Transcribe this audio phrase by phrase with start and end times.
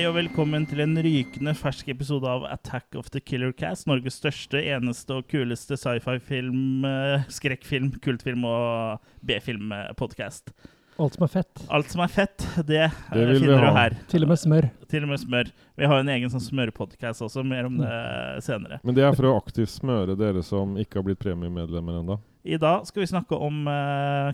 [0.00, 3.84] Hei og velkommen til en rykende fersk episode av Attack of the Killer Cast.
[3.84, 10.54] Norges største, eneste og kuleste sci-fi-film, eh, skrekkfilm, kultfilm og B-film-podkast.
[10.96, 11.62] Alt som er fett.
[11.68, 13.98] Alt som er fett, det, eh, Det finner du her.
[14.08, 14.70] Til og med smør.
[14.88, 15.52] Til og med smør.
[15.76, 18.40] Vi har en egen sånn smørpodkast også, mer om det Mm.
[18.40, 18.80] senere.
[18.82, 22.18] Men det er for å aktivt smøre dere som ikke har blitt premiemedlemmer ennå.
[22.46, 24.32] I dag skal vi snakke om eh,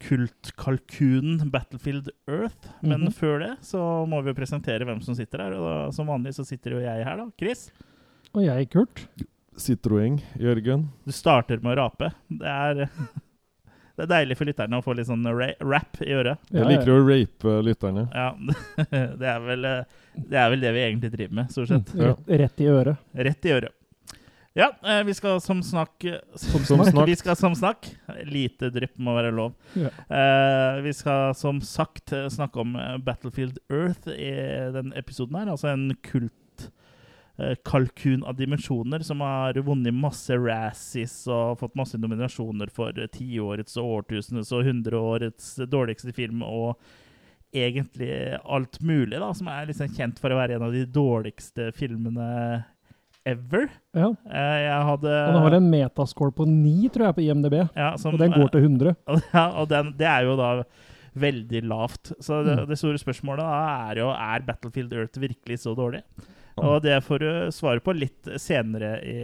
[0.00, 2.68] kultkalkunen Battlefield Earth.
[2.80, 3.12] Men Mhm.
[3.12, 5.52] før det så må vi jo presentere hvem som sitter her.
[5.54, 7.26] Og da, som vanlig så sitter jo jeg her, da.
[7.38, 7.70] Chris.
[8.34, 9.06] Og jeg, Kurt.
[9.56, 10.88] Citroën, Jørgen.
[11.06, 12.10] Du starter med å rape.
[12.28, 12.74] Det er,
[13.96, 16.38] det er deilig for lytterne å få litt sånn ra rap i øret.
[16.52, 18.08] Jeg liker å rape lytterne.
[18.12, 18.34] Ja,
[19.16, 19.84] det er, vel, eh,
[20.28, 21.94] det er vel det vi egentlig driver med, stort sett.
[21.94, 22.98] Mm, rett, rett i øret.
[23.30, 23.75] Rett i øret.
[24.56, 26.04] Ja, eh, vi skal som snakk
[26.34, 27.08] Som Som snakk.
[27.08, 27.96] Vi skal som snakk.
[28.24, 29.52] Lite drypp må være lov.
[29.76, 29.90] Ja.
[30.08, 32.72] Eh, vi skal som sagt eh, snakke om
[33.04, 34.32] Battlefield Earth i
[34.72, 35.50] den episoden her.
[35.52, 35.92] Altså en
[37.36, 43.84] kultkalkun av dimensjoner som har vunnet masse Razzies og fått masse nominasjoner for tiårets og
[43.98, 46.80] årtusenets og hundreårets dårligste film og
[47.56, 51.72] egentlig alt mulig, da, som er liksom kjent for å være en av de dårligste
[51.76, 52.64] filmene
[53.26, 53.66] ever.
[53.96, 54.12] Ja.
[54.30, 57.56] Eh, jeg hadde Han har en metascore på 9, tror jeg, på IMDb.
[57.76, 58.94] ja, som, Og den går til 100.
[59.34, 60.50] Ja, og den, det er jo da
[61.16, 62.12] veldig lavt.
[62.20, 62.66] Så det, Mm.
[62.68, 63.60] det store spørsmålet da
[63.90, 66.02] er jo er Battlefield Earth virkelig så dårlig.
[66.56, 69.18] Og det får du svare på litt senere i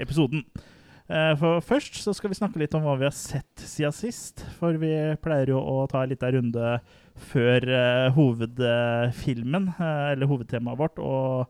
[0.00, 0.44] episoden.
[1.08, 4.44] Eh, For først så skal vi snakke litt om hva vi har sett siden sist.
[4.58, 4.92] For vi
[5.24, 6.74] pleier jo å ta en liten runde
[7.32, 11.48] før eh, hovedfilmen, eller hovedtemaet vårt, og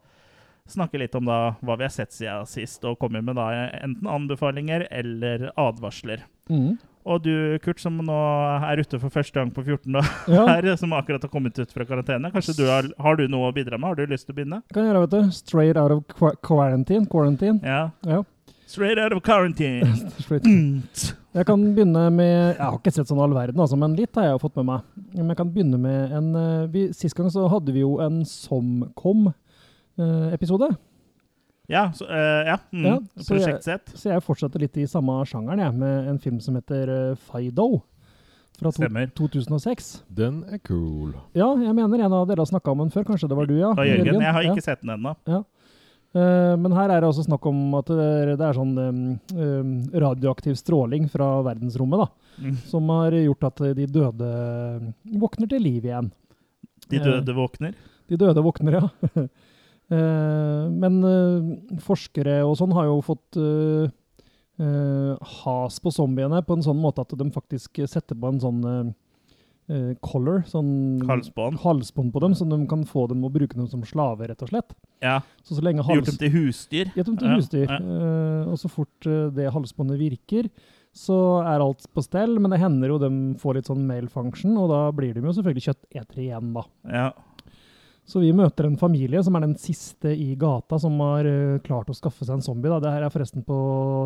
[0.73, 3.49] snakke litt om da hva vi har sett siden sist, og komme med da
[3.81, 6.25] enten anbefalinger eller advarsler.
[6.51, 6.79] Mm.
[7.09, 7.33] Og du,
[7.65, 8.17] Kurt, som nå
[8.69, 11.87] er ute for første gang på 14 dager, Ja, som akkurat har kommet ut fra
[11.89, 13.95] karantene, kanskje du har, har du noe å bidra med?
[13.95, 14.61] Har du lyst til å begynne?
[14.75, 15.39] kan jeg gjøre, vet du.
[15.39, 17.09] Straight out of qu quarantine.
[17.09, 17.63] quarantine.
[17.65, 17.89] Ja.
[18.05, 18.25] Ja.
[18.69, 19.89] Straight out of quarantine.
[21.39, 24.25] Jeg kan begynne med Jeg har ikke sett sånn all verden, altså, men litt har
[24.27, 24.87] jeg jo fått med meg.
[25.13, 28.23] Men jeg kan begynne med en eh, vi, Sist gang så hadde vi jo en
[29.99, 30.77] Somcom-episode.
[31.69, 32.59] Ja, så, eh, ja.
[32.73, 32.85] Mm.
[32.87, 33.87] Ja, så jeg- Prosjekt sett.
[33.95, 37.83] Så jeg fortsetter litt i samme sjangeren, jeg, med en film som heter uh, Fido.
[38.59, 39.07] Fra to, Stemmer.
[39.15, 40.03] 2006.
[40.13, 41.13] Den er cool.
[41.35, 43.05] Ja, jeg mener en av dere har snakka om den før.
[43.05, 43.73] Kanskje det var du, ja?
[43.75, 44.55] Da, Jørgen, jeg har Ja.
[44.55, 45.15] ikke sett den ennå.
[46.15, 49.85] Eh, men her er det også snakk om at det er, det er sånn um,
[49.93, 52.09] radioaktiv stråling fra verdensrommet, da.
[52.43, 52.57] Mm.
[52.67, 56.11] Som har gjort at de døde våkner til liv igjen.
[56.89, 57.75] De døde våkner.
[58.09, 58.89] De døde våkner, ja.
[59.89, 63.89] Eh, men eh, forskere og sånn har jo fått eh,
[65.39, 68.65] has på zombiene på en sånn måte at de faktisk setter på en sånn
[70.01, 71.59] collar, sånn Halsbånd.
[71.61, 74.49] halsbånd på dem, så de kan få dem og bruke dem som slaver, rett og
[74.49, 74.73] slett.
[75.05, 75.19] Ja.
[75.45, 76.89] Så så lenge Gjort dem til husdyr.
[76.97, 77.67] Gjort dem til husdyr.
[77.69, 77.77] ja.
[77.77, 80.49] Uh, og så fort det halsbåndet virker,
[80.97, 84.57] så er alt på stell, men det hender jo de får litt sånn male function,
[84.57, 86.65] og da blir de jo selvfølgelig kjøttetere igjen, da.
[86.89, 87.11] Ja.
[88.09, 91.91] Så vi møter en familie som er den siste i gata som har uh, klart
[91.93, 92.71] å skaffe seg en zombie.
[92.73, 92.79] Da.
[92.81, 93.59] Det her er forresten på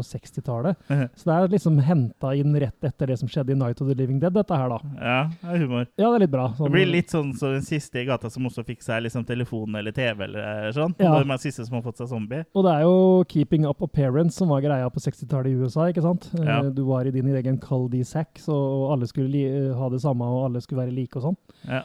[0.09, 0.77] 60-tallet.
[1.19, 3.95] Så det er liksom henta inn rett etter det som skjedde i Night of the
[3.99, 4.79] Living Dead, dette her, da.
[4.99, 5.87] ja, det er humor.
[6.01, 6.49] Ja, det er litt bra.
[6.51, 9.25] Det Sånn- blir litt sånn som den siste i gata som også fikk seg liksom
[9.29, 10.97] telefon eller TV eller sånn.
[11.03, 11.15] Ja.
[11.21, 12.43] Og de siste som har fått seg zombie.
[12.59, 12.97] Og det er jo
[13.31, 16.29] Keeping Up Appearance som var greia på 60-tallet i USA, ikke sant?
[16.39, 16.59] Eh, Ja.
[16.73, 20.61] Du var i din egen cul-de-sac, så og alle skulle ha det samme, og alle
[20.61, 21.37] skulle være like og sånn.
[21.69, 21.83] Ja.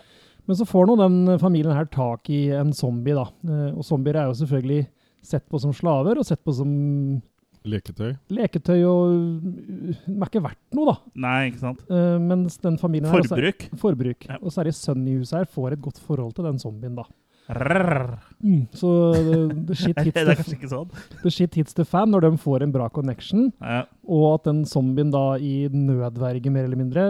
[0.48, 3.26] Men så får nå den familien her tak i en zombie, da.
[3.48, 4.88] Eh, Og zombier er jo selvfølgelig
[5.28, 7.22] sett på som slaver, og sett på som
[7.68, 8.14] Leketøy.
[8.32, 10.96] leketøy, og de er ikke verdt noe, da.
[11.20, 11.82] Nei, ikke sant?
[11.92, 13.66] Eh, mens den familien her også- Forbruk.
[13.82, 14.28] Forbruk.
[14.30, 14.38] Ja.
[14.42, 17.04] Og så det sønnen i huset her får et godt forhold til den zombien, da.
[17.48, 20.04] Mm, så uh, the shit, Det
[20.36, 20.90] hits the, sånn.
[21.24, 23.86] the shit hits the fan når de får en bra connection, Ja.
[24.08, 27.06] og at den zombien da i nødverge mer eller mindre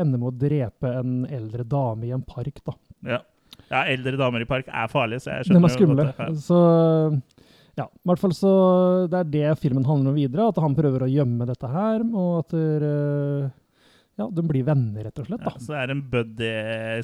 [0.00, 2.72] ender med å drepe en eldre dame i en park, da.
[3.04, 3.20] Ja.
[3.70, 6.06] ja, eldre damer i park er farlige, så jeg De skjønner er skumle.
[6.06, 6.42] jo godt det.
[6.48, 7.22] Så
[7.78, 8.50] ja, i hvert fall så
[9.08, 12.38] det er det filmen handler om videre, at han prøver å gjemme dette her, og
[12.42, 13.50] at der,
[14.20, 15.60] ja, de blir venner, rett og slett, Ja, da.
[15.62, 16.50] så det er en buddy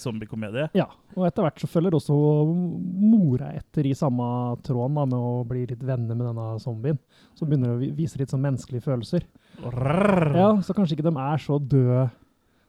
[0.04, 0.66] zombiekomedie.
[0.76, 0.84] Ja,
[1.16, 2.16] og etter hvert så følger også
[2.52, 4.26] mora etter i samme
[4.66, 6.98] tråden da, med å bli litt venner med denne zombien.
[7.38, 9.24] Så begynner det å vise litt sånn menneskelige følelser.
[9.62, 12.04] Ja, så kanskje ikke de er så døde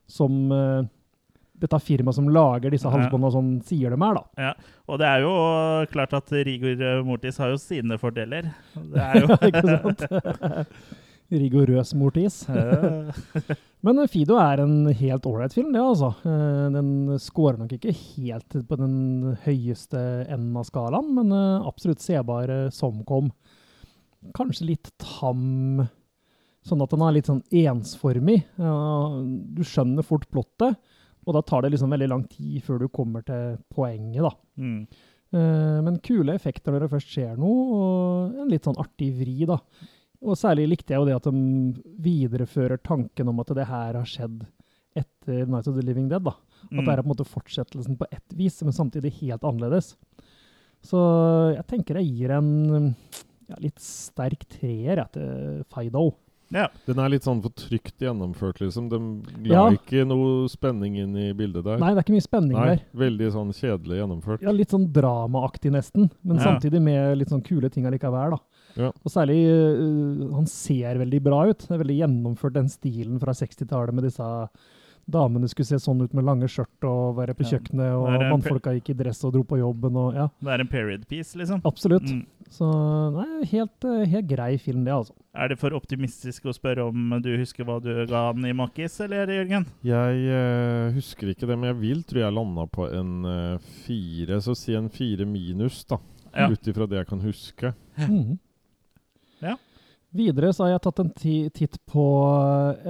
[0.09, 0.87] som uh,
[1.59, 4.23] dette firmaet som lager disse halsbåndene sånn, sier de er, da.
[4.39, 4.53] Ja,
[4.87, 5.33] Og det er jo
[5.91, 8.47] klart at Rigor Mortis har jo sine fordeler.
[8.95, 10.07] Det er jo Ja, ikke sant?
[11.31, 12.43] Rigorøs mortis.
[12.49, 13.55] Eh,
[13.85, 16.09] Men eh, Fido er en helt ålreit film, det, altså.
[16.27, 16.89] Eh, Den
[17.21, 22.99] scorer nok ikke helt på den høyeste enden av skalaen, men eh, absolutt sebar som
[22.99, 23.29] somkom.
[24.35, 25.85] Kanskje litt tam,
[26.67, 28.41] sånn at den er litt sånn ensformig.
[28.59, 30.75] Du skjønner fort plottet,
[31.23, 34.33] og da tar det liksom veldig lang tid før du kommer til poenget, da.
[34.59, 34.81] mm.
[35.29, 39.37] Eh, Men kule effekter når det først skjer noe, og en litt sånn artig vri,
[39.47, 39.59] da.
[40.21, 44.05] Og særlig likte jeg jo det at de viderefører tanken om at det her har
[44.09, 44.45] skjedd
[44.99, 46.23] etter Night of the Living Dead.
[46.23, 46.31] da.
[46.31, 46.85] At Mm.
[46.85, 49.95] det er på en måte fortsettelsen på ett vis, men samtidig helt annerledes.
[50.83, 50.99] Så
[51.55, 52.95] jeg tenker jeg gir en
[53.49, 56.15] ja, litt sterk treer etter Fido.
[56.51, 56.67] Ja.
[56.87, 58.89] Den er litt sånn for trygt gjennomført, liksom.
[58.89, 59.69] De Ja.
[59.69, 61.77] ikke noe spenning inn i bildet der.
[61.77, 62.81] Nei, det er ikke mye spenning Nei, der.
[62.95, 64.41] veldig sånn kjedelig gjennomført.
[64.41, 66.43] Ja, Litt sånn dramaaktig nesten, men Ja.
[66.59, 68.31] samtidig med litt sånn kule ting allikevel.
[68.31, 68.37] da.
[68.79, 68.91] Ja.
[68.95, 71.65] Og særlig uh, Han ser veldig bra ut.
[71.67, 74.27] Det er veldig gjennomført, den stilen fra 60-tallet med disse
[75.09, 77.55] damene skulle se sånn ut med lange skjørt og være på Ja.
[77.55, 80.67] kjøkkenet, og mannfolka gikk i dress og dro på jobben og Ja, Det er en
[80.67, 81.61] period piece, liksom.
[81.65, 82.03] absolutt.
[82.05, 82.25] Mm.
[82.49, 82.65] Så
[83.13, 85.13] nei, helt, øh, helt grei film, det, altså.
[85.35, 88.99] Er det for optimistisk å spørre om du husker hva du ga den i Makkis,
[89.01, 89.65] eller Jørgen?
[89.83, 94.41] Jeg uh, husker ikke det, men jeg vil tror jeg landa på en uh, fire.
[94.41, 95.97] Så si en fire minus, da.
[96.35, 96.49] Ja.
[96.49, 97.73] Ut ifra det jeg kan huske.
[97.97, 98.39] Mhm.
[99.41, 99.55] Ja.
[100.15, 101.11] Videre så har jeg tatt en
[101.53, 102.05] titt på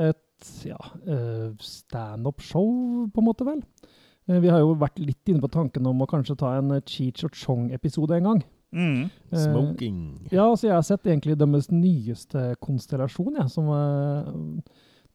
[0.09, 3.59] et ja, eh, standup-show, på en måte, vel.
[4.29, 6.81] Eh, Vi har jo vært litt inne på tanken om å kanskje ta en eh,
[6.87, 8.43] Cheech og Chong-episode en gang.
[8.71, 9.09] Mm.
[9.33, 9.99] Eh, Smoking.
[10.31, 14.29] Ja, altså jeg har sett egentlig deres nyeste konstellasjon, jeg, som eh,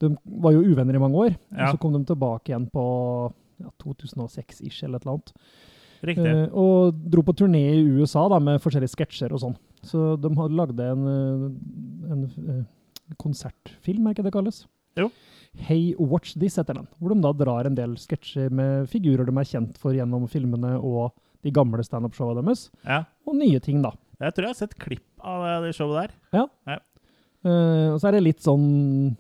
[0.03, 0.11] De
[0.43, 1.69] var jo uvenner i mange år, Ja.
[1.71, 2.85] og så kom de tilbake igjen på
[3.63, 5.33] ja, 2006-ish eller et eller annet.
[6.05, 6.27] Riktig.
[6.27, 9.55] Eh, og dro på turné i USA da, med forskjellige sketsjer og sånn.
[9.85, 11.45] Så de hadde lagd en, en,
[12.15, 12.63] en eh,
[13.21, 14.65] konsertfilm, er ikke det kalles?
[14.99, 15.09] Jo.
[15.67, 16.89] Hey Watch This heter den.
[16.99, 20.75] Hvor de da drar en del sketsjer med figurer de er kjent for gjennom filmene
[20.81, 21.13] og
[21.45, 22.69] de gamle standup-showene deres.
[22.87, 23.03] Ja.
[23.29, 23.93] Og nye ting, da.
[24.23, 26.17] Jeg tror jeg har sett klipp av det showet der.
[27.45, 29.15] Eh, og så er det litt sånn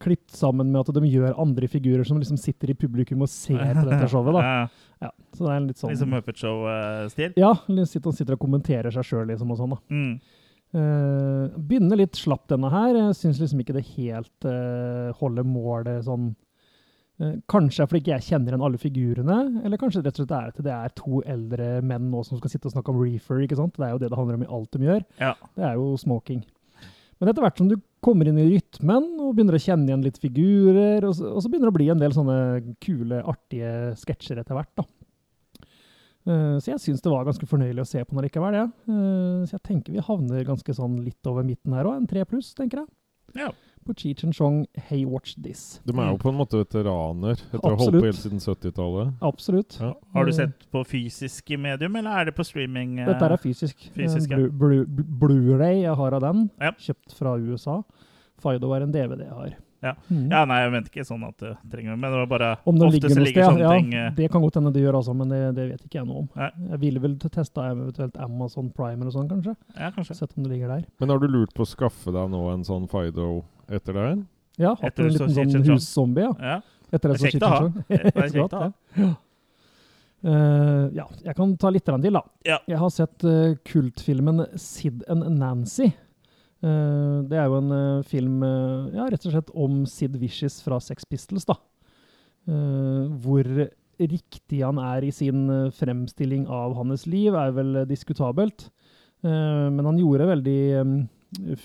[0.00, 3.60] klippet sammen med at de gjør andre figurer som liksom sitter i publikum og ser
[3.76, 4.38] på dette showet.
[4.38, 4.42] da.
[5.04, 5.92] Ja, så det er litt sånn...
[5.92, 7.38] Liksom som Muppet Show-stil.
[7.38, 7.52] Ja,
[7.86, 9.76] sitter, sitter og kommenterer seg sjøl liksom, og sånn.
[9.76, 9.80] da.
[9.94, 10.44] Mm.
[10.68, 12.92] Eh, begynner litt slapp denne her.
[12.96, 16.26] Jeg syns liksom ikke det helt uh, holder målet sånn
[17.22, 20.40] eh, Kanskje fordi ikke jeg kjenner igjen alle figurene, eller kanskje rett og slett det
[20.42, 23.40] er at det er to eldre menn nå som skal sitte og snakke om reefer.
[23.46, 23.78] ikke sant?
[23.78, 25.06] Det er jo det det handler om i alt de gjør.
[25.22, 25.32] Ja.
[25.56, 26.44] Det er jo smoking.
[27.18, 27.78] Men etter hvert som du
[28.08, 31.50] kommer inn i rytmen og begynner å kjenne igjen litt figurer, og så, og så
[31.52, 32.38] begynner det å bli en del sånne
[32.80, 34.72] kule, artige sketsjer etter hvert.
[34.80, 34.86] da.
[36.28, 38.56] Eh, Så jeg syns det var ganske fornøyelig å se på den likevel.
[38.58, 38.66] Ja.
[38.88, 41.96] Eh, Så jeg tenker vi havner ganske sånn litt over midten her òg.
[42.00, 42.88] En tre pluss, tenker jeg.
[43.44, 43.50] Ja.
[43.88, 44.58] På Cheech Chen Chong,
[44.90, 45.80] Hey Watch This.
[45.88, 49.14] De er jo på en måte veteraner etter å ha holdt på helt siden 70-tallet.
[49.24, 49.78] Absolutt.
[49.80, 49.94] Ja.
[50.12, 52.98] Har du Eh, sett på fysiske medium, eller er det på streaming?
[53.00, 53.88] Uh, Dette er fysisk.
[53.96, 54.36] fysisk, ja.
[54.36, 56.72] Blu, Blu, Blu- Blu-ray jeg har av den, Ja.
[56.72, 57.82] kjøpt fra USA.
[58.38, 59.56] Fido er en DVD jeg har.
[59.80, 59.92] Ja.
[60.10, 60.28] Mm.
[60.30, 62.86] Ja, nei, jeg mente ikke sånn at det trenger Men det var bare Om det
[62.88, 65.14] Ofte ligger noe ligger sted, ja, ting eh, det kan godt hende det gjør altså,
[65.14, 66.28] men det, det vet ikke jeg noe om.
[66.34, 66.48] Nei.
[66.72, 69.54] Jeg ville vel testa eventuelt Amazon Prime eller sånn, kanskje.
[69.78, 70.16] Ja, kanskje.
[70.18, 70.84] Sett om det ligger der.
[70.98, 74.26] Men har du lurt på å skaffe deg nå en sånn Fido etter deg?
[74.58, 76.34] Ja, hatt en liten sånn huszombie, ja.
[76.40, 76.58] Ja.
[76.90, 77.62] Etter Det så kjekt å ha.
[77.88, 78.68] Kjekt å ha.
[78.98, 79.14] Ja.
[80.18, 82.24] Eh, ja, jeg kan ta litt til, da.
[82.48, 82.58] Ja.
[82.66, 85.92] Jeg har sett uh, kultfilmen Sid and Nancy.
[86.58, 91.06] Uh, det er jo en film ja, rett og slett om Sid Vicious fra Sex
[91.06, 91.46] Pistols.
[91.46, 91.60] da.
[92.48, 93.44] Eh, hvor
[93.98, 98.68] riktig han er i sin fremstilling av hans liv, er vel diskutabelt.
[99.26, 100.94] Eh, men han gjorde veldig um,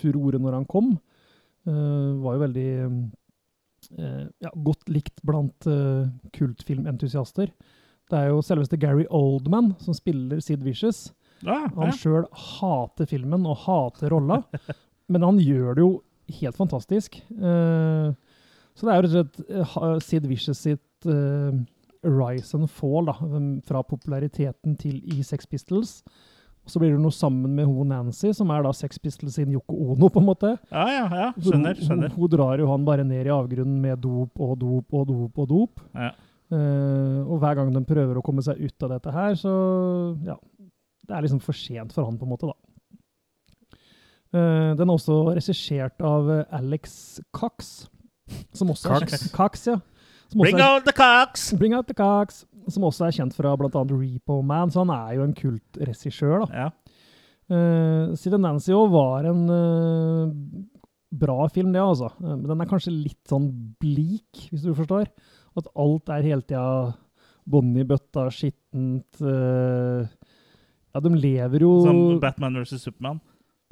[0.02, 0.96] furore når han kom.
[1.68, 7.54] Eh, var jo veldig eh, ja, godt likt blant eh, kultfilmentusiaster.
[8.12, 11.08] Det er jo selveste Gary Oldman som spiller Sid Vicious.
[11.44, 11.96] Ja, Han ja.
[11.96, 12.28] sjøl
[12.60, 14.42] hater filmen og hater rolla,
[15.12, 15.94] men han gjør det jo
[16.40, 17.18] helt fantastisk.
[17.34, 21.10] Så det er jo rett og slett Sid Vicious sitt
[22.04, 26.02] rise and fall, da, um, fra populariteten til i Sex Pistols.
[26.64, 29.52] Og så blir det noe sammen med hun Nancy, som er da Sex Pistols sin
[29.52, 30.54] Yoko Ono, på en måte.
[30.72, 31.32] ja, ja, ja.
[31.36, 31.76] Skjønner.
[31.76, 32.14] Skjønner.
[32.16, 35.50] hun drar jo han bare ned i avgrunnen med dop og dop og dop og
[35.50, 35.84] dop.
[35.92, 36.14] Ja.
[36.54, 39.54] Uh, og hver gang de prøver å komme seg ut av dette her, så
[40.24, 40.38] ja.
[41.04, 42.56] Det er liksom for sent for han, på en måte, da.
[44.34, 47.74] Uh, den er også regissert av eh, Alex Cox.
[48.56, 49.18] Som også Cox?
[49.18, 49.76] Er, Cox, ja.
[50.32, 51.50] Som også Bring er, out the Cox!
[51.60, 52.46] Bring out the Cox!
[52.72, 53.84] Som også er kjent fra bl.a.
[53.90, 56.46] Repo Man, så han er jo en kultregissør.
[56.54, 56.70] Ja.
[57.52, 60.32] Uh, Siden Nancy òg var en uh,
[61.14, 62.10] bra film, det, altså.
[62.24, 63.50] Eh, Men den er kanskje litt sånn
[63.82, 65.10] bleak, hvis du forstår.
[65.60, 66.94] At alt er hele tida
[67.44, 70.08] bånd i bøtta, skittent uh,
[70.94, 73.20] Ja, de lever jo Som Batman versus Supermann.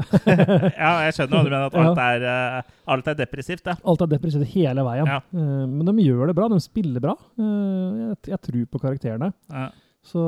[0.83, 1.67] ja, jeg skjønner hva du mener.
[1.67, 3.69] At alt er, eh, alt er depressivt.
[3.69, 3.77] Ja.
[3.87, 5.09] Alt er depressivt hele veien.
[5.09, 5.21] Ja.
[5.33, 6.49] Eh, men de gjør det bra.
[6.51, 7.15] De spiller bra.
[7.39, 9.31] Eh, jeg, jeg tror på karakterene.
[9.51, 9.69] Ja.
[10.01, 10.21] Så,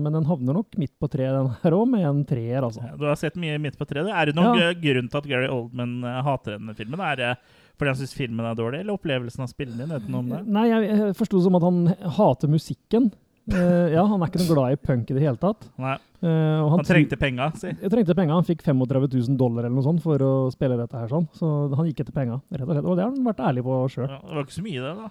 [0.00, 2.86] men den havner nok midt på treet, den her òg, med en treer, altså.
[2.96, 4.08] Du har sett mye midt på treet.
[4.08, 7.02] Er det noen grunn til at Gary Oldman hater denne filmen?
[7.04, 7.34] Er det
[7.76, 10.16] fordi han syns filmen er dårlig, eller opplevelsen av spillen din?
[10.52, 11.80] Nei, jeg, jeg forsto det som at han
[12.16, 13.10] hater musikken.
[13.50, 15.64] Eh, ja, han er ikke noe glad i punk i det hele tatt.
[15.82, 17.66] Nei, Uh, og Han trengte penga, si.
[17.66, 18.38] Jeg trengte penger.
[18.38, 21.26] Han fikk 35 000 dollar eller noe sånt for å spille dette her sånn.
[21.34, 22.86] Så han gikk etter penger, rett og slett.
[22.86, 24.06] Og det har han vært ærlig på sjøl.
[24.06, 25.10] Ja, det var ikke så mye, det, da.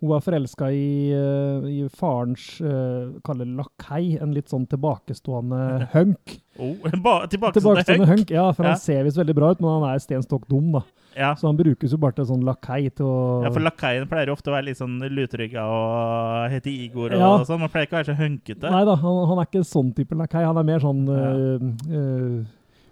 [0.00, 6.38] Hun er forelska i, eh, i farens uh, kaller lakei, en litt sånn tilbakestående hunk.
[6.60, 6.72] Oh,
[7.04, 8.18] ba, tilbake Tilbakestående Hunk.
[8.24, 8.70] hunk, ja, for Ja.
[8.74, 10.82] han ser visst veldig bra ut, men han er stenstokk dum, da.
[11.16, 11.34] Ja.
[11.34, 14.36] Så han brukes jo bare til sånn lakei til å ja, for lakeien pleier jo
[14.36, 17.30] ofte å være litt sånn lutrygga og hete Igor og Ja.
[17.44, 17.60] sånn.
[17.60, 18.70] Man pleier ikke å være så hunkete.
[18.70, 20.44] Nei da, han, han er ikke sånn type lakei.
[20.46, 21.28] Han er mer sånn Ja.
[21.34, 22.44] øh, øh,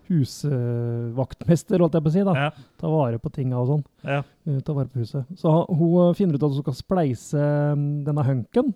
[0.08, 2.26] husvaktmester, holdt jeg på å si.
[2.26, 2.34] da.
[2.46, 2.50] Ja.
[2.80, 3.86] Ta vare på tinga og sånn.
[4.04, 4.20] Ja.
[4.48, 5.28] Øh, ta vare på huset.
[5.38, 8.74] Så hun finner ut at hun skal spleise øh, denne hunken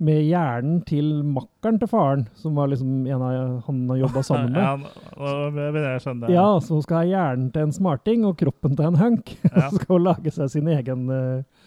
[0.00, 4.54] med hjernen til makkeren til faren, som var liksom en av han har jobba sammen
[4.54, 4.62] med.
[4.64, 4.76] Ja,
[5.20, 6.36] nå begynner jeg skjønne det.
[6.38, 9.34] Ja, så hun skal ha hjernen til en smarting og kroppen til en hunk.
[9.44, 9.66] Ja.
[9.68, 11.59] så skal hun lage seg sin egen øh,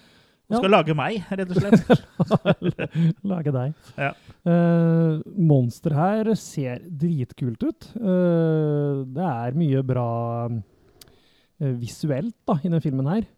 [0.51, 2.01] Du skal lage meg, rett og slett.
[3.31, 3.85] Lage deg.
[3.95, 4.09] Ja.
[4.43, 7.87] Uh, monster her ser dritkult ut.
[7.95, 10.09] Uh, det er mye bra
[10.51, 13.29] uh, visuelt da, i denne filmen her.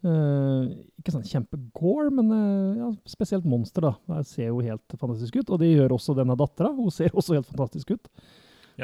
[0.00, 2.30] Ikke sånn kjempegore, men
[2.78, 3.84] ja, spesielt monster.
[3.84, 4.20] da.
[4.20, 5.50] Det ser jo helt fantastisk ut.
[5.52, 6.70] Og det gjør også denne dattera.
[6.72, 8.08] Hun ser også helt fantastisk ut.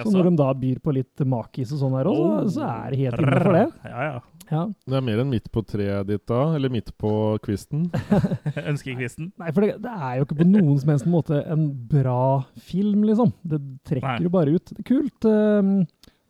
[0.05, 2.41] Så når de da byr på litt makis og sånn her òg, Oh.
[2.45, 3.67] så, så er det helt innenfor det.
[3.93, 4.17] Ja, ja.
[4.47, 4.61] Ja.
[4.87, 7.11] Det er mer enn midt på treet ditt da, eller midt på
[7.43, 7.89] kvisten.
[8.71, 9.33] Ønskekvisten.
[9.43, 13.03] Nei, for det, det er jo ikke på noen som helst måte en bra film,
[13.09, 13.33] liksom.
[13.43, 13.59] Det
[13.91, 14.27] trekker Nei.
[14.29, 14.71] jo bare ut.
[14.77, 15.27] Det kult.
[15.27, 15.73] eh,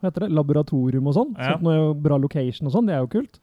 [0.00, 0.30] hva heter det?
[0.37, 1.35] Laboratorium og sånn.
[1.37, 1.58] Ja.
[1.58, 3.38] Sånn, bra location og sånn, det er jo kult.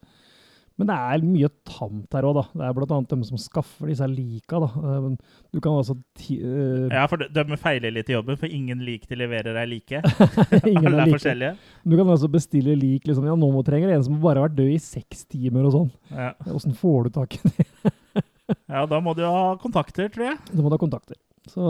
[0.81, 2.43] Men det er mye tamt her òg, da.
[2.57, 4.69] Det er annet dem som skaffer disse lika, da.
[4.73, 5.09] Eh,
[5.53, 5.93] Du kan altså
[6.33, 10.01] eh, Ja, for de, feiler litt i jobben, for ingen lik de leverer er like.
[10.65, 11.17] ingen Alle er like.
[11.19, 11.51] forskjellige.
[11.85, 14.57] Du kan altså bestille lik liksom, Ja, nå må trenger en som bare har vært
[14.57, 15.93] død i seks timer og sånn.
[16.09, 16.31] Ja.
[16.49, 17.67] Åssen får du tak i det?
[18.73, 20.41] ja, da må du ha kontakter, tror jeg.
[20.49, 21.21] Da må du ha kontakter.
[21.53, 21.61] Så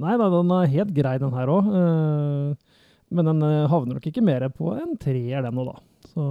[0.00, 1.72] nei da, den er helt grei, den her òg.
[3.12, 6.08] Men den eh, havner nok ikke mer på en treer, den òg, da.
[6.12, 6.24] Så,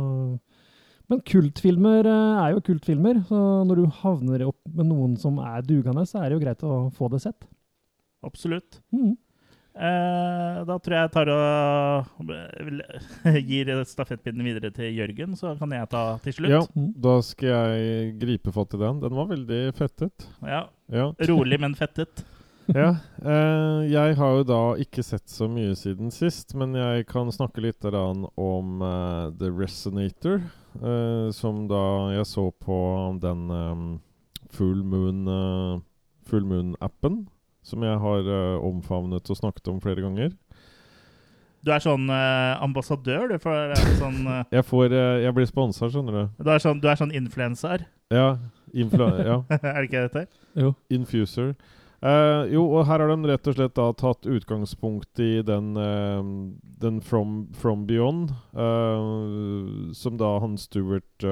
[1.11, 5.65] men kultfilmer eh, er jo kultfilmer, så når du havner opp med noen som er
[5.67, 7.45] dugende, så er det jo greit å få det sett.
[8.25, 8.79] Absolutt.
[8.95, 9.17] Mm.
[9.71, 15.71] Eh, da tror jeg jeg tar og eh, gir stafettpinnen videre til Jørgen, så kan
[15.75, 16.51] jeg ta til slutt.
[16.51, 16.91] Ja, Mm.
[17.01, 18.99] da skal jeg gripe fatt i den.
[19.03, 20.27] Den var veldig fettet.
[20.43, 20.65] Ja.
[20.91, 21.11] Ja.
[21.31, 22.23] Rolig, men fettet.
[22.81, 22.91] ja.
[23.23, 27.63] Eh, jeg har jo da ikke sett så mye siden sist, men jeg kan snakke
[27.63, 30.41] litt om uh, The Resonator,
[31.35, 31.83] som da
[32.15, 32.77] jeg så på
[33.21, 33.83] den eh,
[34.55, 35.81] Full Moon eh,
[36.29, 37.25] Full Moon-appen,
[37.65, 40.31] som jeg har eh, omfavnet og snakket om flere ganger.
[41.61, 45.49] Du er sånn eh, ambassadør, du, for det sånn eh, Jeg, får, eh, jeg blir
[45.49, 46.23] sponsa, skjønner du.
[46.41, 48.31] Du er sånn, du er sånn influenser, Ja.
[48.71, 49.41] Influ ja.
[49.59, 50.21] er det ikke dette?
[50.55, 50.71] Jo.
[50.95, 51.51] Infuser.
[52.01, 56.23] Eh, jo, og her har de rett og slett da tatt utgangspunkt i den, uh,
[56.81, 61.27] den From, From Beyond, uh, som da han Stuart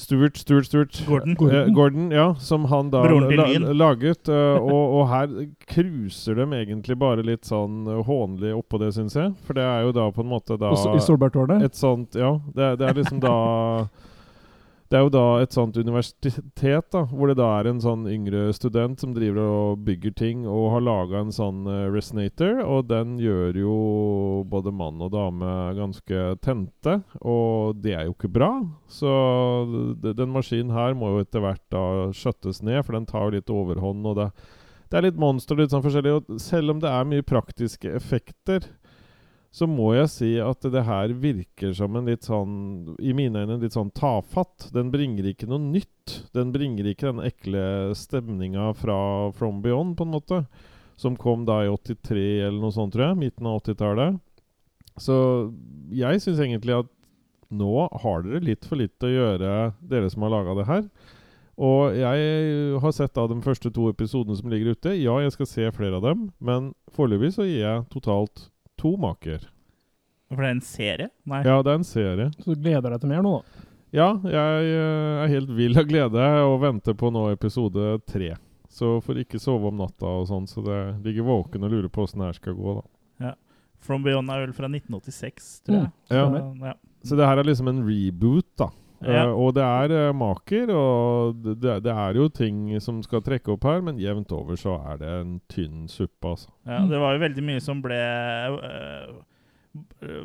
[0.00, 1.36] Stuart, Stuart, Stuart Gordon.
[1.54, 4.28] Eh, Gordon, ja, som han da la, laget.
[4.32, 5.34] og, og her
[5.68, 9.34] cruiser de egentlig bare litt sånn hånlig oppå det, syns jeg.
[9.44, 11.66] For det er jo da på en måte da Også I Solbergtårnet.
[11.68, 13.36] et sånt Ja, det, det er liksom da
[14.90, 18.48] Det er jo da et sånt universitet, da, hvor det da er en sånn yngre
[18.56, 23.12] student som driver og bygger ting, og har laga en sånn eh, resonator, og den
[23.22, 23.74] gjør jo
[24.50, 28.50] både mann og dame ganske tente, og det er jo ikke bra.
[28.90, 29.12] Så
[30.02, 33.54] den maskinen her må jo etter hvert da skjøttes ned, for den tar jo litt
[33.60, 34.28] overhånd, og det,
[34.90, 38.66] det er litt monster, litt sånn forskjellig, og selv om det er mye praktiske effekter,
[39.50, 42.52] så må jeg si at det her virker som en litt sånn
[43.02, 44.68] I mine øyne litt sånn tafatt.
[44.74, 46.20] Den bringer ikke noe nytt.
[46.36, 47.64] Den bringer ikke den ekle
[47.98, 48.98] stemninga fra
[49.34, 50.44] From Beyond, på en måte.
[51.00, 53.18] Som kom da i 83 eller noe sånt, tror jeg.
[53.24, 54.20] Midten av 80-tallet.
[55.02, 55.16] Så
[55.98, 56.92] jeg syns egentlig at
[57.50, 60.86] nå har dere litt for litt å gjøre, dere som har laga det her.
[61.60, 64.94] Og jeg har sett da de første to episodene som ligger ute.
[64.94, 68.46] Ja, jeg skal se flere av dem, men foreløpig så gir jeg totalt
[68.80, 69.44] to maker.
[70.30, 71.08] For det er en serie?
[71.28, 71.40] Nei.
[71.46, 72.28] Ja, det er en serie.
[72.40, 73.66] Så du gleder deg til mer nå, da?
[73.90, 78.36] Ja, jeg eh, er helt vill av glede og venter på nå episode tre.
[78.70, 82.04] Så får ikke sove om natta og sånn, så det ligger våken og lurer på
[82.06, 82.86] åssen det her skal gå, da.
[83.80, 85.88] From Beyond er vel fra 1986, tror jeg.
[85.88, 86.24] Mm, Ja.
[86.28, 86.74] Så, ja.
[87.08, 88.68] Så det her er liksom en reboot, da.
[89.00, 89.22] Ja.
[89.24, 91.54] Eh, og det er eh, maker, og det,
[91.86, 95.08] det- er jo ting som skal trekke opp her, men jevnt over så er det
[95.22, 96.50] en tynn suppe, altså.
[96.68, 99.14] Ja, det var jo veldig mye som ble uh,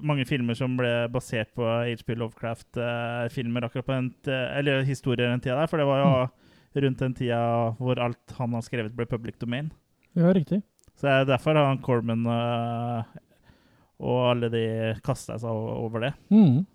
[0.02, 5.40] Mange filmer som ble basert på HP Lovecraft-filmer akkurat på den t- Eller historier den
[5.44, 7.40] tida der, for det var jo rundt den tida
[7.80, 9.70] hvor alt han har skrevet, ble public domain.
[10.18, 10.64] Ja, riktig.
[10.98, 14.64] Så det er derfor han Corman og alle de
[15.06, 16.14] kasta seg over det.
[16.34, 16.66] Mm.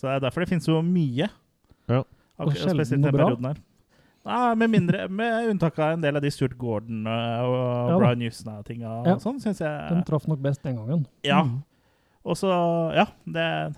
[0.00, 1.28] Så det er derfor det finnes så mye.
[1.90, 2.04] Ja.
[2.40, 3.26] Og sjelden noe bra.
[3.50, 3.58] her.
[4.30, 7.98] Nei, med, mindre, med unntak av en del av de Stuart Gordon øh, og Ja.
[8.00, 8.94] Brian Newson-tinga.
[9.08, 9.14] Ja.
[9.20, 11.06] Sånn, jeg Den traff nok best den gangen.
[11.24, 11.42] Ja.
[11.44, 11.62] Mm.
[12.24, 12.50] Og så,
[12.96, 13.72] ja, det er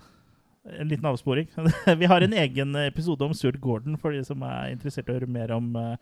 [0.78, 1.50] en liten avsporing.
[2.00, 5.18] Vi har en egen episode om Stuart Gordon for de som er interessert i å
[5.18, 5.94] høre mer om uh,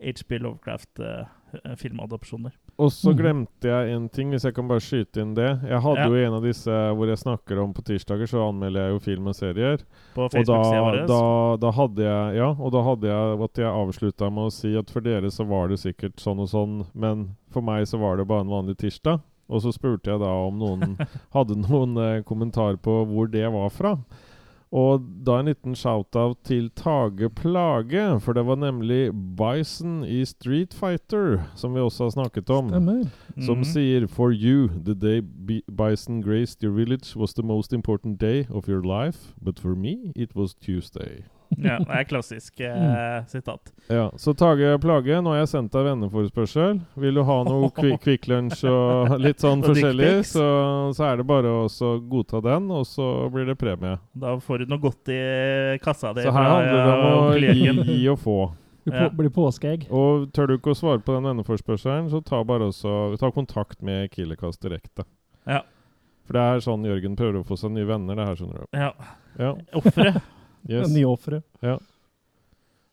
[0.00, 2.52] HP Lovecraft-filmadopsjoner.
[2.78, 3.18] Og så Mhm.
[3.18, 5.60] glemte jeg en ting, hvis jeg kan bare skyte inn det.
[5.66, 6.06] Jeg hadde Ja.
[6.08, 9.26] jo en av disse hvor jeg snakker om på tirsdager, så anmelder jeg jo film
[9.26, 9.78] og serier.
[10.14, 14.30] på Og da, da, da hadde jeg Ja, og da hadde jeg at jeg avslutta
[14.32, 17.60] med å si at for dere så var det sikkert sånn og sånn, men for
[17.62, 19.20] meg så var det bare en vanlig tirsdag.
[19.50, 20.96] Og så spurte jeg da om noen
[21.34, 23.96] hadde noen eh, kommentar på hvor det var fra.
[24.72, 30.74] Og da en liten shout-out til Tage Plage, for det var nemlig Bison i Street
[30.74, 32.68] Fighter, som vi også har snakket om.
[32.68, 33.04] Stemmer.
[33.40, 33.64] Som Mhm.
[33.64, 38.44] sier For you, the day B Bison graced your village was the most important day
[38.50, 41.22] of your life, but for me it was Tuesday.
[41.56, 43.72] Ja, det er klassisk eh, sitat.
[43.88, 46.80] Ja, Så Tage Plage, nå har jeg sendt deg venneforespørsel.
[47.00, 50.46] Vil du ha noe kvi Kvikk Lunsj og litt sånn Og forskjellig, så,
[50.94, 53.96] så er det bare å godta den, og så blir det premie.
[54.12, 55.20] Da får du noe godt i
[55.82, 56.26] kassa di.
[56.28, 58.40] Så her handler det om å gi, gi og få.
[58.88, 59.10] Ja.
[59.12, 59.82] blir påskeegg.
[59.92, 63.82] Og tør du ikke å svare på den venneforespørselen, så ta bare også ta kontakt
[63.84, 65.04] med Kilekast direkte.
[65.44, 65.58] Ja.
[66.24, 68.80] For det er sånn Jørgen prøver å få seg nye venner, det her, skjønner du.
[68.80, 68.90] Ja.
[69.36, 70.22] Ja, Offeret.
[70.66, 70.90] Yes.
[70.90, 71.42] Nye ofre.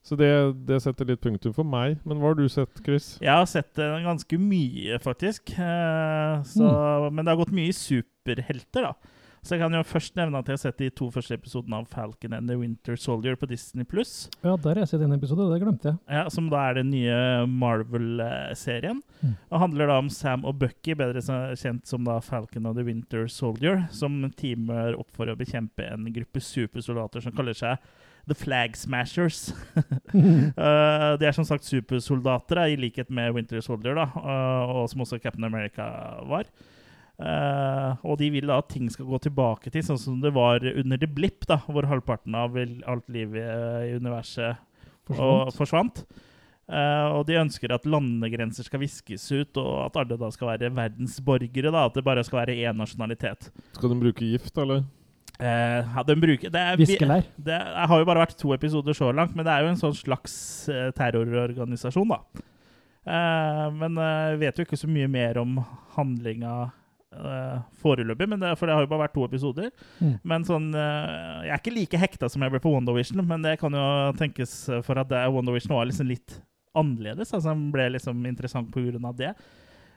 [0.06, 0.30] Så det,
[0.68, 1.98] det setter litt punktum for meg.
[2.06, 3.16] Men hva har du sett, Chris?
[3.24, 5.56] Jeg har sett eh, ganske mye, faktisk.
[5.58, 6.70] Eh, så,
[7.10, 9.15] Men det har gått mye superhelter, da.
[9.46, 11.86] Så jeg kan jo først nevne at jeg har sett de to første episodene av
[11.92, 14.26] Falcon and the Winter Soldier på Disney Pluss.
[14.42, 16.00] Ja, der har jeg sett en episode, det glemte jeg.
[16.10, 17.20] Ja, som da er den nye
[17.52, 19.04] Marvel-serien.
[19.22, 19.36] Mm.
[19.52, 21.22] Og handler da om Sam og Bucky, bedre
[21.62, 26.10] kjent som da Falcon and the Winter Soldier, som teamer opp for å bekjempe en
[26.16, 27.78] gruppe supersoldater som kaller seg
[28.26, 29.52] The Flag Smashers.
[29.78, 35.06] uh, de er som sagt supersoldater, i likhet med Winter Soldier, da, uh, og som
[35.06, 35.86] også Captain America
[36.26, 36.50] var.
[37.16, 40.60] Eh, og de vil da at ting skal gå tilbake til sånn som det var
[40.76, 43.46] under The Blip, da, hvor halvparten av alt livet
[43.88, 44.58] i universet
[45.16, 45.56] og Forsvant.
[45.56, 46.02] forsvant.
[46.68, 50.72] Eh, og de ønsker at landegrenser skal viskes ut, og at alle da skal være
[50.76, 51.72] verdensborgere.
[51.72, 53.52] da, At det bare skal være én nasjonalitet.
[53.78, 54.84] Skal de bruke gift, eller?
[55.36, 57.24] Uh, ja, de bruker, det, er, Viskelær.
[57.44, 59.76] det er- har jo bare vært to episoder så langt, men det er jo en
[59.76, 62.20] sånn slags eh, terrororganisasjon, da.
[63.06, 63.96] Eh, men
[64.40, 65.58] vet jo ikke så mye mer om
[65.98, 66.72] handlinga eh,
[67.82, 69.70] foreløpig, men det, for det har jo bare vært to episoder.
[70.00, 70.16] Mm.
[70.28, 73.58] Men sånn eh, Jeg er ikke like hekta som jeg ble på WandaVision, men det
[73.62, 73.86] kan jo
[74.20, 76.40] tenkes for at det, WandaVision var liksom litt
[76.76, 77.32] annerledes.
[77.34, 79.32] Altså Den ble liksom interessant av det.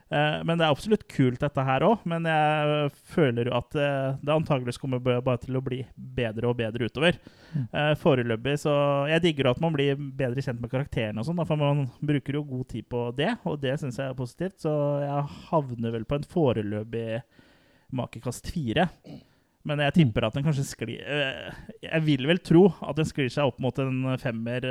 [0.09, 2.05] Eh, men det er absolutt kult, dette her òg.
[2.09, 6.49] Men jeg eh, føler jo at eh, det antageligvis kommer bare til å bli bedre
[6.51, 7.19] og bedre utover.
[7.49, 7.67] Mm.
[7.97, 8.73] Foreløpig så
[9.09, 12.45] Jeg digger at man blir bedre kjent med karakterene og sånn, for man bruker jo
[12.49, 14.59] god tid på det, og det syns jeg er positivt.
[14.65, 17.23] Så jeg havner vel på en foreløpig
[17.97, 18.89] makekast fire.
[19.69, 21.01] Men jeg tipper at den kanskje sklir
[21.83, 24.65] Jeg vil vel tro at den sklir seg opp mot en femmer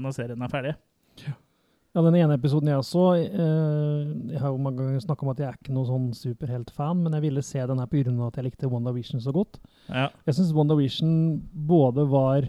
[0.00, 0.74] når serien er ferdig.
[1.24, 1.34] Ja,
[1.94, 5.48] den ene episoden jeg så eh, Jeg har jo mange ganger snakka om at jeg
[5.48, 8.26] er ikke noe sånn superheltfan, men jeg ville se den her pga.
[8.28, 9.58] at jeg likte WandaVision så godt.
[9.88, 10.08] Ja.
[10.26, 12.48] Jeg syns WandaVision både var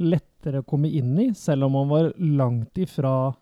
[0.00, 3.34] lettere å komme inn i, selv om man var langt ifra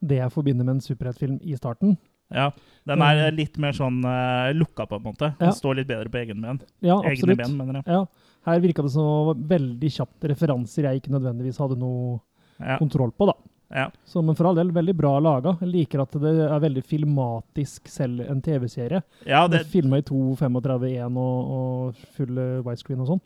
[0.00, 1.96] det jeg forbinder med en superheltfilm i starten.
[2.30, 2.50] ja.
[2.86, 5.32] Den er eh, litt mer sånn uh, lukka, på en måte.
[5.40, 5.54] Den Ja.
[5.54, 6.60] står litt bedre på egen ben.
[6.80, 7.84] Ja, Egne ben, mener jeg.
[7.86, 8.04] Ja,
[8.46, 12.20] her virka det som veldig kjapt referanser jeg ikke nødvendigvis hadde noe
[12.60, 12.78] Ja.
[12.78, 13.34] kontroll på, da.
[13.74, 13.88] Ja.
[14.06, 15.56] Så, men for all del, veldig bra laga.
[15.60, 19.00] Jeg liker at det er veldig filmatisk, selv en TV-serie.
[19.26, 23.22] Ja, Det Filma i 2.35.1 og, og full eh, widescreen og sånn.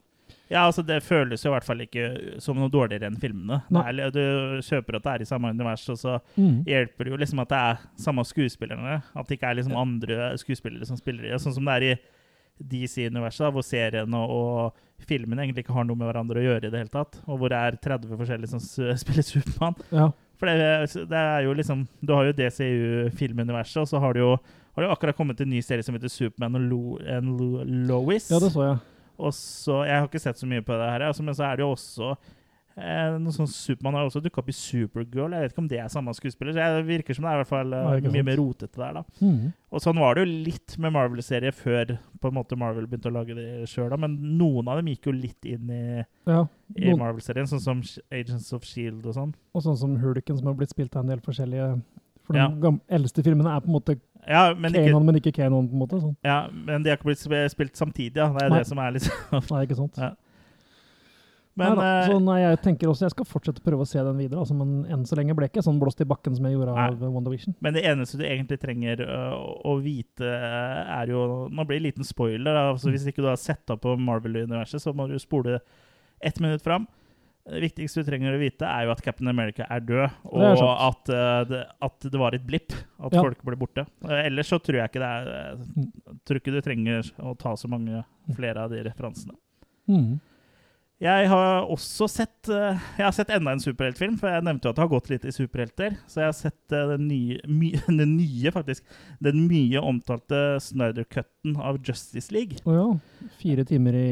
[0.50, 2.06] ja, altså det føles jo i hvert fall ikke
[2.42, 3.60] som noe dårligere enn filmene.
[3.84, 6.62] Er, du kjøper at det er i samme univers, og så Mm.
[6.66, 8.96] hjelper det jo liksom at det er samme skuespillerne.
[9.14, 11.36] At det ikke er liksom andre skuespillere som spiller i.
[11.38, 11.98] Sånn som det er i
[12.70, 16.72] DC-universet, hvor serien og, og filmen egentlig ikke har noe med hverandre å gjøre i
[16.72, 17.20] det hele tatt.
[17.26, 18.60] Og hvor det er 30 forskjellige som
[19.04, 19.78] spiller Supermann.
[19.94, 20.10] Ja.
[20.40, 24.30] For det, det er jo liksom Du har jo DCU-filmuniverset, og så har du jo
[24.76, 26.82] har det akkurat kommet en ny serie som heter Superman og Lo,
[27.26, 28.30] Lo, Lois.
[28.30, 28.76] ja, det så jeg.
[29.20, 31.58] Og så, Jeg har ikke sett så mye på det her, altså, men så er
[31.58, 32.14] det jo også
[32.80, 35.30] eh, noe sånn Supermann har også dukka opp i Supergirl.
[35.36, 36.52] Jeg vet ikke om det er samme skuespiller.
[36.56, 38.24] så Det virker som det er i hvert fall eh, mye sant.
[38.24, 38.92] mer rotete der.
[38.98, 39.02] da.
[39.20, 39.52] Mm.
[39.70, 43.14] Og sånn var det jo litt med Marvel-serier før på en måte Marvel begynte å
[43.14, 46.46] lage det sjøl, men noen av dem gikk jo litt inn i, Ja.
[46.76, 49.34] i Marvel-serien, sånn som Agents of Shield og sånn.
[49.54, 51.82] Og sånn som Hulken, som har blitt spilt av en del forskjellige
[52.26, 52.46] For Ja.
[52.48, 55.68] de gam- eldste filmene er på en måte Ja, men ikke, Kanon, men ikke Kanon,
[55.68, 56.00] på en måte.
[56.00, 56.16] Sånn.
[56.22, 58.28] ja, men de har ikke blitt spilt samtidig, ja.
[58.32, 58.58] Det er Nei.
[58.58, 59.08] det som er litt
[59.50, 59.96] Nei, ikke sant?
[59.96, 60.10] Ja.
[61.58, 61.86] Men nei, da.
[62.00, 64.38] eh, så nei, jeg tenker også jeg skal fortsette å prøve å se den videre,
[64.38, 66.76] altså, men enn så lenge ble jeg ikke sånn blåst i bakken som jeg gjorde
[66.76, 66.84] Nei.
[66.92, 67.56] av WandaVision.
[67.66, 69.34] Men det eneste du egentlig trenger uh,
[69.66, 72.54] å vite, er jo Nå blir det en liten spoiler.
[72.70, 75.58] Altså, hvis ikke du har sett opp på Marvel-universet, så må du spole
[76.22, 76.86] ett minutt fram.
[77.50, 80.62] Det viktigste du trenger å vite, er jo at Captain America er død, Det er
[80.62, 82.72] og at, uh, det, at det var et blipp.
[83.00, 83.22] At Ja.
[83.26, 83.86] folk ble borte.
[84.06, 87.56] Uh, Ellers så tror jeg ikke det er Jeg tror ikke du trenger å ta
[87.58, 88.04] så mange
[88.36, 89.34] flere av de referansene.
[89.90, 90.20] Mhm.
[91.00, 94.74] Jeg har også sett øh, Jeg har sett enda en superheltfilm, for jeg nevnte jo
[94.74, 95.96] at det har gått litt i superhelter.
[96.04, 97.70] Så jeg har sett øh, den nye, my,
[98.02, 98.84] den nye faktisk,
[99.24, 102.60] den mye omtalte Snyder-cutten av Justice League.
[102.68, 102.86] Å ja.
[103.40, 104.10] Fire timer i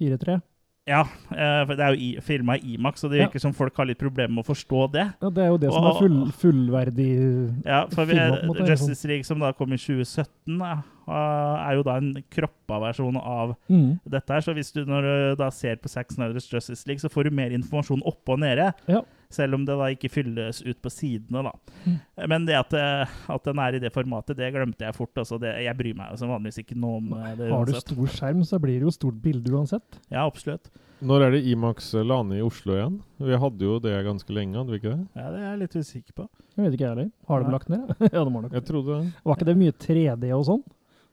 [0.00, 0.40] 4-3.
[0.86, 1.00] Ja,
[1.34, 3.26] eh, for det er jo filma i Imax, og det Ja.
[3.26, 5.14] virker som folk har litt problemer med å forstå det.
[5.20, 9.04] Ja, det er jo det som Og- er full, fullverdig Ja, for film, måte, Justice
[9.04, 14.00] League, som da kom i 2017, eh, er jo da en kroppa versjon av mm.
[14.08, 14.40] dette her.
[14.40, 17.30] Så hvis du når du da ser på Sax Snyders Justice League, så får du
[17.30, 18.72] mer informasjon oppe og nede.
[18.86, 19.02] Ja.
[19.32, 21.52] Selv om det da ikke fylles ut på sidene, da.
[21.84, 21.98] Mm.
[22.32, 25.14] Men det at, eh, at den er i det formatet, det glemte jeg fort.
[25.18, 27.36] Altså det, jeg bryr meg som vanligvis ikke noe om det.
[27.42, 30.00] det Har du stor skjerm, så blir det jo stort bilde uansett.
[30.08, 30.70] Ja, absolutt.
[31.04, 32.94] Når er det Imax Lane i Oslo igjen?
[33.20, 35.02] Vi hadde jo det ganske lenge, hadde vi ikke det?
[35.18, 36.28] Ja, det er jeg litt usikker på.
[36.56, 37.10] Jeg vet ikke jeg heller.
[37.28, 37.90] Har de lagt ned?
[38.14, 38.54] ja, de har nok.
[38.56, 39.10] Jeg trodde det.
[39.26, 40.62] Var ikke det mye 3D og sånn?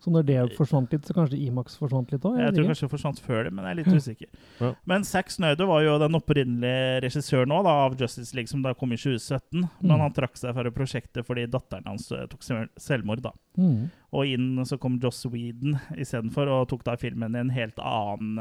[0.04, 2.36] Så når det forsvant litt, så kanskje Imax forsvant litt òg?
[2.42, 4.28] Jeg tror kanskje det forsvant før det, men jeg er litt usikker.
[4.64, 4.74] Ja.
[4.92, 8.74] Men Zack Snyder var jo den opprinnelige regissøren nå, da, av Justice League, som da
[8.76, 9.64] kom i 2017.
[9.80, 10.04] Men Mm.
[10.04, 12.44] han trakk seg fra prosjektet fordi datteren hans eh, tok
[12.78, 13.24] selvmord.
[13.24, 13.32] da.
[13.58, 13.88] Mm.
[14.12, 18.40] Og inn så kom Joss Whedon istedenfor, og tok da filmen i en helt annen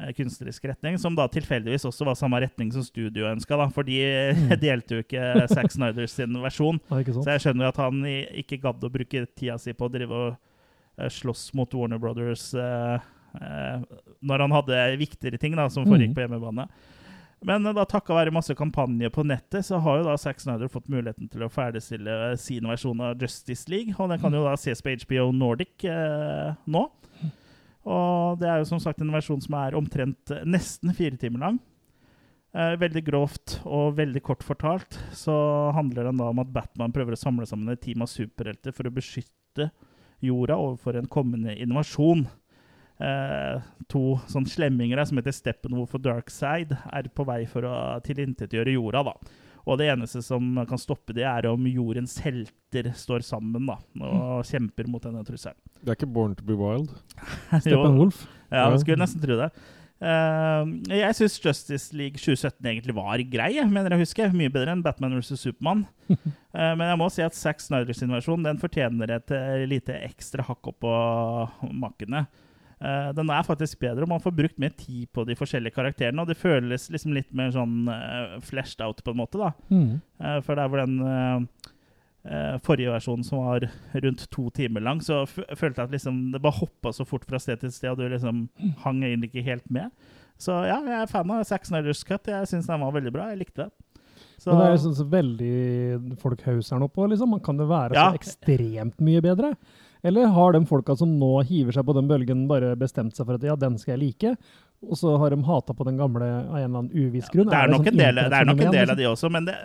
[0.00, 3.84] eh, kunstnerisk retning, som da tilfeldigvis også var samme retning som studio ønska, da, for
[3.86, 4.00] de
[4.34, 4.54] Mm.
[4.66, 6.80] delte jo ikke Zack Snyders sin versjon.
[6.90, 8.02] Så jeg skjønner jo at han
[8.42, 10.38] ikke gadd å bruke tida si på å drive og
[11.08, 13.00] slåss mot Warner Brothers eh,
[13.40, 13.82] eh,
[14.22, 16.14] når han hadde viktigere ting da, som foregikk Mm.
[16.18, 16.68] på hjemmebane.
[17.42, 20.68] Men eh, da takka være masse kampanjer på nettet, så har jo da Zack Snyder
[20.68, 23.94] fått muligheten til å ferdigstille sin versjon av Justice League.
[23.98, 26.84] Og den kan jo da ses på HBO Nordic eh, nå.
[27.90, 31.40] Og det er jo som sagt en versjon som er omtrent eh, nesten fire timer
[31.46, 31.58] lang.
[32.52, 35.32] Eh, veldig grovt og veldig kort fortalt så
[35.72, 38.88] handler den da om at Batman prøver å samle sammen et team av superhelter for
[38.90, 39.68] å beskytte
[40.22, 42.26] jorda overfor en kommende invasjon.
[43.00, 48.74] Eh, to sånn slemminger som heter Steppenwolf og Darkside, er på vei for å tilintetgjøre
[48.76, 49.02] jorda.
[49.08, 49.14] da.
[49.66, 54.44] Og det eneste som kan stoppe det, er om jordens helter står sammen da, og
[54.48, 55.56] kjemper mot denne trusselen.
[55.84, 56.92] Det er ikke Born to be wild.
[57.60, 58.26] Steppenwolf.
[58.50, 58.70] Ja, Ja.
[58.72, 59.50] jeg skulle nesten tro det.
[60.00, 64.36] Eh, jeg syns Justice League 2017 egentlig var grei, mener jeg husker.
[64.36, 65.36] Mye bedre enn Batman vs.
[65.40, 65.86] Supermann.
[66.50, 70.42] Eh, men jeg må si at Zack Snyders versjon den fortjener et eh, lite ekstra
[70.42, 70.94] hakk opp på
[71.78, 72.24] makkene.
[73.14, 76.24] Den er faktisk bedre, og man får brukt mer tid på de forskjellige karakterene.
[76.24, 77.86] Og det føles liksom litt mer sånn
[78.42, 79.38] flashed out, på en måte.
[79.38, 79.52] da.
[79.70, 80.00] Mm.
[80.42, 81.46] For der hvor den
[82.62, 83.64] forrige versjonen, som var
[84.04, 87.38] rundt to timer lang, så følte jeg at liksom, det bare hoppa så fort fra
[87.40, 88.42] sted til sted, og du liksom
[88.84, 89.88] hang egentlig ikke helt med.
[90.40, 92.28] Så ja, jeg er fan av Zack Snyders Cut.
[92.28, 93.26] Jeg syns den var veldig bra.
[93.32, 93.70] Jeg likte det.
[94.40, 97.34] Så, Men det er jo sånn så veldig folk hauser den opp på, liksom.
[97.44, 98.06] Kan det være Ja.
[98.10, 99.54] så ekstremt mye bedre?
[100.02, 103.36] Eller har de folka som nå hiver seg på den bølgen, bare bestemt seg for
[103.36, 104.36] at ja, den skal jeg like,
[104.80, 107.50] og så har de hata på den gamle av en eller annen uviss grunn?
[107.50, 109.00] det er, nok sånn en del, det er nok en del av liksom?
[109.00, 109.56] de også, men det,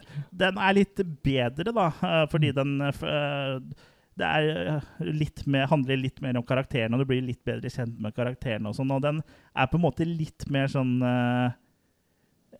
[0.43, 1.85] den er litt bedre, da.
[2.09, 3.83] eh, Fordi den eh, eh,
[4.15, 7.97] det er litt mer, handler litt mer om karakterene, og du blir litt bedre kjent
[7.99, 8.71] med karakterene.
[8.71, 9.17] Og sånn, og den
[9.51, 10.93] er på en måte litt mer sånn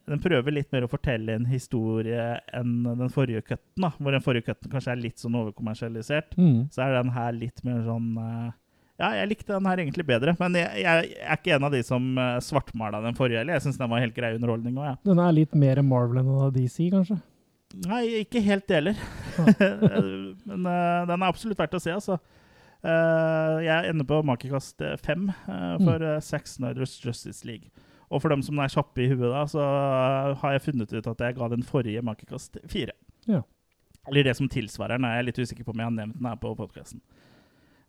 [0.04, 3.86] Den prøver litt mer å fortelle en historie enn den forrige cutten.
[3.86, 6.36] da, Hvor den forrige cutten kanskje er litt sånn overkommersialisert.
[6.36, 6.68] Mm.
[6.76, 8.12] Så er den her litt mer sånn
[8.96, 11.74] Ja, jeg likte den her egentlig bedre, men jeg, jeg, jeg er ikke en av
[11.74, 13.58] de som uh, svartmala den forrige Eller.
[13.58, 15.00] Jeg syns den var helt grei underholdning òg, jeg.
[15.10, 17.20] Den er litt mer Marvel enn DC, kanskje?
[17.84, 18.96] Nei, ikke helt deler.
[20.48, 22.20] Men uh, den er absolutt verdt å se, altså.
[22.86, 26.22] Uh, jeg ender på makekast eh, fem uh, for mm.
[26.22, 27.72] Zack Snyders Justice League.
[28.14, 31.08] Og for dem som er kjappe i huet, da, så eh, har jeg funnet ut
[31.10, 32.94] at jeg ga den forrige makekast fire.
[33.30, 33.42] Ja.
[34.06, 36.30] Eller det som tilsvarer den, er jeg litt usikker på om jeg har nevnt den
[36.30, 37.02] her på podkasten.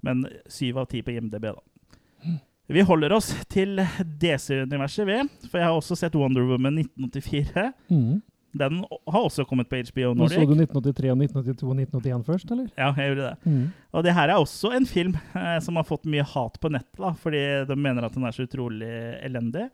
[0.07, 2.37] Men syv av ti på IMDb, da.
[2.67, 3.79] Vi holder oss til
[4.23, 5.21] DC-universet, vi.
[5.51, 7.69] For jeg har også sett Wonder Woman 1984.
[7.95, 8.17] Mm.
[8.57, 12.53] Den har også kommet på HBO Nå så du 1983 og 1982 og 1981 først,
[12.55, 12.71] eller?
[12.79, 13.53] Ja, jeg gjorde det.
[13.53, 13.67] Mm.
[13.93, 16.97] Og det her er også en film eh, som har fått mye hat på nettet,
[17.03, 18.91] da, fordi de mener at den er så utrolig
[19.27, 19.69] elendig.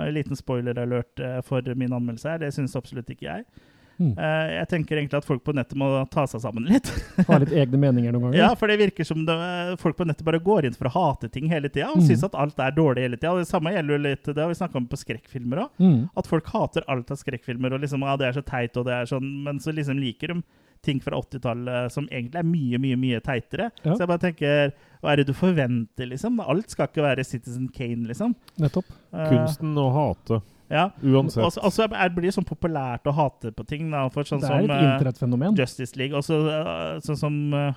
[0.00, 3.68] En liten spoiler-alert eh, for min anmeldelse her, det syns absolutt ikke jeg.
[4.02, 4.12] Mm.
[4.18, 6.90] Eh, jeg tenker egentlig at folk på nettet må ta seg sammen litt.
[7.28, 8.38] ha litt egne meninger noen ganger?
[8.40, 9.36] ja, For det virker som det,
[9.82, 12.08] folk på nettet bare går inn for å hate ting hele tida, og Mm.
[12.10, 13.36] syns at alt er dårlig hele tida.
[13.38, 15.70] Det samme gjelder jo litt, det har vi snakka om på skrekkfilmer òg.
[15.78, 16.00] Mm.
[16.18, 18.98] At folk hater alt av skrekkfilmer, og liksom, ja, det er så teit, og det
[18.98, 20.42] er sånn, men så liksom liker de
[20.82, 23.68] ting fra 80-tallet som egentlig er mye, mye mye teitere.
[23.84, 23.92] Ja.
[23.94, 26.40] Så jeg bare tenker, hva er det du forventer, liksom?
[26.42, 28.34] Alt skal ikke være Citizen Kane, liksom.
[28.58, 28.88] Nettopp.
[29.14, 30.90] Uh, Kunsten å hate, Ja.
[31.02, 31.44] uansett.
[31.44, 34.22] Og så- og så er- blir det sånn populært å hate på ting, da, for
[34.24, 35.56] sånn det er som et eh, internettfenomen.
[35.56, 37.72] Justice League, og så eh, sånn som eh,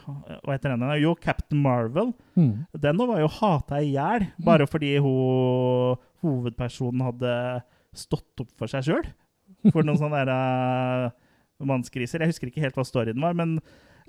[0.46, 1.02] Hva heter den?
[1.02, 2.14] Jo, Captain Marvel.
[2.38, 2.66] Mm.
[2.80, 8.84] Den var jo hata i hjel, bare fordi hun, hovedpersonen hadde stått opp for seg
[8.84, 9.06] sjøl.
[9.72, 10.32] For noen sånne der,
[11.10, 12.20] uh, mannskriser.
[12.20, 13.60] Jeg husker ikke helt hva storyen var, men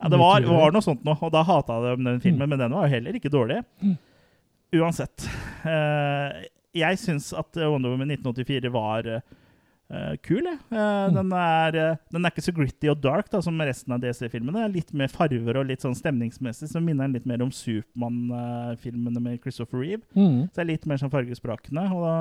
[0.03, 1.17] ja, det var, var noe sånt noe.
[1.23, 3.63] Og da hata de den filmen, men den var jo heller ikke dårlig.
[4.75, 5.27] Uansett.
[5.65, 6.45] eh,
[6.77, 10.59] jeg syns at Wonder Woman 1984 var uh, kul, jeg.
[10.71, 11.15] mm.
[11.15, 14.67] den, er, eh, den er ikke så gritty og dark da, som resten av DC-filmene.
[14.75, 19.41] Litt mer farver og litt sånn stemningsmessig, så minner den litt mer om Supermann-filmene med
[19.45, 20.03] Christopher Reeve.
[20.19, 20.49] Mm.
[20.49, 21.87] Så det er litt mer sånn fargesprakende.
[21.95, 22.17] Og da,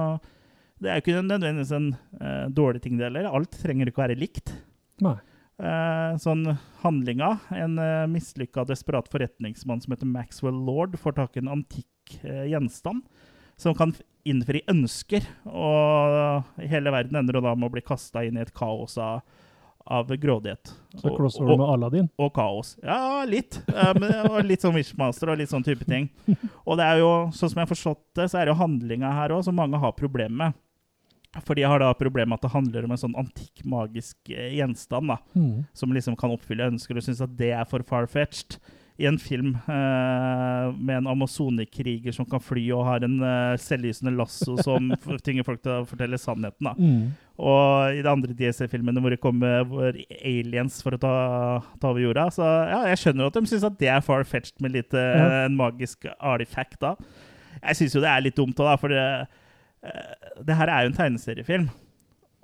[0.84, 3.32] det er jo ikke nødvendigvis en uh, dårlig ting, det heller.
[3.32, 4.54] Alt trenger ikke å være likt.
[5.56, 6.41] Eh, sånn
[6.82, 12.18] handlinga En uh, mislykka desperat forretningsmann som heter Maxwell Lord, får tak i en antikk
[12.26, 13.06] uh, gjenstand
[13.58, 13.94] som kan
[14.26, 15.26] innfri ønsker.
[15.46, 19.22] Og hele verden ender da med å bli kasta inn i et kaos av,
[19.86, 20.72] av grådighet.
[20.98, 22.10] Så crossover og- med Aladdin.
[22.18, 22.76] og kaos.
[22.84, 23.60] Ja, litt.
[23.70, 26.10] Um, og litt sånn Wishmaster og litt sånn type ting.
[26.65, 29.12] Og det er jo, sånn som jeg har forstått det, så er det jo handlinga
[29.13, 30.54] her òg som mange har problemer med.
[31.44, 34.54] For de har da problemet med at det handler om en sånn antikk magisk eh,
[34.56, 35.65] gjenstand da, Mm.
[35.76, 38.58] som liksom kan oppfylle ønsker, og syns at det er for far-fetched.
[38.95, 44.13] I en film eh, med en amazonekriger som kan fly og har en eh, selvlysende
[44.15, 44.88] lasso som
[45.25, 46.69] tvinger folk til å fortelle sannheten.
[46.79, 47.10] Mm.
[47.36, 51.15] Og i de andre DC-filmene hvor det kommer hvor aliens for å ta,
[51.81, 52.29] ta over jorda.
[52.31, 55.60] Så ja, jeg skjønner at de syns at det er far-fetched med litt eh, en
[55.60, 56.95] magisk artifact da.
[57.60, 59.05] Jeg syns jo det er litt dumt òg, for det,
[59.84, 61.67] eh, det her er jo en tegneseriefilm.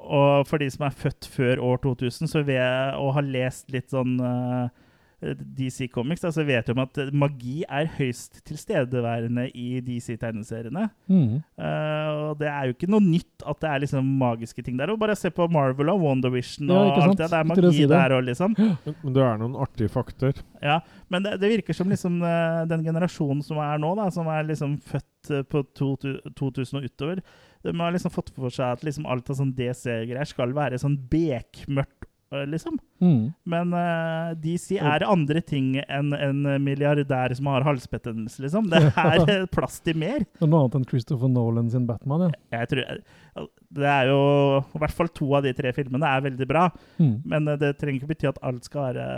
[0.01, 2.63] Og for de som er født før år 2000 så ved,
[2.97, 4.87] og har lest litt sånn eh,
[5.21, 10.87] DC Comics, da, så vet de at magi er høyst tilstedeværende i DC-tegneseriene.
[11.11, 11.41] Mm.
[11.61, 14.93] Uh, og det er jo ikke noe nytt at det er liksom magiske ting der.
[14.93, 17.29] Og bare se på Marvel og Wonder Vision Ja, og ikke alt det.
[17.29, 17.93] Det er magi si det.
[17.93, 18.57] der òg, liksom.
[18.57, 20.41] Men, men det er noen artige fakter.
[20.61, 20.79] Ja,
[21.13, 24.45] men det, det virker som liksom eh, den generasjonen som er nå, da, som er
[24.49, 25.93] liksom født eh, på to,
[26.37, 27.23] 2000 og utover,
[27.61, 30.97] de har liksom fått for seg at liksom alt av sånn DC-greier skal være sånn
[31.11, 32.10] bekmørkt eh,
[32.47, 32.77] liksom.
[33.01, 33.31] Mm.
[33.43, 38.69] Men uh, DC er andre ting enn en milliardær som har halsbetennelse, liksom.
[38.71, 40.23] Det er eh, plass til mer.
[40.23, 42.61] Det er Noe annet enn Christopher Nolan sin Batman, ja.
[42.61, 43.49] Jeg tror eh,
[43.81, 44.21] Det er jo
[44.61, 46.67] I hvert fall to av de tre filmene er veldig bra.
[47.01, 47.17] Mm.
[47.33, 49.09] Men eh, det trenger ikke bety at alt skal være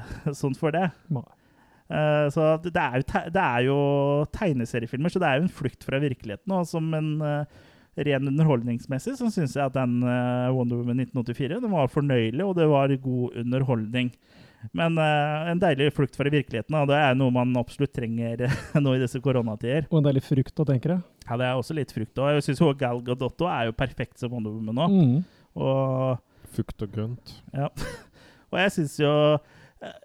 [0.00, 0.88] eh, sånn for det.
[1.12, 1.26] Nei.
[1.90, 3.76] Uh, så det, er jo det er jo
[4.30, 6.52] tegneseriefilmer, så det er jo en flukt fra virkeligheten.
[6.54, 7.64] Og som en eh,
[8.06, 12.54] ren underholdningsmessig så syns jeg at den eh, Wonder Woman 1984 den var fornøyelig, og
[12.58, 14.12] det var god underholdning.
[14.76, 18.42] Men uh, en deilig flukt fra virkeligheten, og det er noe man absolutt trenger
[18.84, 19.86] nå i disse koronatider.
[19.88, 21.04] Og en deilig frukt òg, tenker jeg.
[21.24, 22.18] Ja, det er også litt frukt.
[22.20, 24.90] Og jeg syns Gal Gadotto er jo perfekt som Wonder Woman nå.
[24.90, 25.16] Mm.
[25.60, 27.36] Og Fukt og grønt.
[27.54, 27.70] ja.
[28.50, 29.58] Og jeg syns jo eh,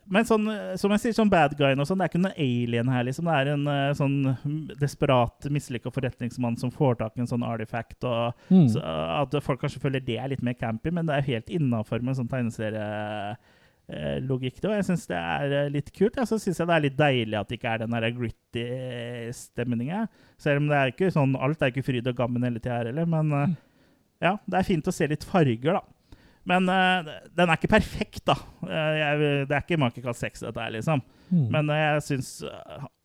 [0.08, 2.38] Men sånn, eh, som jeg sier, sånn bad guy og sånn, det er ikke noen
[2.40, 3.26] alien her, liksom.
[3.28, 4.16] Det er en uh, sånn
[4.80, 8.00] desperat, mislykka forretningsmann som får tak i en sånn artifact.
[8.08, 8.70] Og Mm.
[8.72, 12.00] så, at folk kanskje føler det er litt mer campy, men det er helt innafor
[12.02, 14.62] med en sånn tegneserielogikk.
[14.66, 16.16] Og jeg syns det er eh, litt kult.
[16.18, 18.64] Ja, så syns jeg det er litt deilig at det ikke er den der gritty
[19.36, 20.06] stemninga.
[20.42, 22.88] Selv om det er ikke sånn, alt er ikke fryd og gammen hele tida her
[22.92, 23.08] heller.
[23.12, 23.52] Men eh,
[24.30, 25.84] ja, det er fint å se litt farger, da.
[26.46, 28.36] Men uh, den er ikke perfekt, da.
[28.68, 31.02] Eh, jeg, det er ikke makekast 6, dette her, liksom.
[31.32, 31.48] Mm.
[31.56, 32.28] Men eh, jeg syns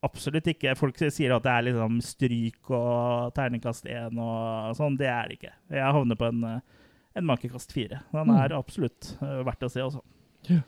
[0.05, 4.98] absolutt ikke Folk sier at det er liksom stryk og terningkast 1 og sånn.
[5.00, 5.55] Det er det ikke.
[5.72, 6.44] Jeg havner på en,
[7.16, 8.03] en makekast 4.
[8.12, 8.37] Den Mm.
[8.42, 10.05] er absolutt eh, verdt å se, altså.
[10.50, 10.62] Yeah.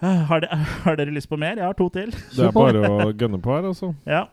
[0.00, 0.48] Har, de,
[0.86, 1.60] har dere lyst på mer?
[1.60, 2.10] Jeg har to til.
[2.32, 3.92] Det er bare å gønne på her, altså.
[4.08, 4.24] Ja.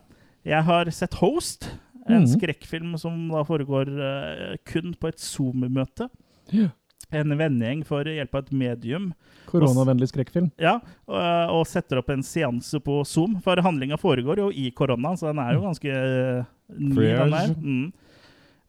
[0.48, 1.68] Jeg har sett Host,
[2.08, 2.32] en mm.
[2.38, 6.08] skrekkfilm som da foregår uh, kun på et Zoom-møte.
[6.56, 6.70] Ja.
[7.16, 9.12] En vennegjeng får hjelp av et medium
[9.48, 10.50] Koronavennlig skrekkfilm.
[10.60, 13.38] Ja, og, og setter opp en seanse på Zoom.
[13.44, 17.06] For handlinga foregår jo i korona, så den er jo ganske eh, ny.
[17.06, 17.54] den der.
[17.56, 17.86] Mm.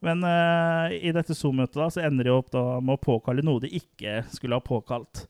[0.06, 3.64] Men uh, i dette Zoom-møtet da, så ender de opp da med å påkalle noe
[3.64, 5.26] de ikke skulle ha påkalt.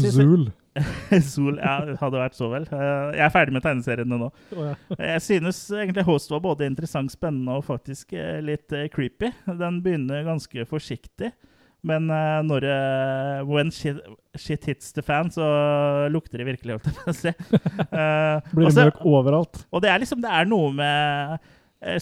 [0.00, 0.48] Zool.
[1.26, 2.64] Sol ja, hadde vært så vel.
[2.72, 4.28] Eh, jeg er ferdig med tegneseriene nå.
[4.56, 4.72] Ja.
[4.96, 8.14] Jeg synes egentlig Host var både interessant, spennende og faktisk
[8.46, 9.32] litt creepy.
[9.60, 11.34] Den begynner ganske forsiktig.
[11.86, 13.96] Men uh, når uh, When shit,
[14.36, 15.46] shit hits the fan, så
[16.12, 17.32] lukter det virkelig, holdt jeg på å si.
[18.00, 19.62] Eh, Blir det også- overalt.
[19.72, 21.48] og det er liksom Det er noe med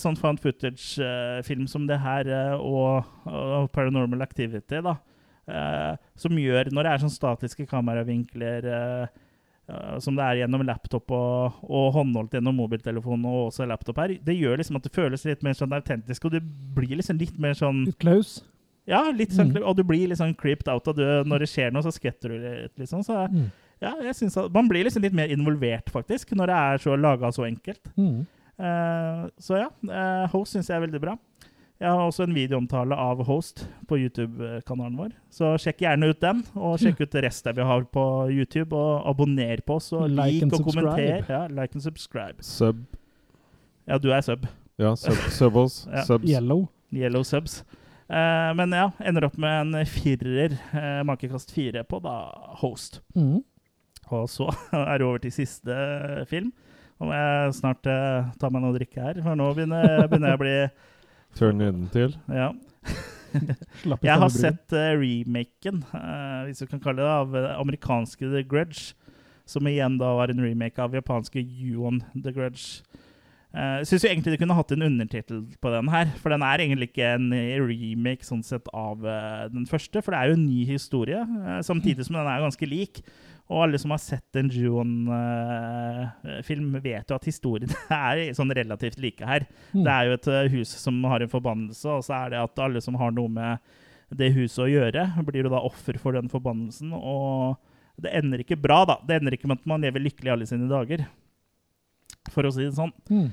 [0.02, 2.26] sånn found footage-film som det her
[2.58, 4.96] og, og Paranormal Activity, da.
[6.18, 8.66] som gjør Når det er sånn statiske kameravinkler
[10.02, 14.34] som det er gjennom laptop og, og håndholdt gjennom mobiltelefon og også laptop her, det
[14.38, 16.40] gjør liksom at det føles litt mer sånn autentisk, og det
[16.74, 18.38] blir liksom litt mer sånn Litt Klaus.
[18.88, 19.66] Ja, litt sånn, Mm.
[19.68, 22.32] og du blir litt sånn creeped out, og du, når det skjer noe, så skvetter
[22.32, 23.02] du litt, liksom.
[23.04, 23.50] Så Mm.
[23.82, 26.96] ja, jeg synes at man blir liksom litt mer involvert, faktisk, når det er så
[26.96, 27.84] laga så enkelt.
[27.98, 28.26] Mm.
[28.58, 31.18] Uh, så ja, uh, Host syns jeg er veldig bra.
[31.80, 35.12] Jeg har også en videoomtale av Host på YouTube-kanalen vår.
[35.30, 38.72] Så sjekk gjerne ut den, og sjekk ut resten vi har på YouTube.
[38.74, 41.28] Og abonner på oss, og Like lik og kommenter.
[41.28, 42.42] Ja, like and subscribe.
[42.42, 42.82] Sub.
[43.86, 44.48] Ja, du er sub.
[44.76, 45.86] Ja, sub, subbles.
[45.92, 46.02] Ja.
[46.02, 46.28] Subs.
[46.28, 46.68] Yellow.
[46.92, 47.62] Yellow subs.
[48.08, 52.16] Eh, men ja, ender opp med en firer, uh, makekast fire på da
[52.62, 53.02] Host.
[53.16, 53.42] Mm.
[54.08, 55.76] Og så er det over til siste
[56.30, 56.52] film.
[56.98, 60.34] Nå må jeg snart eh, ta meg noe å drikke her, for nå begynner, begynner
[60.34, 60.56] jeg å bli
[61.38, 62.16] Turn nedentil?
[62.16, 62.34] til.
[62.34, 62.50] Ja.
[63.84, 68.32] Slapp Jeg har sett uh, remaken, eh, hvis du kan kalle det, av eh, amerikanske
[68.32, 68.96] The Grudge.
[69.48, 72.82] Som igjen da var en remake av japanske Yuan The Grudge.
[73.48, 76.10] Jeg syns egentlig de kunne hatt en undertittel på den her.
[76.20, 77.30] For den er egentlig ikke en
[77.64, 81.22] remake sånn sett av uh, den første, for det er jo en ny historie.
[81.24, 83.00] uh, samtidig som den er ganske lik.
[83.48, 85.06] Og alle som har sett en Juon-film,
[86.84, 89.46] vet jo at historien er sånn relativt like her.
[89.72, 89.84] Mm.
[89.86, 92.62] Det er jo et eh, hus som har en forbannelse, og så er det at
[92.66, 93.52] alle som har noe med
[94.20, 96.90] det huset å gjøre, blir jo da offer for den forbannelsen.
[96.96, 97.56] Og
[98.04, 98.96] det ender ikke bra, da.
[99.08, 101.00] Det ender ikke med at man lever lykkelig alle sine dager.
[102.32, 102.92] For å si det sånn.
[103.10, 103.28] Mm.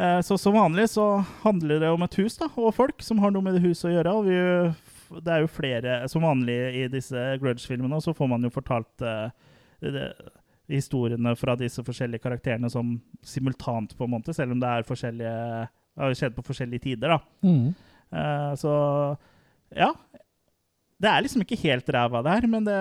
[0.00, 3.30] Eh, Så som vanlig så handler det om et hus da, og folk som har
[3.34, 4.14] noe med det huset å gjøre.
[4.14, 8.50] og vi, Det er jo flere Som vanlig i disse Grudge-filmene så får man jo
[8.50, 9.30] fortalt eh,
[9.80, 10.12] det,
[10.70, 15.68] historiene fra disse forskjellige karakterene som simultant, på en måte, selv om det er forskjellige
[16.00, 17.16] har skjedd på forskjellige tider.
[17.16, 17.18] da.
[17.42, 17.74] Mm.
[18.12, 18.72] Eh, så
[19.76, 19.92] ja.
[21.00, 22.76] Det er liksom ikke helt ræva der, men det,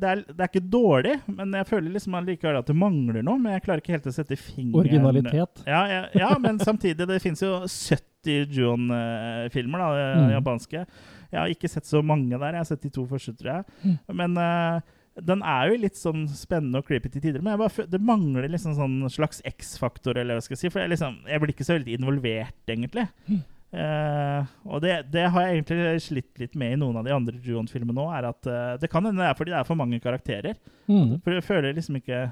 [0.00, 1.18] det, er, det er ikke dårlig.
[1.28, 3.36] Men jeg føler liksom allikevel at det mangler noe.
[3.42, 5.60] Men jeg klarer ikke helt å sette fingeren Originalitet.
[5.68, 10.32] Ja, ja, ja men samtidig, det fins jo 70 Juon-filmer, da, eh, Mm.
[10.38, 10.86] japanske.
[11.30, 12.56] Jeg har ikke sett så mange der.
[12.56, 13.64] Jeg har sett de to første, tror jeg.
[13.84, 13.98] Mm.
[14.16, 14.80] Men uh,
[15.20, 17.42] den er jo litt sånn spennende og creepy til tider.
[17.44, 20.72] Men jeg bare, det mangler liksom sånn slags X-faktor, eller hva skal jeg si.
[20.72, 23.06] For jeg, liksom, jeg blir ikke så veldig involvert, egentlig.
[23.28, 23.42] Mm.
[23.70, 27.38] Eh, og det, det har jeg egentlig slitt litt med i noen av de andre
[27.44, 28.30] Juon-filmene òg.
[28.32, 30.58] at eh, Det kan hende det er fordi det er for mange karakterer.
[30.90, 31.20] Mm.
[31.22, 32.24] For jeg føler liksom ikke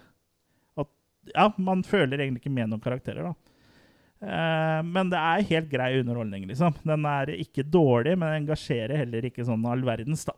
[0.82, 0.90] at
[1.34, 3.34] Ja, man føler egentlig ikke med noen karakterer, da.
[4.18, 6.74] Uh, men det er helt grei underholdning, liksom.
[6.82, 10.34] Den er ikke dårlig, men engasjerer heller ikke sånn all verdens, da.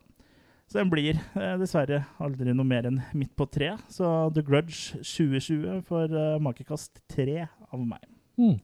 [0.69, 1.17] Så den blir
[1.59, 3.71] dessverre aldri noe mer enn midt på tre.
[3.91, 8.05] Så The Grudge 2020 får uh, makekast tre av meg.
[8.37, 8.59] Mm.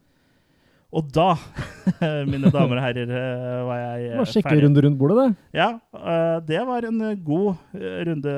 [0.95, 1.33] Og da,
[2.31, 4.05] mine damer og herrer, eh, var jeg ferdig.
[4.07, 5.57] Det eh, var skikkelig runde rundt bordet, det.
[5.59, 5.67] Ja,
[5.99, 8.35] eh, det var en eh, god eh, runde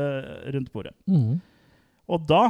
[0.56, 0.96] rundt bordet.
[1.06, 1.36] Mm.
[2.10, 2.42] Og da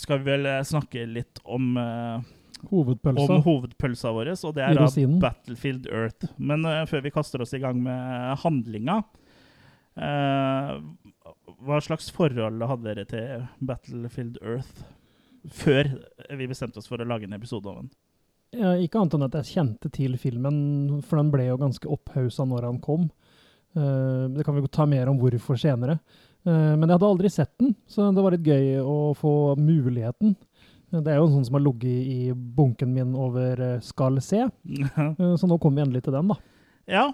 [0.00, 2.32] skal vi vel eh, snakke litt om, eh,
[2.70, 3.36] Hovedpølsa.
[3.36, 4.88] om hovedpølsa vår, og det er da.
[5.26, 6.30] Battlefield Earth.
[6.40, 9.02] Men eh, før vi kaster oss i gang med handlinga
[10.00, 10.72] eh,
[11.66, 14.86] Hva slags forhold hadde dere til Battlefield Earth
[15.52, 15.92] før
[16.34, 17.92] vi bestemte oss for å lage en episode om den?
[18.82, 22.66] Ikke annet enn at jeg kjente til filmen, for den ble jo ganske opphausa når
[22.70, 23.08] han kom.
[23.76, 25.98] Eh, det kan vi ta mer om hvorfor senere.
[26.46, 30.36] Eh, men jeg hadde aldri sett den, så det var litt gøy å få muligheten.
[30.92, 34.46] Eh, Det er jo en sånn som har ligget i bunken min over skal se,
[35.36, 36.40] så nå kommer vi endelig til den, da.
[36.86, 37.10] Ja.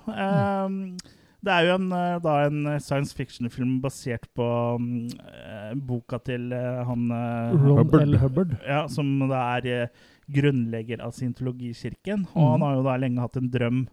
[0.66, 0.97] um
[1.43, 1.88] det er jo en,
[2.22, 4.45] da en science fiction-film basert på
[4.78, 8.05] eh, boka til han Ron Hubbard.
[8.07, 8.14] L.
[8.22, 8.53] Hubbard.
[8.62, 9.88] ja, Som da er eh,
[10.32, 12.26] grunnlegger av scientologikirken.
[12.34, 12.50] Og Mhm.
[12.52, 13.88] han har jo da lenge hatt en drøm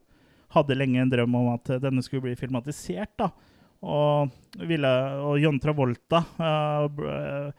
[0.50, 3.12] Hadde lenge en drøm om at eh, denne skulle bli filmatisert.
[3.20, 3.28] da
[3.84, 4.90] Og, ville,
[5.22, 7.52] og John Travolta uh,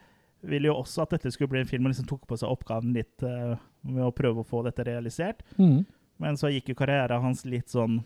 [0.42, 2.92] ville jo også at dette skulle bli en film, og liksom tok på seg oppgaven
[2.96, 3.54] litt uh,
[3.86, 5.42] med å prøve å få dette realisert.
[5.56, 5.84] Mm.
[6.18, 8.02] Men så gikk jo karrieren hans litt sånn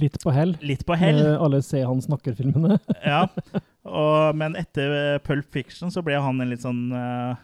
[0.00, 0.54] Litt på hell.
[0.62, 1.18] Litt på hell.
[1.18, 2.78] med alle Se han snakker-filmene.
[3.04, 3.26] Ja,
[3.82, 7.34] og, men etter eh, Pulp Fiction så ble han en litt sånn uh,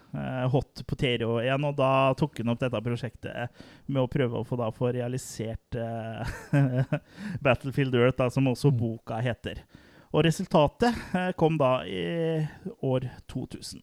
[0.53, 4.59] hot potato igjen, og da tok han opp dette prosjektet med å prøve å få,
[4.61, 6.23] da, få realisert uh,
[7.45, 8.79] Battlefield Earth, da, som også Mm.
[8.79, 9.63] boka heter.
[10.13, 12.47] Og resultatet uh, kom da i
[12.87, 13.83] år 2000.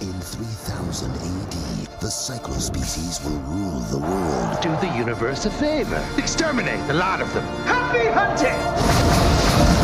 [0.00, 1.54] In 3000 AD,
[2.00, 4.60] the cyclospecies will rule the world.
[4.62, 6.00] Do the universe a favor.
[6.18, 7.44] Exterminate the lot of them.
[7.64, 9.83] Happy hunting!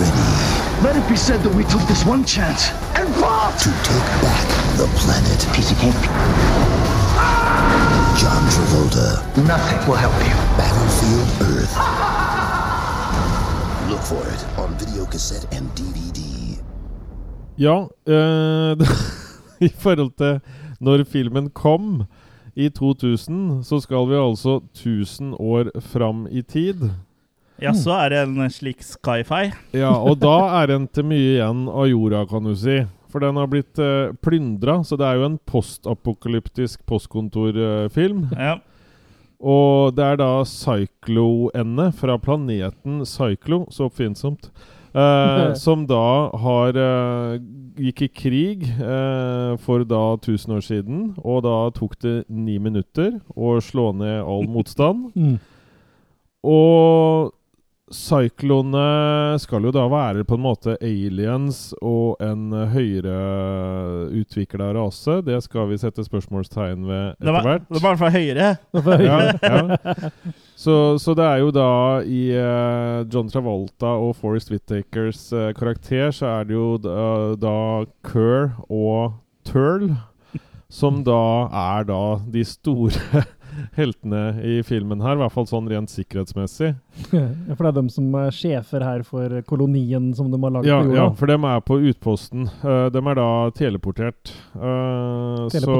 [0.00, 0.26] Ready
[0.82, 3.56] Let it be said that we took this one chance and fought!
[3.58, 5.40] to take back the planet.
[5.54, 6.04] Piece of cake.
[8.20, 9.06] John Travolta,
[9.46, 10.34] Nothing will help you.
[10.58, 11.74] Battlefield Earth.
[13.90, 16.20] Look for it on videocassette and DVD.
[17.56, 18.76] Ja, eh,
[19.68, 20.40] i forhold til
[20.80, 22.02] når filmen kom
[22.56, 26.90] i 2000, så skal vi altså 1000 år fram i tid.
[27.62, 29.52] Ja, så er det en slik sci-fi.
[29.76, 32.82] Ja, og da er den til mye igjen av jorda, kan du si.
[33.14, 38.24] For den har blitt uh, plyndra, så det er jo en postapokalyptisk postkontorfilm.
[38.34, 38.58] Ja.
[39.44, 44.48] Og det er da Cyclo-ende fra planeten Cyclo, så oppfinnsomt,
[44.96, 47.42] eh, som da har eh,
[47.84, 51.02] gikk i krig eh, for da 1000 år siden.
[51.20, 55.10] Og da tok det ni minutter å slå ned all motstand.
[55.12, 55.36] Mm.
[56.44, 57.34] Og
[57.92, 63.16] Cyclone skal jo da være på en måte aliens og en høyere
[64.08, 65.18] utvikla rase.
[65.26, 67.66] Det skal vi sette spørsmålstegn ved etter hvert.
[67.68, 68.48] det var i hvert fall høyere.
[69.04, 70.10] Ja, ja.
[70.56, 71.68] Så, så det er jo da
[72.06, 77.56] i uh, John Travolta og Forest Whittakers uh, karakter, så er det jo da, da
[78.06, 79.90] Kerr og Turl
[80.74, 82.02] som da er da
[82.34, 83.24] de store
[83.76, 86.74] heltene i filmen her, i hvert fall sånn rent sikkerhetsmessig.
[87.14, 90.68] Ja, for det er dem som er sjefer her for kolonien som de har laget
[90.70, 90.96] Ja, på jorda.
[90.98, 92.46] ja, for dem er på utposten.
[92.62, 93.26] Uh, dem er da
[93.56, 94.32] teleportert.
[94.54, 95.76] Uh, så,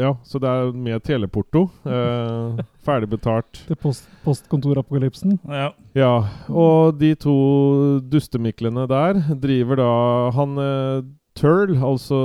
[0.00, 1.66] ja, så det er med teleporto.
[1.96, 3.62] Uh, ferdig betalt.
[3.66, 5.38] Til post, postkontorapokalypsen.
[5.48, 5.70] Ja.
[5.96, 6.12] Ja,
[6.50, 7.36] og de to
[8.12, 9.90] dustemiklene der driver da
[10.36, 11.06] Han uh,
[11.36, 12.18] Turl, altså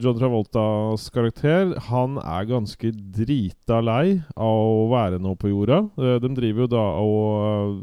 [0.00, 5.82] John Travoltas karakter, han er ganske drita lei av å være nå på jorda.
[6.00, 7.74] Uh, de driver jo da og uh,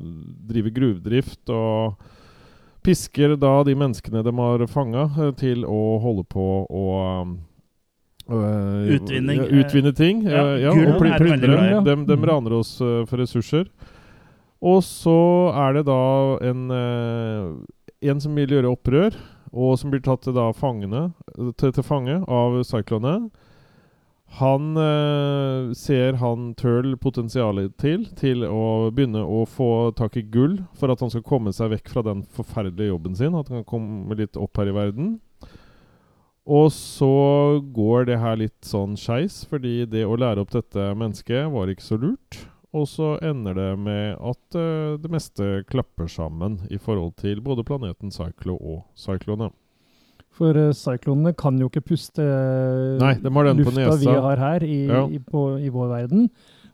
[0.49, 2.01] driver gruvedrift og
[2.85, 6.87] pisker da de menneskene de har fanga, uh, til å holde på å
[8.25, 10.25] uh, Utvinning, utvinne ting.
[10.25, 11.61] ja, ja, og plyndre.
[11.75, 11.79] Ja.
[11.85, 12.25] De, de Mm.
[12.29, 13.69] raner oss for ressurser.
[14.61, 15.17] Og så
[15.55, 16.01] er det da
[16.43, 16.65] en,
[18.01, 19.15] en som vil gjøre opprør,
[19.51, 21.09] og som blir tatt da fangene,
[21.57, 23.29] til, til fange av Cyclone.
[24.37, 30.59] Han eh, ser han Turl potensialet til, til å begynne å få tak i gull,
[30.77, 33.33] for at han skal komme seg vekk fra den forferdelige jobben sin.
[33.33, 35.17] At han kan komme litt opp her i verden.
[36.49, 37.09] Og så
[37.73, 41.85] går det her litt sånn skeis, fordi det å lære opp dette mennesket var ikke
[41.85, 42.39] så lurt.
[42.77, 47.65] Og så ender det med at uh, det meste klapper sammen i forhold til både
[47.65, 49.49] planeten Cyclo og Cyclone.
[50.37, 54.13] For uh, cyklonene kan jo ikke puste eh, Nei, de har den på lufta vi
[54.13, 55.07] har her i, Ja.
[55.09, 56.29] i, på, i vår verden.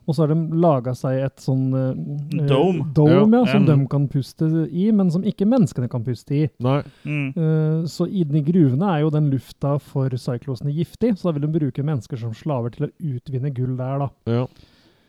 [0.06, 2.84] Og så har de laga seg et sånn eh, Dome.
[2.94, 3.66] dome ja, som mm.
[3.72, 6.44] de kan puste i, men som ikke menneskene kan puste i.
[6.62, 7.26] Nei, Mm.
[7.38, 11.52] Eh, så inni gruvene er jo den lufta for cyclosene giftig, så da vil de
[11.58, 14.08] bruke mennesker som slaver til å utvinne gull der, da.
[14.30, 14.46] ja.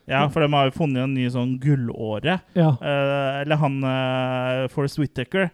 [0.07, 2.37] Ja, for de har jo funnet en ny sånn gullåre.
[2.55, 5.49] Ja, Eh, eller han uh, Forrest Whittaker.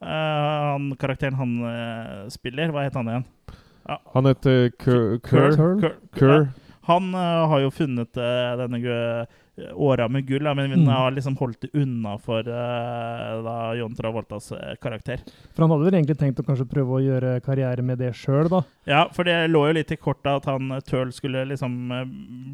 [0.00, 3.24] han karakteren han eh, spiller, hva heter han igjen?
[4.12, 5.18] Han heter Kerr.
[5.24, 6.44] Kerr.
[6.44, 6.46] Ja.
[6.86, 8.80] Han eh, har jo funnet eh, denne
[9.74, 10.88] åra med gull, men vi Mm.
[10.92, 15.18] har liksom holdt det unna for eh, da John Travoltas eh, karakter.
[15.54, 18.48] for han hadde vel egentlig tenkt å kanskje prøve å gjøre karriere med det sjøl,
[18.52, 18.62] da.
[18.86, 22.04] Ja, for det lå jo litt i kortet at han Tøl Turl skulle liksom eh,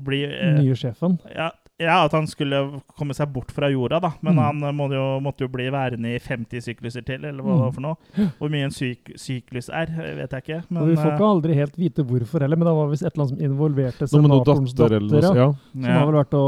[0.04, 1.18] bli eh, Nye sjefen.
[1.34, 1.50] ja,
[1.82, 2.58] ja, at han skulle
[2.98, 4.12] komme seg bort fra jorda, da.
[4.22, 4.42] Men Mm.
[4.44, 7.58] han eh, må jo, måtte jo bli værende i 50 sykluser til, eller hva Mm.
[7.58, 8.30] det var for noe.
[8.38, 10.60] Hvor mye en syk, syklus er, eh, vet jeg ikke.
[10.70, 13.02] Men og vi får eh, ikke aldri helt vite hvorfor heller, men det var visst
[13.06, 15.40] et eller annet som involverte senatorens datter eller noe datter.
[15.42, 15.48] ja.
[15.72, 15.98] Som ja.
[15.98, 16.44] har vel vært å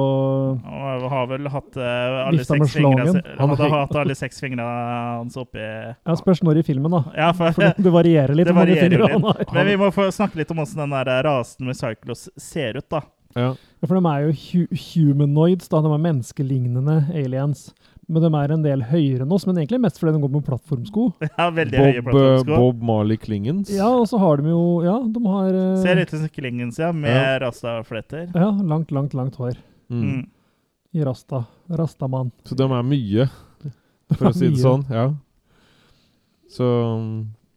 [0.64, 5.36] Han har vel hatt uh, alle seks fingrene Han Hadde hatt alle seks fingrene hans
[5.40, 7.02] oppi Ja, spørs når i filmen, da.
[7.16, 9.10] Ja, for, For det, varierer litt Det varierer litt.
[9.10, 9.44] han har.
[9.52, 12.88] Men vi må få snakke litt om hvordan den der rasen med Cyclos ser ut,
[12.92, 13.00] da.
[13.34, 13.54] Ja.
[13.54, 15.80] Ja, For de er jo hu humanoids, da.
[15.84, 17.66] De er menneskelignende aliens.
[18.08, 20.44] Men de er en del høyere enn oss, men egentlig mest fordi de går med
[20.46, 21.06] plattformsko.
[21.38, 22.58] Ja, veldig Bob, høye plattformsko.
[22.60, 23.72] Bob Marley Klingens.
[23.72, 26.90] Ja, og så har de jo Ja, de har uh, Ser ut som Klingens, ja,
[26.92, 28.28] med rastafletter.
[28.36, 29.56] Ja, langt, langt, langt hår.
[29.92, 30.04] Mm.
[30.04, 30.22] Mm.
[30.94, 31.42] I rasta.
[31.72, 32.30] Rastamann.
[32.46, 33.26] Så de er mye,
[34.14, 34.84] for å si det sånn.
[34.92, 35.08] Ja.
[36.54, 36.68] Så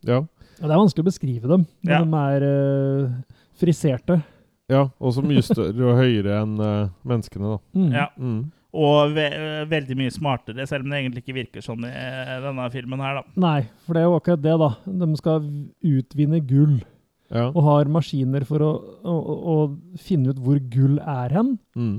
[0.08, 0.24] ja.
[0.58, 2.00] Ja, det er vanskelig å beskrive dem, men Ja.
[2.02, 3.12] de er uh,
[3.60, 4.22] friserte.
[4.68, 7.60] Ja, også mye større og høyere enn uh, menneskene, da.
[7.78, 7.92] Mm.
[7.96, 8.08] Ja.
[8.20, 8.40] Mm.
[8.78, 9.26] Og ve
[9.72, 13.22] veldig mye smartere, selv om det egentlig ikke virker sånn i eh, denne filmen her,
[13.22, 13.24] da.
[13.40, 14.68] Nei, for det er jo akkurat det, da.
[15.02, 15.48] De skal
[15.96, 16.76] utvinne gull,
[17.32, 17.48] Ja.
[17.50, 18.70] og har maskiner for å,
[19.04, 19.16] å,
[19.52, 19.56] å
[20.04, 21.56] finne ut hvor gull er hen.
[21.76, 21.96] Mm.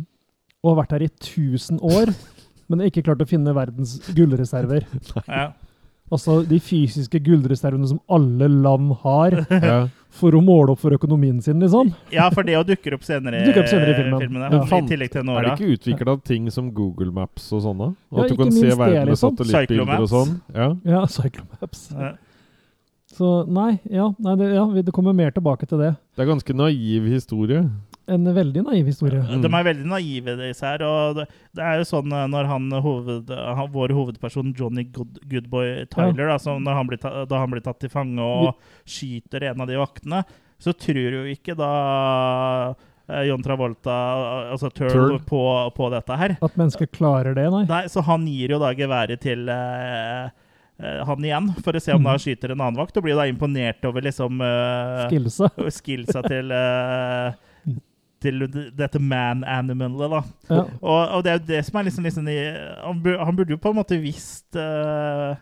[0.62, 2.12] Og har vært her i 1000 år,
[2.68, 4.86] men ikke klart å finne verdens gullreserver.
[5.24, 5.48] Ja.
[6.11, 9.78] Altså de fysiske gullreservene som alle land har ja.
[10.09, 11.90] for å måle opp for økonomien sin, liksom.
[12.14, 14.38] ja, for det å dukker opp senere, Dukker opp senere i filmen.
[14.40, 14.48] ja.
[14.56, 14.78] Ja.
[14.78, 15.56] I tillegg til Er det Nora.
[15.56, 17.90] ikke utvikla ting som Google Maps og sånne?
[18.09, 19.36] Og Ja, at du ikke kan se verden med liksom.
[19.36, 20.32] satellittbilder og sånn?
[20.56, 20.70] Ja.
[20.94, 21.84] Ja, Cyclomaps.
[21.92, 22.14] Ja.
[23.18, 25.94] Så nei, ja, nei det, ja, det kommer mer tilbake til det.
[26.16, 27.64] Det er ganske naiv historie.
[28.09, 29.20] En veldig naiv historie.
[29.20, 29.42] Mm.
[29.44, 30.82] De er veldig naive, disse her.
[30.88, 31.26] Og det,
[31.59, 36.30] det er jo sånn eh, når han, hoved, han vår hovedperson Johnny Good, Goodboy Tyler,
[36.32, 38.54] da, når han blir ta, da han blir tatt til fange og
[38.88, 40.22] skyter en av de vaktene,
[40.59, 41.68] så tror jo ikke da
[43.09, 43.98] eh, John Travolta,
[44.54, 45.18] altså Turl, Turl.
[45.28, 45.42] På,
[45.76, 46.36] på dette her.
[46.42, 47.64] At mennesker klarer det, nei.
[47.68, 50.30] Nei, så han gir jo da geværet til eh,
[50.80, 52.09] eh, han igjen, for å se om Mhm.
[52.11, 55.52] da skyter en annen vakt, og blir da imponert over liksom uh, Skillsa.
[55.78, 57.38] skillsa til eh,
[58.22, 58.46] til
[58.76, 60.22] dette man-animalet, da.
[60.50, 60.62] Ja.
[60.80, 62.38] Og, og det er jo det som er liksom, liksom i,
[62.84, 65.36] han, burde, han burde jo på en måte visst uh,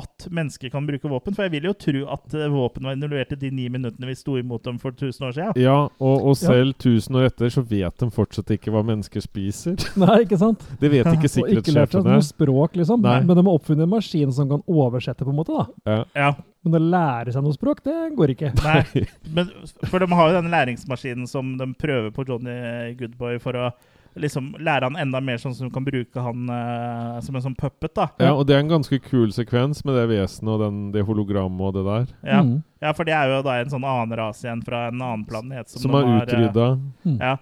[0.00, 1.34] at mennesker kan bruke våpen.
[1.34, 4.16] For jeg vil jo tro at eh, våpen var involvert i de ni minuttene vi
[4.18, 5.60] sto imot dem for 1000 år siden.
[5.60, 9.76] Ja, og, og selv tusen år etter så vet de fortsatt ikke hva mennesker spiser.
[10.00, 10.64] Nei, ikke sant?
[10.80, 12.16] Det vet ikke Og ikke lært seg sikkerhetssjefene.
[12.16, 13.04] noe språk, liksom.
[13.04, 13.18] Nei.
[13.26, 15.58] Men de har oppfunnet en maskin som kan oversette, på en måte.
[15.58, 15.66] da.
[15.90, 16.00] Ja.
[16.20, 16.32] Ja,
[16.66, 18.50] Men å lære seg noe språk, det går ikke.
[18.60, 19.04] nei,
[19.36, 19.48] men,
[19.88, 23.70] For de har jo denne læringsmaskinen som de prøver på Johnny Goodboy for å
[24.18, 27.56] liksom lære han enda mer sånn som de kan bruke han uh, som en sånn
[27.58, 27.92] puppet.
[27.94, 28.08] da.
[28.18, 31.68] ja, og det er en ganske kul sekvens med det vesenet og den, det hologrammet
[31.68, 32.10] og det der.
[32.26, 32.40] Ja.
[32.42, 32.56] Mm.
[32.82, 35.70] ja, for det er jo da en sånn annen rase igjen fra en annen planet.
[35.70, 37.16] Som, de er har, Uh, mm.
[37.20, 37.36] Ja.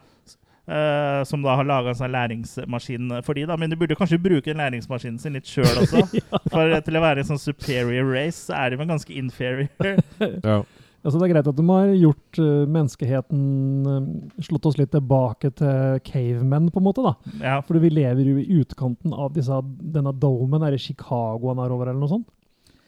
[0.68, 3.56] Eh, som da har laga en sånn læringsmaskin for de, da.
[3.56, 6.02] Men de burde kanskje bruke den læringsmaskinen sin litt sjøl også.
[6.52, 9.70] For til å være en sånn superior race, så er de vel ganske inferior.
[10.44, 10.58] Ja.
[11.06, 13.42] Altså, det er greit at de har gjort uh, menneskeheten
[13.86, 17.04] eh, Slått oss litt tilbake til cavemen, på en måte.
[17.06, 17.12] da.
[17.46, 17.54] ja.
[17.64, 19.60] Fordi vi lever jo i utkanten av disse,
[19.94, 20.66] denne domen.
[20.66, 22.26] Er det Chicago han er over, eller noe sånt?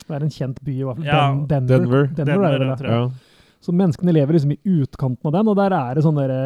[0.04, 1.06] Det er en kjent by, i hvert fall.
[1.06, 1.22] Ja,
[1.54, 2.10] Den- Denver.
[2.10, 2.10] Denver.
[2.18, 2.78] Denver, er det Denver, ja.
[2.82, 3.06] tror jeg.
[3.06, 3.56] ja.
[3.60, 6.42] Så menneskene lever liksom i utkanten av den, og der er det sånn derre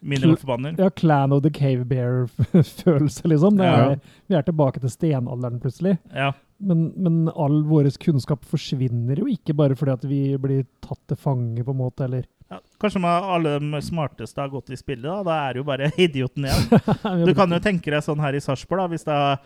[0.00, 0.74] Minimalforbanner.
[0.78, 3.56] ja, Clan of the Cave Bear-følelse, liksom.
[3.58, 3.96] Det er, Ja.
[4.28, 5.98] Vi er tilbake til stenalderen, plutselig.
[6.14, 6.32] Ja.
[6.60, 11.16] Men, men all vår kunnskap forsvinner jo ikke bare fordi at vi blir tatt til
[11.16, 12.58] fange, på en måte, eller Ja.
[12.80, 15.22] Kanskje alle de smarteste har gått i spillet, da.
[15.22, 17.24] Da er det jo bare idioten igjen.
[17.28, 19.36] Du kan jo tenke deg sånn her i Sarpsborg, hvis da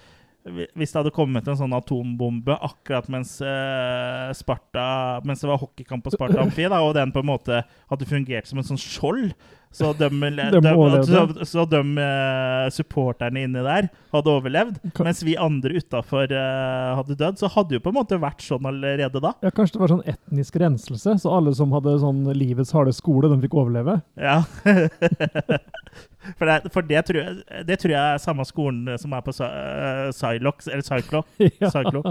[0.74, 6.03] Hvis det hadde kommet en sånn atombombe akkurat mens eh, Sparta Mens det var hockeykamp
[6.03, 9.34] på Sparta Amfi, og den på en måte hadde fungert som en sånn skjold
[9.72, 11.06] så de, de, overlevde.
[11.46, 17.16] så, så de eh, supporterne inni der hadde overlevd, Ka- mens vi andre utafor hadde
[17.16, 19.32] dødd, så hadde jo på en måte vært sånn allerede da.
[19.44, 23.30] Ja, Kanskje det var sånn etnisk renselse, så alle som hadde sånn livets harde skole,
[23.32, 23.98] de fikk overleve?
[24.20, 24.42] Ja.
[26.38, 29.34] for det, for det, tror jeg, det tror jeg er samme skolen som er på
[29.40, 31.24] eh, eller Cyclo.
[31.62, 31.70] Ja.
[31.72, 32.04] Cyclo.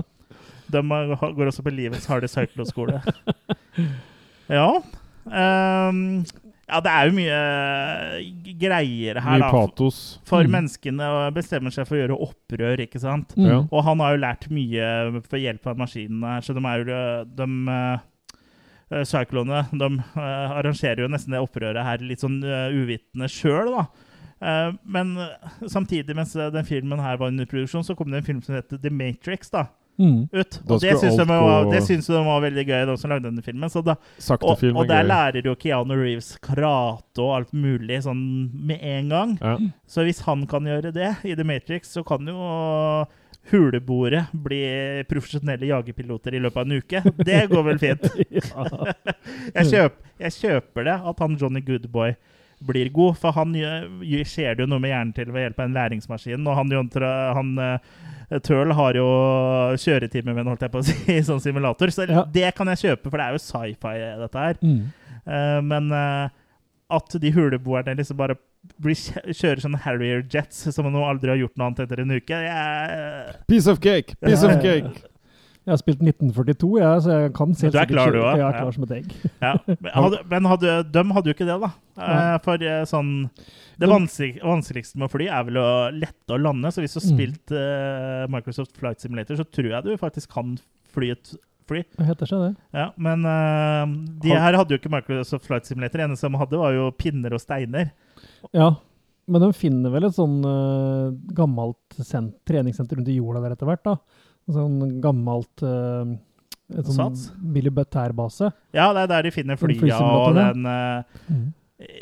[0.72, 0.82] De
[1.36, 3.02] går også på livets harde Cyclo-skole.
[4.52, 4.82] Ja.
[5.32, 6.26] ehm,
[6.72, 7.40] ja, det er jo mye
[8.46, 9.52] g- greier her, Mye da.
[9.52, 9.98] patos.
[10.26, 10.52] For Mm.
[10.56, 13.36] menneskene bestemmer seg for å gjøre opprør, ikke sant?
[13.36, 13.46] Mm.
[13.50, 13.58] Ja.
[13.72, 17.26] Og han har jo lært mye for hjelp av maskinene her, så de er jo
[17.36, 23.30] de, uh, Cyclone de uh, arrangerer jo nesten det opprøret her litt sånn uh, uvitende
[23.32, 23.86] sjøl, da.
[24.42, 28.24] Uh, men eh, samtidig, mens eh, den filmen her var under produksjon, så kom det
[28.24, 29.68] en film som heter The Matrix da,
[30.02, 30.26] Mm.
[30.34, 30.58] ut.
[30.68, 33.44] Og det syns de, var- det syns de var veldig gøy, de som lagde denne
[33.46, 33.70] filmen.
[33.70, 35.10] Så da, og, Saktefilm og er der gøy.
[35.14, 38.24] lærer jo Keanu Reeves karate og alt mulig sånn
[38.68, 39.38] med en gang.
[39.42, 39.56] Ja.
[39.88, 43.06] Så hvis han kan gjøre det i The Matrix, så kan jo
[43.52, 44.60] huleboere bli
[45.10, 47.02] profesjonelle jagerpiloter i løpet av en uke.
[47.26, 48.06] Det går vel fint.
[49.56, 52.14] Jeg, kjøp, jeg kjøper det at han Johnny Goodboy
[52.62, 53.88] blir god, for han gjør,
[54.30, 56.46] skjer det jo noe med hjernen til ved hjelp av en læringsmaskin.
[56.46, 56.74] Og han,
[57.40, 57.94] han eh,
[58.40, 59.08] Tøl har jo
[59.82, 61.92] kjøretimer med den, holdt jeg på å si, i sånn simulator.
[61.92, 62.24] Så Ja.
[62.32, 64.62] det kan jeg kjøpe, for det er jo sci-fi, dette her.
[64.64, 64.80] Mm.
[65.26, 66.30] Uh, men uh,
[66.92, 68.38] at de huleboerne liksom bare
[68.82, 68.96] blir,
[69.34, 72.42] kjører sånne Harrier Jets som om de aldri har gjort noe annet etter en uke
[72.46, 74.16] jeg, Piece of cake!
[74.22, 74.92] Piece of cake!
[75.72, 78.32] Jeg har spilt 1942, jeg, så jeg kan se Du er klar, du også?
[78.36, 78.60] Jeg er Ja.
[78.60, 79.14] klar som et egg.
[79.40, 79.52] ja.
[79.86, 81.70] Men hadde, men hadde, de hadde jo ikke det, da.
[82.02, 83.12] Eh, for eh, sånn
[83.80, 86.70] Det vanskelig, vanskeligste med å fly er vel å lette å lande.
[86.76, 87.16] Så hvis du har Mm.
[87.16, 90.58] spilt eh, Microsoft Flight Simulator, så tror jeg du faktisk kan
[90.92, 91.32] fly et
[91.72, 91.86] fly.
[91.96, 92.52] Det heter seg det.
[92.76, 93.88] Ja, men uh,
[94.20, 96.02] de her hadde jo ikke Microsoft Flight Simulator.
[96.02, 97.94] Det eneste de hadde, var jo pinner og steiner.
[98.52, 98.74] Ja,
[99.32, 101.96] men de finner vel et sånn uh, gammelt
[102.50, 103.96] treningssenter rundt i jorda der etter hvert, da.
[104.50, 106.06] En sånn gammelt uh,
[106.72, 107.32] et sånn Sats?
[107.54, 108.52] Billy Butt-base.
[108.74, 111.50] Ja, det er der de finner flya fly og den uh, Mm.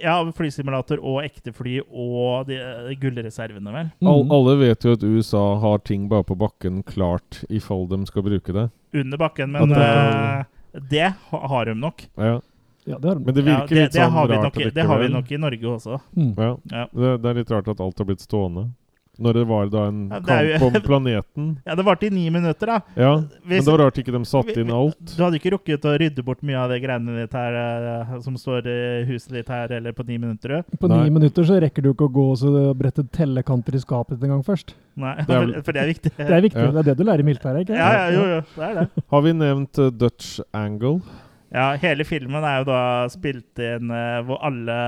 [0.03, 2.57] Ja, flysimulator og ekte fly og de,
[2.89, 3.91] de gullreservene, vel.
[4.03, 4.31] All, Mm.
[4.35, 8.23] alle vet jo at USA har ting bare på bakken klart i fall de skal
[8.23, 8.65] bruke det.
[8.93, 10.43] Under bakken, men det, uh,
[10.89, 12.03] det har de nok.
[12.17, 12.41] Ja.
[12.89, 13.19] Ja, det har.
[13.23, 15.37] Men det Ja, virker det, litt sånn har rart nok, det har vi nok i
[15.37, 16.01] Norge også.
[16.17, 16.33] Mm.
[16.37, 16.57] Ja.
[16.71, 16.85] Ja.
[16.91, 18.69] Det, det er litt rart at alt har blitt stående.
[19.19, 21.47] Når det var da en Ja, kamp jo- om planeten.
[21.67, 22.77] Ja, det varte i ni minutter, da.
[22.95, 23.11] Ja,
[23.43, 24.95] men det var rart ikke de satte inn alt.
[25.17, 28.37] Du hadde ikke rukket å rydde bort mye av det greiene ditt her eh, som
[28.39, 28.77] står i
[29.09, 30.63] huset ditt her, eller på ni minutter?
[30.79, 31.01] På Nei.
[31.03, 34.27] ni minutter så rekker du ikke å gå og så brette tellekanter i skapet ditt
[34.29, 34.75] en gang først.
[34.99, 36.13] Nei, Det er for, for det er viktig.
[36.17, 36.63] Det er viktig.
[36.63, 36.71] Ja.
[36.77, 39.03] Det er det du lærer i militæret, ikke Ja, ja, jo, jo, det er det.
[39.15, 41.01] Har vi nevnt uh, Dutch Angle?
[41.51, 44.79] Ja, hele filmen er jo da spilt inn uh, hvor alle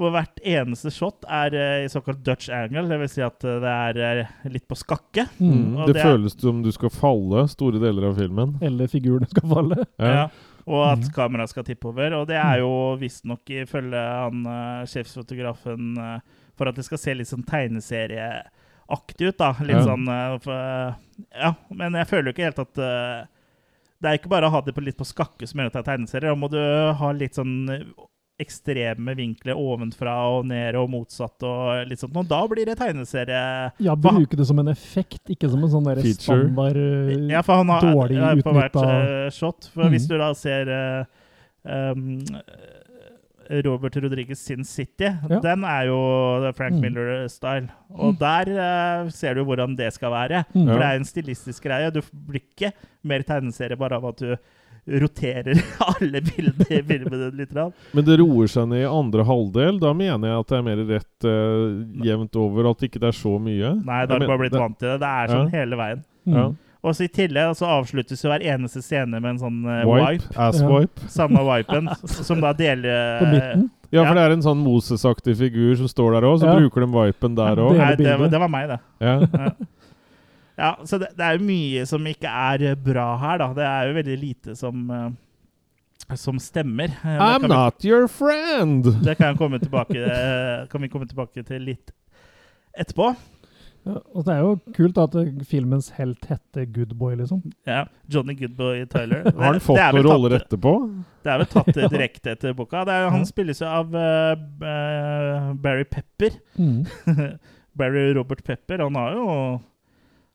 [0.00, 3.12] Hvor hvert eneste shot er eh, i såkalt Dutch angle, dvs.
[3.12, 5.26] Si at eh, det er eh, litt på skakke.
[5.36, 5.50] Mm.
[5.52, 5.74] Mm.
[5.76, 8.54] Og Det, det er- føles som du skal falle store deler av filmen.
[8.64, 9.84] Eller figurene skal falle.
[10.00, 10.30] Ja.
[10.64, 11.10] Og at mm.
[11.12, 12.16] kameraet skal tippe over.
[12.20, 12.70] Og det er jo
[13.00, 15.96] visstnok ifølge han uh, sjefsfotografen
[16.56, 19.50] for at det skal se litt sånn tegneserieaktig ut, da.
[19.60, 19.84] Litt Ja.
[19.90, 20.06] sånn
[20.44, 20.96] for,
[21.34, 24.74] Ja, men jeg føler jo ikke helt at Det er ikke bare å ha det
[24.76, 26.30] på, litt på skakke som gjør at det er tegneserier.
[26.30, 26.60] Da må du
[27.02, 27.54] ha litt sånn
[28.42, 32.16] ekstreme vinkler ovenfra og ned og motsatt og litt sånt.
[32.18, 33.42] Og da blir det tegneserie.
[33.82, 36.42] Ja, bruke det som en effekt, ikke som en sånn der Feature.
[36.50, 39.70] standard eh, Ja, for han har dårlig ja, på hvert utnytta- eh, shot.
[39.72, 39.94] For mm.
[39.96, 41.04] hvis du da ser uh,
[41.64, 42.20] um,
[43.64, 45.40] Robert Rodriguez sin City, Ja.
[45.40, 46.80] den er jo Frank Mhm.
[46.80, 47.68] Miller-style.
[47.92, 48.48] Og der
[49.04, 50.44] uh, ser du hvordan det skal være.
[50.54, 50.66] Mm.
[50.66, 51.90] For det er en stilistisk greie.
[51.92, 52.72] Du blir ikke
[53.04, 54.36] mer tegneserie bare av at du
[54.86, 55.60] roterer
[55.92, 57.52] alle bildene i filmen litt.
[57.94, 59.78] Men det roer seg ned i andre halvdel.
[59.82, 63.18] Da mener jeg at det er mer rett uh, jevnt over, at ikke det er
[63.20, 63.76] så mye.
[63.84, 64.98] Nei, da har du bare blitt blitt vant til det.
[65.04, 66.02] Det er sånn hele veien.
[66.26, 66.34] Mm.
[66.38, 66.48] Ja.
[66.82, 70.16] Og så I tillegg så avsluttes jo hver eneste scene med en sånn uh, Wipe.
[70.26, 70.34] wipe.
[70.48, 70.66] Ass Ja.
[70.72, 71.06] wipe.
[71.14, 73.68] Samme wipen, som da deler På midten.
[73.92, 74.08] Ja, Ja.
[74.08, 76.56] for det er en sånn Moses-aktig figur som står der òg, så Ja.
[76.58, 77.78] bruker de wipen der Ja, òg.
[77.98, 78.80] det- det, det var meg, det.
[78.98, 79.50] Ja.
[80.58, 83.50] Ja, så det, det er jo mye som ikke er bra her, da.
[83.56, 85.10] Det er jo veldig lite som eh,
[86.18, 86.92] som stemmer.
[87.04, 88.84] Eh, I'm vi- not your friend!
[89.04, 91.92] Det kan, komme tilbake, eh, kan vi komme tilbake til litt
[92.78, 93.14] etterpå.
[93.82, 97.40] Ja, og det er jo kult at eh, filmens helt heter Good Boy, liksom.
[97.66, 99.24] Ja, Johnny Goodboy Tyler.
[99.40, 100.74] Har han fått det noen roller etterpå?
[101.24, 102.84] Det er vel tatt direkte etter boka.
[102.86, 106.36] Det er, han spilles jo av uh, uh, Barry Pepper.
[106.60, 106.84] Mm.
[107.78, 108.84] Barry Robert Pepper.
[108.84, 109.26] Han har jo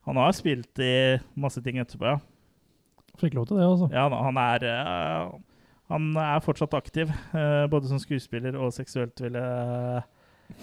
[0.07, 2.19] Han har spilt i masse ting etterpå, ja.
[3.17, 3.87] Fikk lov til det, altså.
[3.91, 5.39] ja han- er uh,
[5.89, 10.01] Han er fortsatt aktiv, uh, både som skuespiller og seksuelt, vil jeg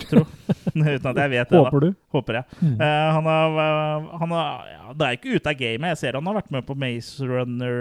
[0.08, 0.24] tro.
[0.74, 1.58] Uten at jeg vet det.
[1.58, 1.88] Håper du?
[2.12, 2.44] Håper jeg.
[2.60, 2.76] Mm.
[2.80, 5.88] Uh, han har, han har ja, Det er ikke ute av gamet.
[5.92, 7.80] Jeg ser han har vært med på Maze Runner,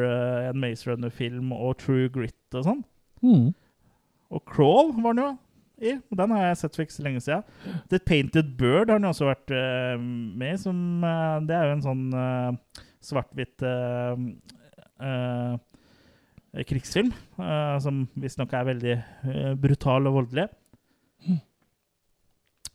[0.49, 2.83] en Maze Runner-film og True Grit og sånn.
[3.23, 3.51] Mm.
[4.33, 5.31] Og Crawl var han jo
[5.83, 5.93] i.
[6.15, 7.77] Den har jeg sett for ikke så lenge siden.
[7.91, 10.59] The Painted Bird har han også vært uh, med i.
[10.61, 13.65] Som, eh, det er jo en sånn uh, svart-hvitt
[16.69, 17.09] krigsfilm.
[17.83, 18.93] som visstnok er veldig
[19.59, 20.45] brutal og voldelig.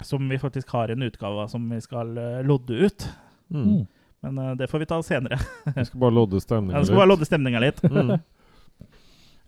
[0.05, 2.11] Som vi faktisk har en utgave av som vi skal
[2.45, 3.07] lodde ut.
[3.55, 3.87] Mm.
[4.27, 5.39] Men det får vi ta senere.
[5.79, 7.81] Vi skal bare lodde stemninga stemningen bare lodde stemninga litt.
[7.87, 8.19] Mm.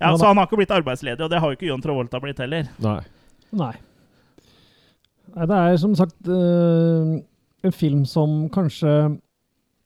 [0.00, 2.20] Ja, Ja, Så han har ikke blitt arbeidsledig, og det har jo ikke John Travolta
[2.24, 2.68] blitt heller.
[2.80, 3.00] Nei.
[3.56, 3.74] Nei.
[5.34, 7.12] Nei, det er som sagt eh,
[7.66, 8.94] en film som kanskje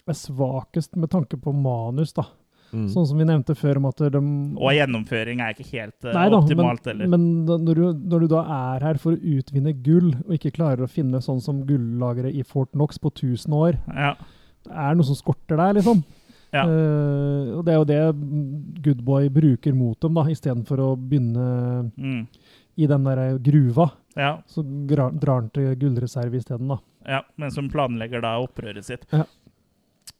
[0.04, 2.26] er svakest med tanke på manus, da.
[2.74, 2.88] Mm.
[2.90, 6.24] Sånn som vi nevnte før om at de Og gjennomføring er ikke helt eh, Nei
[6.32, 10.10] da, optimalt men, men når, du, når du da er her for å utvinne gull,
[10.24, 14.14] og ikke klarer å finne sånn som gullageret i Fort Knox på 1000 år, Ja.
[14.66, 16.02] det er noe som skorter der, liksom.
[16.54, 16.64] Ja.
[16.70, 21.46] Uh, og det er jo det Goodboy bruker mot dem, da, istedenfor å begynne
[21.94, 22.26] Mm.
[22.76, 23.90] I den der gruva.
[24.14, 24.42] ja.
[24.46, 26.78] Så drar, han til gullreserve isteden, da.
[27.06, 29.04] Ja, men som planlegger da opprøret sitt.
[29.12, 29.26] Ja.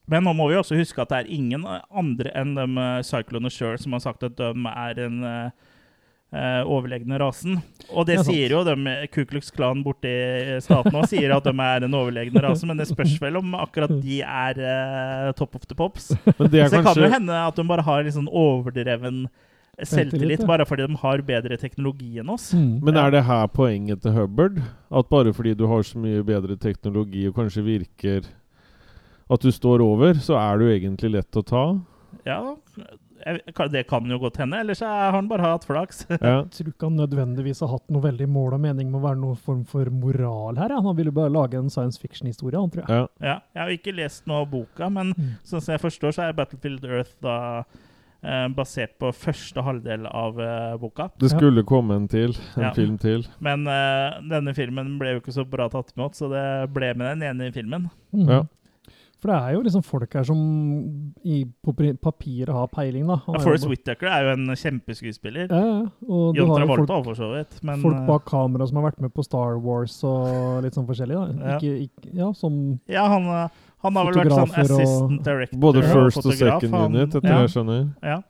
[0.06, 3.48] Men nå må vi også huske at det er ingen andre enn de uh, Cyclone
[3.52, 5.48] sjøl som har sagt at de er den uh,
[6.34, 7.56] uh, overlegne rasen.
[7.88, 10.12] Og det Det er sier jo de eh, Ku Klux Klan borti
[10.64, 12.68] staten òg, sier at de er den overlegne rasen.
[12.68, 16.12] Men det spørs vel om akkurat de er uh, top of the pops.
[16.38, 18.28] Men det er Så det kan kanskje jo hende at de bare har litt sånn
[18.28, 19.24] overdreven
[19.82, 20.46] Selvtillit, ja.
[20.46, 22.52] bare fordi de har bedre teknologi enn oss.
[22.54, 22.80] Mm.
[22.84, 24.60] Men er det her poenget til Hubbard?
[24.92, 28.24] At bare fordi du har så mye bedre teknologi og kanskje virker
[29.30, 31.64] at du står over, så er du egentlig lett å ta?
[32.24, 32.54] Ja,
[33.72, 34.58] det kan jo godt hende.
[34.60, 36.04] Ellers har han bare hatt flaks.
[36.10, 36.42] Ja.
[36.44, 39.20] Jeg tror ikke han nødvendigvis har hatt noe veldig mål og mening med å være
[39.22, 40.70] noen form for moral her.
[40.76, 40.80] ja.
[40.84, 43.00] Han ville bare lage en science fiction-historie, han tror jeg.
[43.00, 43.08] ja.
[43.24, 45.32] Ja, jeg har ikke lest noe av boka, men Mm.
[45.44, 47.64] sånn som jeg forstår, så er Battlefield Earth da
[48.56, 51.10] basert på første halvdel av eh, boka.
[51.20, 52.34] Det skulle komme en til.
[52.56, 52.72] En Ja.
[52.76, 53.26] film til.
[53.44, 56.44] Men eh, denne filmen ble jo ikke så bra tatt imot, så det
[56.74, 57.90] ble med den ene i filmen.
[58.14, 58.28] Mm.
[58.28, 58.42] Ja.
[59.24, 60.40] For det er jo liksom folk her som
[61.24, 61.72] i, på
[62.04, 63.16] papiret har peiling, da.
[63.24, 65.46] Ja, Forest Whittaker er jo en kjempeskuespiller.
[65.48, 65.78] Ja, ja.
[66.04, 67.56] Og du John Travolta folk, òg, for så vidt.
[67.64, 70.84] Men folk eh, bak kamera som har vært med på Star Wars og litt sånn
[70.90, 71.16] forskjellig.
[71.16, 71.48] da.
[71.54, 71.56] Ja.
[71.56, 75.58] Ikke, ikke, ja, som ja, han, eh, han har vel vært sånn assistant director.
[75.62, 77.82] Både first og og second han- unit, etter ja, det jeg skjønner.
[78.02, 78.22] ja.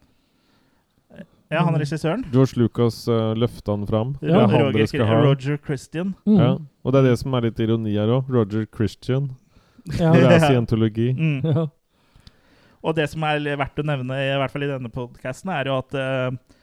[1.52, 2.24] ja, han regissøren.
[2.32, 4.14] George Lucas uh, løfta han fram.
[4.20, 5.20] Ja, det er han Roger, dere skal ha.
[5.28, 6.14] Roger Christian.
[6.26, 6.38] mm.
[6.40, 6.50] Ja.
[6.84, 8.28] Og det er det som er litt ironi her òg.
[8.34, 9.30] Roger Christian.
[9.98, 10.10] Ja.
[10.12, 10.48] Når det er Ja.
[10.50, 11.08] scientologi.
[11.14, 11.40] Mm.
[11.46, 11.66] Ja.
[12.84, 15.78] Og det som er verdt å nevne, i hvert fall i denne podkasten, er jo
[15.78, 16.58] at uh,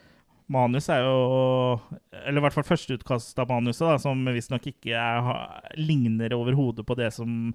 [0.52, 1.80] manus er jo
[2.26, 6.84] Eller i hvert fall førsteutkast av manuset, da, som visstnok ikke er, ha- ligner overhodet
[6.86, 7.54] på det som eh,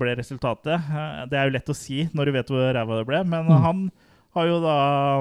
[0.00, 0.72] ble resultatet.
[0.78, 3.44] Eh, det er jo lett å si når du vet hvor ræva det ble, men
[3.50, 3.60] Mm.
[3.64, 3.82] han
[4.34, 4.76] har jo da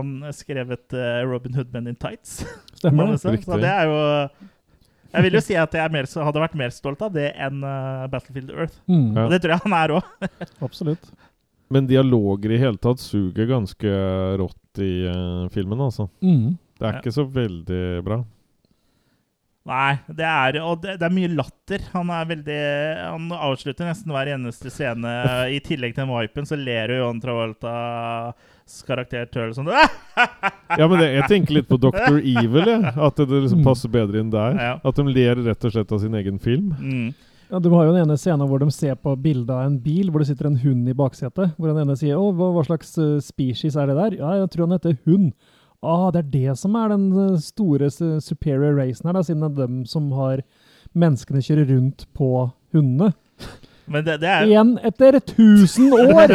[0.05, 2.43] mm, skrevet eh, Robin Hood Men in Tights.
[2.77, 3.19] Stemmer det.
[3.25, 3.45] Riktig.
[3.49, 3.99] Så det er jo
[5.11, 7.63] Jeg vil jo si at jeg er mer, hadde vært mer stolt av det enn
[7.65, 8.77] eh, Battlefield Earth.
[8.87, 9.15] Mm.
[9.17, 9.23] Ja.
[9.25, 10.29] Og det tror jeg han er òg.
[10.67, 11.09] Absolutt.
[11.73, 13.89] Men dialoger i hele tatt suger ganske
[14.41, 16.07] rått i uh, filmen, altså.
[16.21, 16.55] Mm.
[16.79, 16.99] Det er Ja.
[17.01, 18.23] ikke så veldig bra.
[19.69, 21.83] Nei, det er, og det, det er mye latter.
[21.93, 22.61] Han er veldig
[23.03, 25.11] Han avslutter nesten hver eneste scene.
[25.53, 29.69] I tillegg til den vipen, så ler jo John Travoltas karakter Turl sånn
[30.79, 32.17] Ja, men det, jeg tenker litt på Dr.
[32.35, 32.93] Evil, jeg.
[32.97, 34.57] At det liksom passer bedre inn der.
[34.57, 34.75] Ja.
[34.81, 36.73] At de ler rett og slett av sin egen film.
[36.79, 37.09] Mm.
[37.49, 40.09] Ja, Du har jo den ene scenen hvor de ser på bildet av en bil
[40.09, 41.55] hvor det sitter en hund i baksetet.
[41.57, 44.19] Hvor den ene sier å, hva, hva slags eh, species er det der?
[44.21, 45.31] Ja, jeg tror han heter hund.
[45.85, 49.45] Ah, det er det som er den eh, store eh, superior racen her, da, siden
[49.45, 50.41] det er dem som har
[50.97, 53.13] menneskene kjører rundt på hundene.
[53.89, 56.33] Men det, det er Igjen etter 1000 år!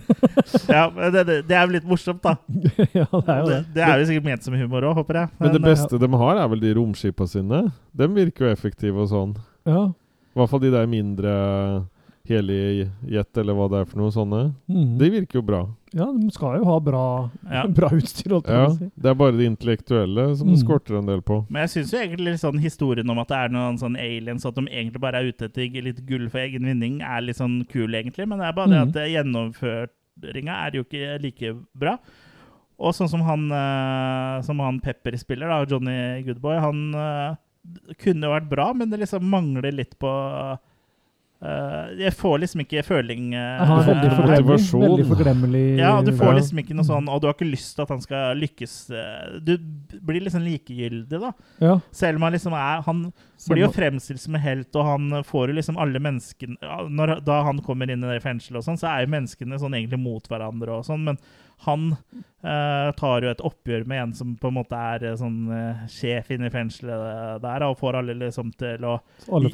[0.76, 2.36] ja, men det, det, det er jo litt morsomt, da.
[2.96, 3.74] ja, det er jo Det, det.
[3.74, 5.32] det er jo sikkert ment som humor òg, håper jeg.
[5.42, 7.64] Men det beste beste de har, er vel de romskipa sine.
[7.92, 9.34] De virker jo effektive og sånn.
[9.68, 9.88] Ja.
[10.30, 11.34] I hvert fall de der mindre
[12.28, 14.40] Helijet, eller hva det er for noe sånne.
[14.70, 14.98] Mm.
[15.00, 15.60] De virker jo bra.
[15.92, 17.64] ja, de skal jo ha bra, Ja.
[17.78, 18.90] bra utstyr, Ja, si.
[18.94, 20.54] Det er bare det intellektuelle som Mm.
[20.54, 21.46] det skorter en del på.
[21.50, 24.66] Men jeg syns egentlig sånn historien om at det er noen sånn aliens, at de
[24.68, 28.28] egentlig bare er ute etter litt gull for egen vinning, er litt sånn kul, egentlig.
[28.28, 28.88] Men det er bare det Mhm.
[28.88, 31.98] at eh, gjennomføringa er jo ikke like bra.
[32.78, 37.34] Og sånn som han, uh, som han Pepper spiller, da, Johnny Goodboy, han uh,
[37.98, 40.56] kunne jo vært bra, men det liksom mangler litt på eh,
[41.40, 44.56] Jeg får liksom ikke føling uh, veldig eh, forglemmelig.
[44.82, 45.62] Veldig forglemmelig.
[45.80, 48.02] Ja, du får liksom ikke noe sånn Og du har ikke lyst til at han
[48.04, 49.54] skal lykkes eh, Du
[50.04, 51.32] blir liksom likegyldig, da.
[51.64, 53.06] Ja, Selv om han liksom er Han
[53.48, 57.40] blir jo fremstilt som en helt, og han får jo liksom alle menneskene når, Da
[57.48, 60.28] han kommer inn i det fengselet og sånn, så er jo menneskene sånn egentlig mot
[60.28, 61.22] hverandre og sånn, men
[61.64, 65.50] han eh, tar jo et oppgjør med en som på en måte er eh, sånn
[65.52, 68.96] eh, sjef inne i fengselet der, og får alle liksom til å
[69.28, 69.52] alle.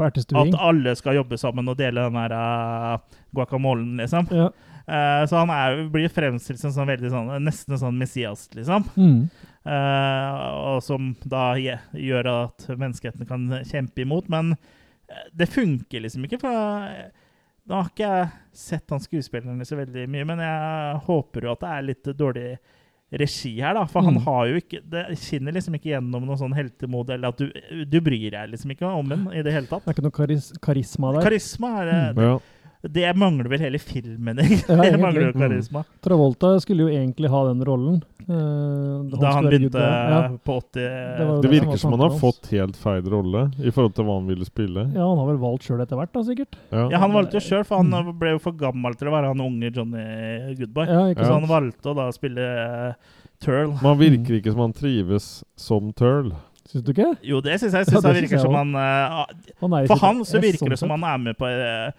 [0.55, 4.31] At alle skal jobbe sammen og dele den der uh, guacamolen, liksom.
[4.31, 4.51] Ja.
[4.87, 8.87] Eh, så han er, blir fremstilt som sånn veldig sånn Nesten sånn Messias, liksom.
[8.95, 9.25] Mm.
[9.67, 14.31] Eh, og som da gjør at menneskeheten kan kjempe imot.
[14.33, 17.09] Men eh, det funker liksom ikke, for eh,
[17.69, 21.61] nå har ikke jeg sett han skuespillerne så veldig mye, men jeg håper jo at
[21.65, 22.49] det er litt dårlig
[23.17, 23.85] regi her, da.
[23.87, 24.25] For han Mm.
[24.25, 27.53] har jo ikke Det skinner liksom ikke gjennom noe sånn heltemod, eller at du,
[27.87, 29.85] du bryr deg liksom ikke om den i det hele tatt.
[29.85, 31.23] Det er ikke noe karis karisma der.
[31.29, 32.39] Karisma er det, Ja.
[32.93, 34.69] Det mangler vel hele filmen, egentlig.
[34.69, 35.41] Ja, det mangler jo Mm.
[35.43, 35.85] karisma.
[36.05, 38.03] Travolta skulle jo egentlig ha den rollen.
[38.27, 40.29] Eh, Da han begynte ja.
[40.45, 43.95] på 80 Det Det det virker som han har fått helt feil rolle i forhold
[43.95, 44.87] til hva han ville spille.
[44.95, 46.57] ja, han har vel valgt sjøl etter hvert, da, sikkert.
[46.73, 46.89] Ja.
[46.91, 48.19] Ja, han valgte jo sjøl, for han Mm.
[48.19, 50.87] ble jo for gammel til å være han unge Johnny Goodboy.
[50.87, 52.43] Ja, ikke Så han valgte å da spille
[52.91, 52.93] uh,
[53.41, 53.69] Turl.
[53.69, 56.33] Men han virker ikke som han trives som Turl.
[56.67, 57.17] Syns du ikke?
[57.23, 57.87] Jo, det syns jeg.
[57.87, 59.25] Synes ja, det virker jeg som han uh,
[59.61, 61.93] Han For han så virker det som han er med på uh,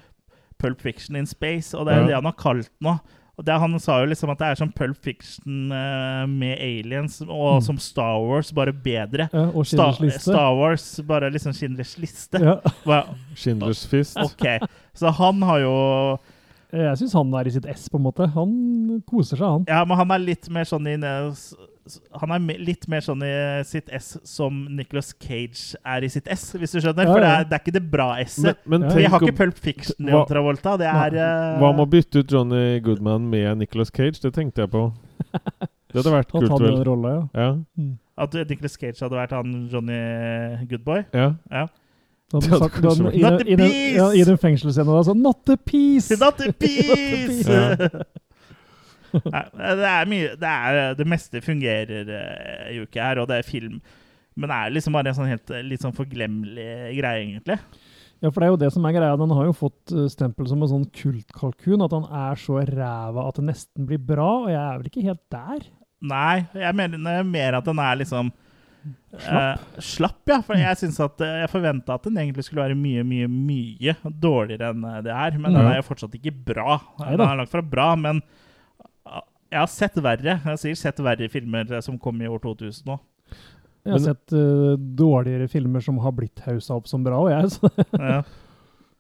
[0.60, 2.08] Pulp Fiction in Space, og det er Ja.
[2.08, 3.00] det han har kalt nå.
[3.38, 7.22] Og det, Han sa jo liksom at det er som Pulp Fiction uh, med aliens,
[7.22, 7.62] og Mm.
[7.62, 9.30] som Star Wars, bare bedre.
[9.32, 10.20] Ja, og Schindlers liste.
[10.32, 12.40] Star Wars, bare liksom Schindlers liste.
[12.42, 13.04] Ja.
[13.36, 14.18] Schindlers Fist.
[14.18, 14.60] OK.
[14.96, 16.18] Så han har jo
[16.74, 18.26] Jeg syns han er i sitt ess, på en måte.
[18.34, 19.66] Han koser seg, han.
[19.70, 20.98] Ja, men han er litt mer sånn i
[22.20, 23.30] Han er litt mer sånn i
[23.64, 27.08] sitt S som Nicholas Cage er i sitt S, hvis du skjønner.
[27.08, 28.60] Ja, For det er, det er ikke det bra Men, S-et.
[28.68, 30.76] men jeg Vi har ikke Pulp Fiction i Hva- Travolta.
[30.82, 34.20] Det er eh, hva med å bytte ut Johnny Goodman med Nicholas Cage?
[34.20, 34.84] Det tenkte jeg på.
[35.88, 36.82] Det hadde vært kult, vel?
[36.84, 37.48] Rolle, ja.
[37.48, 37.94] Ja.
[38.20, 40.02] At Nicholas Cage hadde vært han Johnny
[40.68, 41.06] Goodboy.
[41.16, 41.32] ja.
[41.50, 41.68] Ja.
[42.28, 45.56] Da hadde sagt, da, i, Not the ja, I den fengselsscenen da sånn Not the
[45.56, 46.18] peace!
[46.20, 47.48] Not the peace!
[49.18, 53.40] Nei, det er mye Det, er, det meste fungerer uh, jo ikke her, og det
[53.40, 53.78] er film.
[54.36, 56.68] Men det er liksom bare en sånn helt litt sånn forglemmelig
[57.00, 57.58] greie, egentlig.
[58.22, 59.18] Ja, for det er jo det som er greia.
[59.20, 61.84] Den har jo fått eh, stempel som en sånn kultkalkun.
[61.86, 64.30] At han er så ræva at det nesten blir bra.
[64.44, 65.68] Og jeg er vel ikke helt der.
[66.12, 68.32] Nei, jeg mener mer at den er liksom
[69.18, 69.60] Slapp.
[69.78, 70.38] eh, slapp, ja.
[70.46, 73.96] For jeg synes at eh, jeg forventa at den egentlig skulle være mye, mye mye
[74.24, 75.38] dårligere enn eh, det er.
[75.42, 76.80] Men den er jo fortsatt ikke bra.
[77.02, 79.22] Den er langt fra bra, men eh,
[79.54, 80.38] jeg har sett verre.
[80.44, 83.00] Jeg sikkert sett verre filmer eh, som kom i år 2000 nå.
[83.88, 87.30] Jeg har Men- sett uh, dårligere filmer som har blitt haussa opp som bra, og
[87.32, 87.54] jeg.
[87.56, 87.70] Så.
[87.96, 88.22] Ja.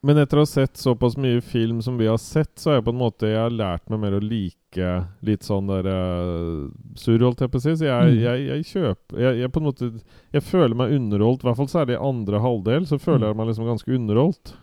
[0.06, 2.86] Men etter å ha sett såpass mye film som vi har sett, så har jeg
[2.86, 4.92] på en måte Jeg har lært meg mer å like
[5.26, 7.74] litt sånn der uh, surr, holdt jeg på å si.
[7.80, 8.20] Så jeg, Mm.
[8.22, 9.90] jeg, jeg kjøper jeg, jeg på en måte
[10.36, 12.86] Jeg føler meg underholdt, i hvert fall særlig i andre halvdel.
[12.86, 13.28] Så føler Mm.
[13.32, 14.54] jeg meg liksom ganske underholdt.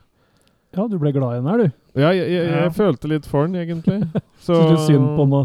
[0.76, 1.72] Ja, du ble glad i den her, du.
[2.00, 2.68] Ja, jeg, jeg, jeg Ja.
[2.70, 4.00] følte litt for den, egentlig.
[4.46, 5.42] Så, Syns du synd på den nå?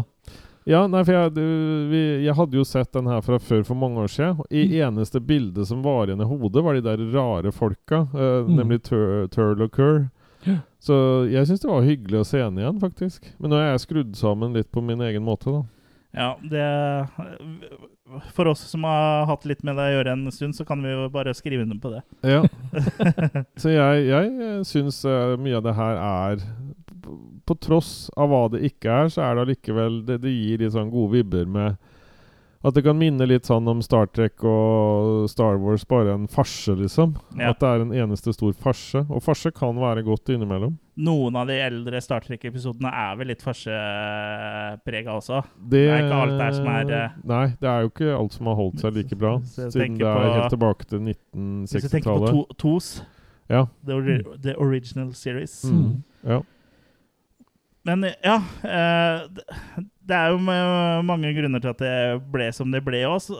[0.68, 1.44] Ja, nei, for jeg, du,
[1.90, 4.42] vi, jeg hadde jo sett den her fra før for mange år siden.
[4.50, 4.74] I Mm.
[4.90, 8.02] eneste bildet som var igjen i hodet, var de der rare folka.
[8.14, 8.56] eh, Mm.
[8.56, 10.10] Nemlig Tur Turl og Kerr.
[10.46, 10.58] Ja.
[10.80, 13.32] Så jeg syns det var hyggelig å se henne igjen, faktisk.
[13.40, 15.62] Men nå er jeg skrudd sammen litt på min egen måte, da.
[16.12, 17.08] Ja, det
[18.34, 20.90] For oss som har hatt litt med det å gjøre en stund, så kan vi
[20.90, 22.00] jo bare skrive under på det.
[22.26, 22.42] Ja.
[23.60, 26.42] Så jeg, jeg syns eh, mye av det her er
[27.50, 30.72] på, tross av hva det ikke er, så er det allikevel det, det gir litt
[30.78, 31.76] sånn gode vibber med
[32.62, 36.74] At det kan minne litt sånn om Star Trek og Star Wars, bare en farse,
[36.76, 37.14] liksom.
[37.40, 37.54] Ja.
[37.54, 39.00] At det er en eneste stor farse.
[39.08, 40.74] Og farse kan være godt innimellom.
[41.00, 45.40] Noen av de eldre Star Trek-episodene er vel litt farseprega også.
[45.56, 48.36] Det, Det er ikke alt der som er, eh, Nei, det er jo ikke alt
[48.36, 49.32] som har holdt seg like bra.
[49.56, 51.16] Siden det er på- helt tilbake til Hvis
[51.72, 52.30] du tenker på 1960-tallet.
[52.30, 53.02] to, TOS,
[53.50, 53.64] Ja.
[53.86, 55.64] the, the original series.
[55.64, 56.02] Mm.
[56.24, 56.42] ja.
[57.88, 60.38] Men ja eh, det- er jo
[61.06, 63.38] mange grunner til at det ble som det ble også.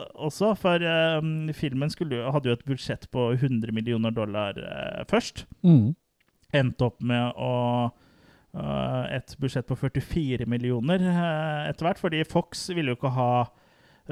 [0.56, 5.44] for eh, filmen skulle, hadde jo et budsjett på 100 millioner dollar eh, først.
[5.66, 5.94] Mm.
[6.54, 7.90] Endte opp med å
[9.14, 10.98] et budsjett på 44 millioner
[11.70, 13.28] etter hvert, fordi Fox ville jo ikke ha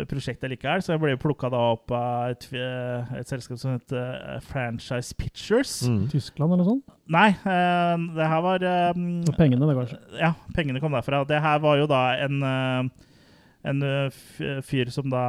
[0.07, 4.41] prosjektet likevel, så jeg ble plukka opp av et, eh, et selskap som heter eh,
[4.47, 5.81] Franchise Pictures.
[5.89, 6.05] Mm.
[6.13, 6.83] Tyskland eller sånn?
[7.11, 9.99] Nei, eh, det her var Og Pengene, det, kanskje.
[10.21, 11.25] Ja, pengene kom derfra.
[11.29, 12.43] Det her var jo da en,
[13.65, 13.89] en
[14.67, 15.25] fyr som da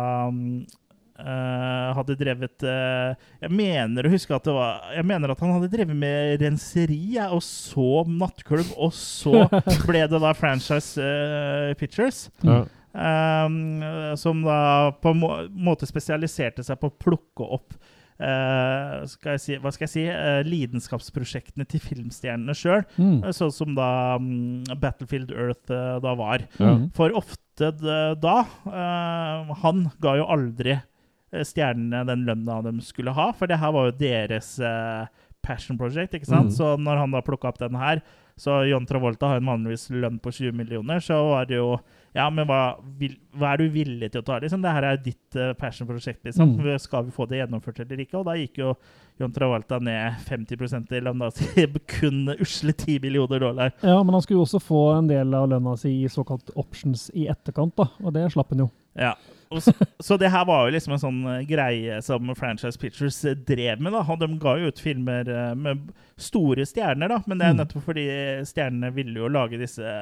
[1.20, 5.53] eh, hadde drevet uh, Jeg mener å huske at det var Jeg mener at han
[5.55, 9.45] hadde drevet med renseri, ja, og så nattklubb, og så
[9.89, 12.28] ble det da Franchise uh, Pictures.
[12.45, 12.63] Ja.
[12.90, 13.84] Um,
[14.18, 17.76] som da på en må måte spesialiserte seg på å plukke opp
[18.20, 22.84] eh, skal jeg si, Hva skal jeg si eh, lidenskapsprosjektene til filmstjernene sjøl.
[23.00, 23.32] Mm.
[23.36, 26.46] Sånn som da um, Battlefield Earth eh, da var.
[26.60, 26.90] Mm.
[26.98, 28.38] For ofte da
[28.72, 33.74] eh, Han ga jo aldri eh, stjernene den lønna de skulle ha, for det her
[33.76, 35.08] var jo deres eh,
[35.46, 36.52] passion project, ikke sant?
[36.52, 36.58] Mm.
[36.58, 38.02] Så når han da plukka opp den her
[38.40, 41.74] Så John Travolta har en vanligvis lønn på 20 millioner, så var det jo
[42.18, 44.39] Ja, men hva, vil, hva er du villig til å ta?
[44.41, 44.64] Liksom?
[44.64, 46.24] Det her er jo ditt uh, passion-prosjekt.
[46.26, 46.55] liksom.
[46.57, 46.72] Mm.
[46.82, 48.18] Skal vi få det gjennomført eller ikke?
[48.18, 48.72] Og da gikk jo
[49.20, 51.45] John Travolta ned 50% i lønna si,
[51.99, 53.74] kun usle 10 millioner dollar.
[53.86, 57.10] Ja, men han skulle jo også få en del av lønna si i såkalt options
[57.14, 57.89] i etterkant, da.
[58.01, 58.70] Og det slapp han jo.
[58.97, 59.14] Ja.
[59.53, 59.72] Så,
[60.05, 63.82] så det her var jo liksom en sånn eh, greie som Franchise Pictures eh, drev
[63.86, 63.93] med.
[63.93, 65.88] da, og De ga jo ut filmer med
[66.22, 67.62] store stjerner, da, men det er Mm.
[67.64, 68.03] nettopp fordi
[68.49, 69.93] stjernene ville jo lage disse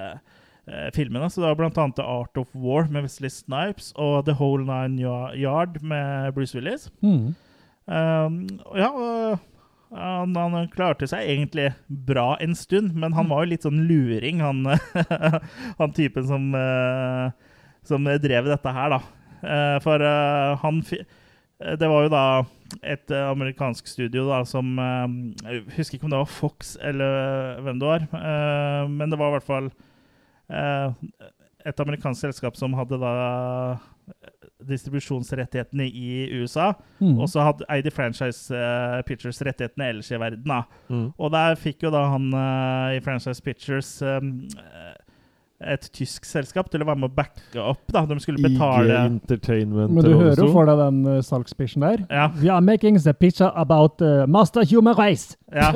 [0.96, 1.30] filmene.
[1.32, 5.00] Så det var annet The Art of War med Wesley Snipes og The Whole Nine
[5.38, 6.90] Yard med Bruce Willis.
[7.02, 7.36] Mm.
[7.88, 8.42] Um,
[8.76, 8.90] ja,
[9.96, 14.42] han, han klarte seg egentlig bra en stund, men han var jo litt sånn luring,
[14.44, 14.66] han,
[15.80, 17.56] han typen som, eh,
[17.88, 19.00] som drev dette her, da.
[19.38, 22.24] Eh, for eh, han eh, Det var jo da
[22.82, 25.04] et eh, amerikansk studio da som eh,
[25.46, 29.30] Jeg husker ikke om det var Fox eller hvem det var, eh, men det var
[29.30, 29.84] i hvert fall eh,
[30.48, 33.14] et amerikansk selskap som hadde da
[34.68, 36.72] distribusjonsrettighetene i USA.
[37.00, 37.18] Mm.
[37.20, 40.48] Og så hadde eide Franchise uh, Pictures rettighetene ellers i verden.
[40.48, 40.64] da.
[40.90, 41.10] Mm.
[41.18, 44.48] Og der fikk jo da han uh, i Franchise Pictures um,
[45.58, 47.86] et tysk selskap til å være med å backe opp.
[47.94, 48.06] da.
[48.10, 49.94] De skulle IG betale Entertainment.
[49.94, 52.04] Men du hører jo for deg den uh, salgspitchen der.
[52.10, 52.28] Ja.
[52.42, 55.38] We are making the picture about uh, master human race.
[55.54, 55.74] ja.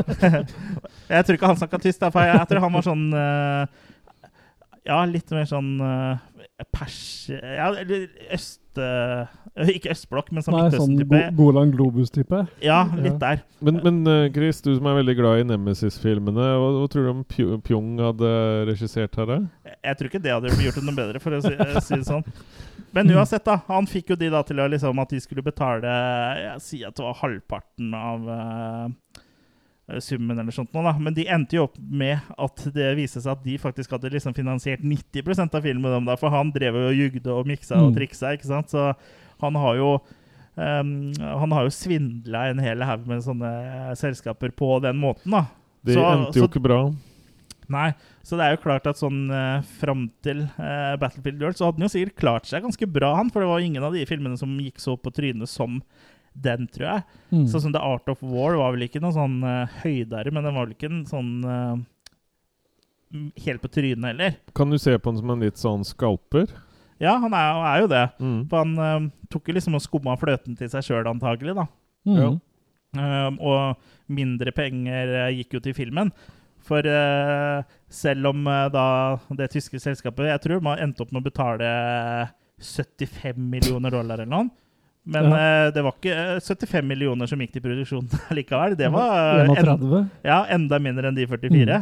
[1.15, 3.88] jeg tror ikke han snakka tysk, da, for jeg, jeg tror han var sånn eh,
[4.88, 6.17] Ja, litt mer sånn uh,
[6.73, 7.27] pers...
[7.29, 8.57] Ja, eller øst...
[8.79, 9.27] Uh,
[9.67, 10.93] ikke østblokk, men sånn Nei, sånn.
[11.05, 12.39] Go Golan Globus-type.
[12.63, 13.19] Ja, litt Ja.
[13.19, 13.41] der.
[13.67, 17.11] Men, men uh, Chris, du som er veldig glad i Nemesis-filmene, hva, hva tror du
[17.11, 18.32] om Py- Pyong hadde
[18.71, 19.27] regissert her?
[19.27, 19.39] da?
[19.84, 21.51] Jeg tror ikke det hadde gjort det noe bedre, for å si,
[21.84, 22.23] si det sånn.
[22.95, 23.59] Men uansett, da.
[23.67, 25.91] Han fikk jo de da til å liksom at de skulle betale
[26.41, 28.25] Jeg sier at det var halvparten av
[29.99, 30.93] summen eller sånt nå, da.
[30.97, 34.34] Men de endte jo opp med at det viste seg at de faktisk hadde liksom
[34.38, 35.91] finansiert 90% av filmen.
[35.91, 37.95] dem da, For han drev jo og jugde og miksa og Mm.
[37.97, 38.69] triksa, ikke sant.
[38.69, 38.95] Så
[39.41, 40.01] han har jo
[40.57, 45.45] um, han har jo svindla en hel haug med sånne selskaper på den måten, da.
[45.84, 46.93] Det Så- endte jo så- ikke bra.
[47.69, 51.65] Nei, så det er jo klart at sånn uh, fram til uh, Battlefield World så
[51.71, 53.29] hadde han jo sikkert klart seg ganske bra, han.
[53.29, 55.82] For det var ingen av de filmene som gikk så på trynet som
[56.34, 57.05] den, tror jeg.
[57.32, 57.45] Mm.
[57.51, 60.55] Sånn som The Art of War var vel ikke noe sånn uh, høydere, men den
[60.55, 61.79] var vel ikke en sånn uh,
[63.45, 64.38] helt på trynet heller.
[64.57, 66.51] Kan du se på den som en litt sånn skalper?
[67.01, 68.05] Ja, han er, er jo det.
[68.21, 68.38] Mm.
[68.51, 71.67] For han uh, tok jo liksom og skumma fløten til seg sjøl, antagelig, da.
[72.07, 72.19] Mm.
[72.19, 72.32] Ja.
[72.91, 76.11] Um, og mindre penger gikk jo til filmen.
[76.61, 78.84] For eh, selv om da
[79.34, 81.69] det tyske selskapet Jeg tror man endte opp med å betale
[82.61, 84.51] 75 millioner dollar eller noe.
[85.04, 85.38] Men Ja.
[85.68, 88.06] uh, det var ikke uh, 75 millioner som gikk til produksjon
[88.38, 88.76] likevel.
[88.78, 91.82] Det var uh, en, ja, enda mindre enn de 44.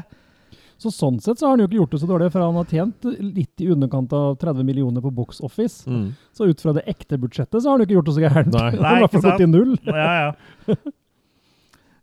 [0.80, 2.70] Så sånn sett så har han jo ikke gjort det så dårlig, for han har
[2.72, 5.84] tjent litt i underkant av 30 millioner på Box Office.
[5.84, 6.14] Mm.
[6.32, 8.56] Så ut fra det ekte budsjettet så har han jo ikke gjort det så gærent.
[8.56, 8.70] Nei.
[8.86, 9.76] Har i hvert fall Nei, gått i null.
[9.84, 10.80] Ja, ja.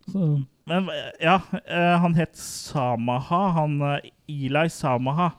[0.07, 0.27] Så.
[0.67, 0.87] Men
[1.19, 3.41] ja, eh, han het Samaha.
[3.57, 5.31] Han eh, Eli Samaha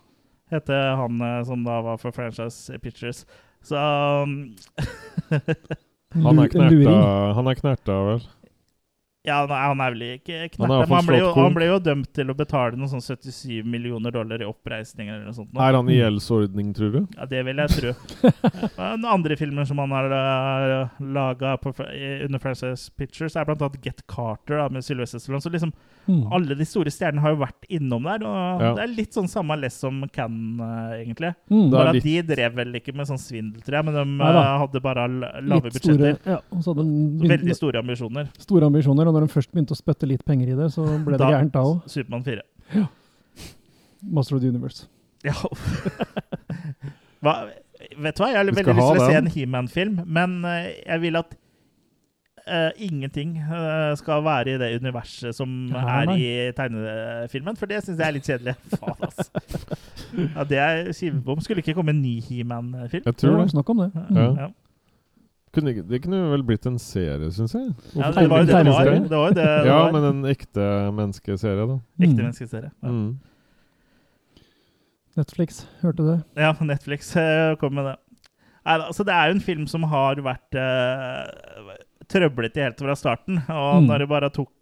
[0.51, 3.27] heter han eh, som da var for Franchise Pictures.
[3.69, 3.77] Så
[4.25, 4.35] um,
[6.25, 6.99] Han er knerta,
[7.37, 8.23] han er knerta vel?
[9.29, 11.79] Ja, han er vel ikke Han knerta, har men han ble, jo, han ble jo
[11.85, 15.53] dømt til å betale noe sånn 77 millioner dollar i oppreisning eller noe sånt.
[15.53, 15.63] nå.
[15.65, 17.01] Er han i gjeldsordning, tror du?
[17.19, 17.95] Ja, det vil jeg tro.
[18.81, 24.05] Men andre filmer som han har uh, laga under Frances Pictures, er blant annet Get
[24.11, 25.45] Carter da, med Sylvester Stallone.
[25.45, 25.75] Så liksom
[26.09, 26.23] Mm.
[26.33, 28.25] alle de store stjernene har jo vært innom der.
[28.25, 28.71] Og Ja.
[28.75, 31.35] det er litt sånn samme less som Cannes, uh, egentlig.
[31.51, 31.71] Mm.
[31.71, 32.05] Bare at litt...
[32.05, 35.05] de drev vel ikke med sånn svindel, tror jeg, men de uh, eh, hadde bare
[35.09, 36.17] lave budsjetter.
[36.17, 38.31] store, ja, så hadde han Veldig store ambisjoner.
[38.41, 41.17] store ambisjoner, og når de først begynte å spytte litt penger i det, så ble
[41.17, 41.83] det Da- gærent da òg.
[41.91, 42.87] Supermann 4.
[44.15, 44.87] Master of the Universe.
[45.27, 45.35] Ja.
[47.25, 47.33] hva,
[47.99, 51.03] vet du hva, jeg har veldig lyst til å se en He-Man-film, men uh, jeg
[51.03, 51.35] vil at
[52.47, 57.83] uh, ingenting uh, skal være i det universet som Ja, er i tegnefilmen, for det
[57.85, 58.55] syns jeg er litt kjedelig.
[58.79, 59.77] Faen, altså.
[60.37, 61.43] Ja, det er skivebom.
[61.45, 63.03] Skulle ikke komme en ny He-Man-film?
[63.11, 63.51] Jeg tror Ja, det.
[63.57, 63.91] Snakk om det.
[63.99, 64.23] Mm.
[64.45, 64.49] Ja.
[65.55, 67.71] Kunne, det kunne vel blitt en serie, syns jeg.
[67.97, 68.85] Ja, det var jo det det var.
[68.85, 71.77] Det var jo det Ja, men en ekte menneskeserie, da.
[71.99, 72.17] Ekte Mm.
[72.25, 72.71] menneskeserie.
[72.83, 72.89] Ja.
[72.89, 73.19] Mm.
[75.19, 76.21] Netflix, hørte du det?
[76.37, 77.97] Ja, Netflix eh, kom med det.
[78.69, 81.25] Nei, altså, det er jo en film som har vært uh,
[82.13, 83.39] trøblete helt fra starten.
[83.49, 83.87] Og Mm.
[83.89, 84.53] når det bare tok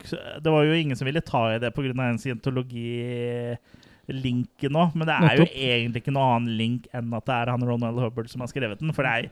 [0.42, 1.90] Det var jo ingen som ville ta i det pga.
[2.06, 7.34] en scientologi-linken nå, men det er jo egentlig ikke noe annen link enn at det
[7.34, 8.92] er han Ronald Hubbard som har skrevet den.
[8.94, 9.28] For det er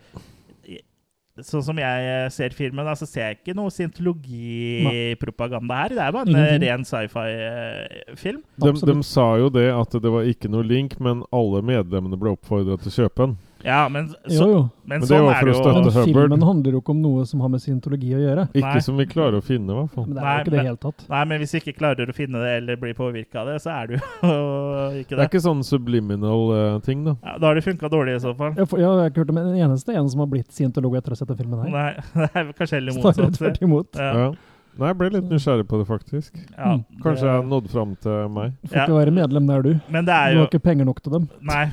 [1.43, 5.91] Sånn som jeg eh, ser filmen, så ser jeg ikke noe scientologipropaganda her.
[5.97, 6.69] Det er bare en eh, Ingenting.
[6.69, 8.39] ren sci-fi-film.
[8.63, 12.37] De, de sa jo det at det var ikke noe link, men alle medlemmene ble
[12.37, 13.35] oppfordra til å kjøpe den.
[13.65, 14.59] Ja, men, så, jo.
[14.85, 15.63] men, Men det sånn er det jo.
[15.65, 16.05] Men Hubbard.
[16.05, 18.45] filmen handler jo ikke om noe som har med scientologi å gjøre.
[18.53, 18.83] Ikke Nei.
[18.85, 20.05] som vi klarer å finne, i hvert fall.
[20.05, 21.07] Men det er Nei, jo ikke det helt men- tatt.
[21.15, 23.73] Nei, men hvis vi ikke klarer å finne det eller blir påvirka av det, så
[23.73, 24.01] er du jo
[25.01, 27.17] ikke Det Det er ikke sånn subliminal uh, ting, da.
[27.25, 28.53] Ja, da har det funka dårlig i så fall.
[28.61, 31.11] Jeg, får- jeg har ikke hørt om en eneste en som har blitt scientolog etter
[31.11, 31.71] å ha sett den filmen her.
[31.73, 33.39] Nei, det er kanskje heller Snarere motsatt.
[33.41, 33.95] tvert imot.
[33.97, 34.35] Ja, Ja.
[34.75, 36.33] Nei, jeg ble litt nysgjerrig på det, faktisk.
[36.59, 36.81] ja, Mm.
[37.01, 38.53] Kanskje det- jeg nådde fram til meg.
[38.61, 38.85] Du får Ja.
[38.89, 39.81] ikke være medlem der, du.
[39.89, 41.29] Men det er Du jo har ikke penger nok til dem.
[41.41, 41.71] Nei,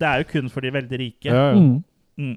[0.00, 1.28] det er jo kun for de veldig rike.
[1.28, 1.58] Ja, ja.
[1.60, 1.82] Mm.
[2.20, 2.36] Mm.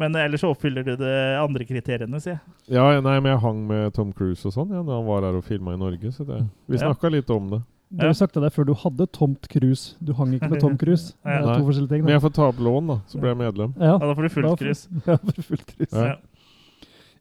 [0.00, 2.40] Men ellers så oppfyller du de andre kriteriene, sier jeg.
[2.74, 5.36] ja, nei, men jeg hang med Tom Cruise og sånn ja, da han var her
[5.38, 6.88] og filma i Norge, så det, vi Ja.
[6.88, 7.60] snakka litt om det.
[7.94, 9.94] Det har vi sagt det deg før du hadde tomt cruise.
[10.02, 11.12] Du hang ikke med Tom Cruise.
[11.22, 12.02] Det er to forskjellige ting.
[12.08, 13.74] Men jeg får ta opp lån, da, så blir jeg medlem.
[13.78, 14.82] Ja, Ja, da får du fullt krus.
[15.06, 15.74] Ja, fullt.
[15.92, 16.06] Ja.
[16.08, 16.14] Ja.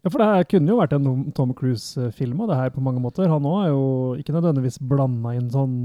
[0.04, 3.00] Ja, for det her kunne jo vært en Tom Cruise-film, og det her på mange
[3.00, 3.30] måter.
[3.32, 3.84] Han òg er jo
[4.20, 5.78] ikke nødvendigvis blanda inn sånn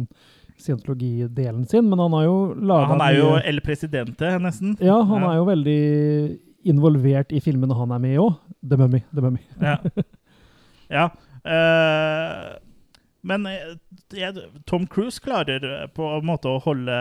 [0.58, 4.76] scientologidelen sin, men han har jo laga Han er jo El Presidente, nesten.
[4.80, 5.32] Ja, han Ja.
[5.32, 5.80] er jo veldig
[6.68, 8.34] involvert i filmene han er med i òg.
[8.68, 9.02] The Mummy.
[9.14, 9.38] The Mummy.
[9.62, 9.76] Ja.
[10.98, 11.04] ja.
[11.46, 12.56] Uh,
[13.22, 13.76] men eh,
[14.66, 16.96] Tom Cruise klarer eh, på en måte å holde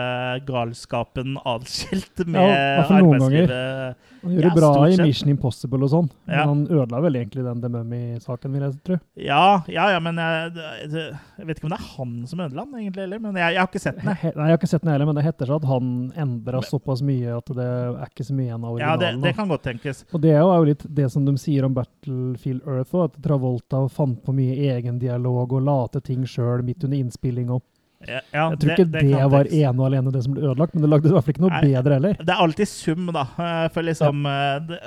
[0.48, 3.96] galskapen atskilt med Ja, arbeidslivet.
[4.22, 4.96] Han gjør Ja, bra i.
[4.98, 6.44] Mission Impossible og sånn, Ja.
[6.44, 8.96] men han ødela vel egentlig den The Mummy-saken, vil jeg tro.
[9.16, 12.38] Ja, ja, ja, men jeg, det- det- jeg vet ikke om det er han som
[12.40, 13.18] ødela den, egentlig, heller.
[13.20, 14.04] Men jeg, jeg har ikke sett den.
[14.06, 17.02] Nei, jeg har ikke sett den heller, men det heter seg at han endra såpass
[17.02, 19.00] mye at det er ikke så mye igjen av originalen.
[19.00, 20.04] Ja, det, det kan godt tenkes.
[20.12, 24.22] Og det er jo litt det som de sier om Battlefield Earth at Travolta fant
[24.24, 27.48] på mye egen dialog og la til ting sjøl midt under innspilling.
[27.48, 27.60] innspillinga.
[28.06, 30.74] Ja, ja, jeg tror ikke det, det var ene og alene det som ble ødelagt,
[30.74, 31.62] men det lagde i hvert fall ikke noe Nei.
[31.66, 32.20] bedre heller.
[32.20, 33.24] Det er alltid sum, da.
[33.42, 34.58] eh, For liksom ja.
[34.68, 34.78] det,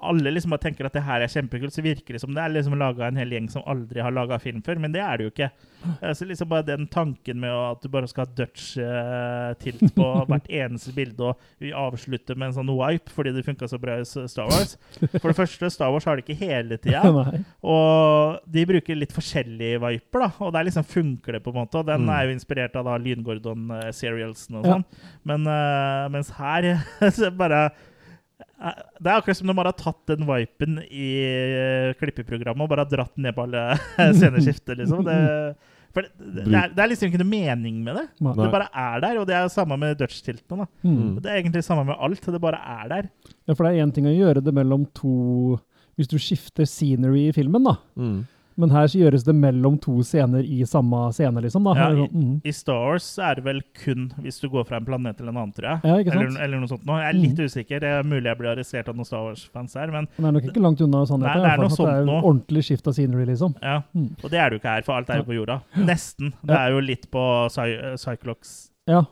[0.00, 2.52] Alle liksom bare tenker at det her er kjempekult, så virker det som det er
[2.52, 5.24] liksom laga en hel gjeng som aldri har laga film før, men det er det
[5.26, 5.50] jo ikke.
[6.02, 10.50] Eh, Så liksom bare den tanken med at du bare skal ha Dutch-tilt på hvert
[10.52, 14.04] eneste bilde, og vi avslutter med en sånn wipe fordi det funka så bra i
[14.04, 14.76] Star Wars.
[15.20, 17.02] For det første, Star Wars har det ikke hele tida.
[17.66, 20.30] Og de bruker litt forskjellige viper, da.
[20.44, 21.80] Og der liksom funker det, på en måte.
[21.80, 22.10] Og den Mm.
[22.12, 24.84] er jo inspirert av da Lyngordon-serialsen og sånn.
[25.26, 26.68] Men uh, mens her
[27.16, 27.84] så bare eh,
[28.56, 32.86] Det er akkurat som de bare har tatt den vipen i eh, klippeprogrammet og bare
[32.86, 33.64] har dratt ned på alle
[34.16, 35.02] sceneskifter, liksom.
[35.04, 35.16] Det,
[35.96, 38.06] for det, det, er, det er liksom ikke noe mening med det.
[38.24, 38.34] Nei.
[38.38, 40.68] Det bare er der, og det er samme med Dutch-tiltene.
[40.84, 41.18] Mm.
[41.20, 42.30] Det er egentlig samme med alt.
[42.36, 43.10] Det bare er der.
[43.48, 45.58] Ja, for det er én ting å gjøre det mellom to
[45.96, 47.78] Hvis du skifter scenery i filmen, da.
[47.96, 48.18] Mm.
[48.56, 51.66] Men her så gjøres det mellom to scener i samme scene, liksom.
[51.68, 51.74] da.
[51.76, 52.36] Ja, i, sånn, mm.
[52.48, 55.36] I Star Wars er det vel kun hvis du går fra en planet til en
[55.36, 55.80] annen, tror jeg.
[55.84, 56.22] Ja, ikke sant?
[56.24, 56.96] Eller, eller noe sånt nå.
[57.02, 57.82] Jeg er litt usikker.
[57.84, 60.36] Det er mulig jeg blir arrestert av noen Star Wars-fans her, men Men det er
[60.38, 61.42] nok ikke langt unna Nei, sannheten.
[61.44, 61.90] det er noe sånt nå.
[61.90, 62.20] det sånt er nå.
[62.30, 63.56] ordentlig skift av scenery, liksom.
[63.62, 63.76] ja.
[63.92, 64.08] Mm.
[64.22, 65.58] Og det er det jo ikke her, for alt er jo på jorda.
[65.76, 66.32] Nesten.
[66.46, 68.54] Det er jo litt på Cy- Cyclox
[68.88, 69.02] Ja.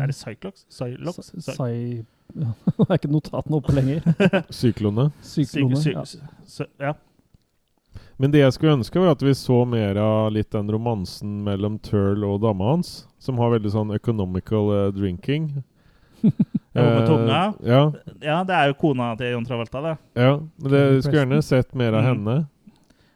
[0.00, 0.62] Er det Cyclox?
[0.70, 1.32] Cyclox?
[1.40, 2.04] Cy-
[2.36, 2.50] Ja.
[2.76, 4.02] Det er ikke notatene oppe lenger.
[4.52, 5.10] Syklone.
[5.24, 5.78] Syklone.
[5.80, 6.66] Sy- Ja.
[6.90, 6.92] ja.
[8.18, 11.78] Men det jeg skulle ønske, var at vi så mer av litt den romansen mellom
[11.84, 15.50] Turl og dama hans, som har veldig sånn economical uh, drinking.
[16.76, 17.36] Ja, med Eh, tunga.
[17.64, 17.78] Ja,
[18.20, 19.92] ja, det er jo kona til John Travolta, det.
[20.20, 22.08] ja, men det skulle gjerne sett mer av Mm.
[22.10, 22.34] henne.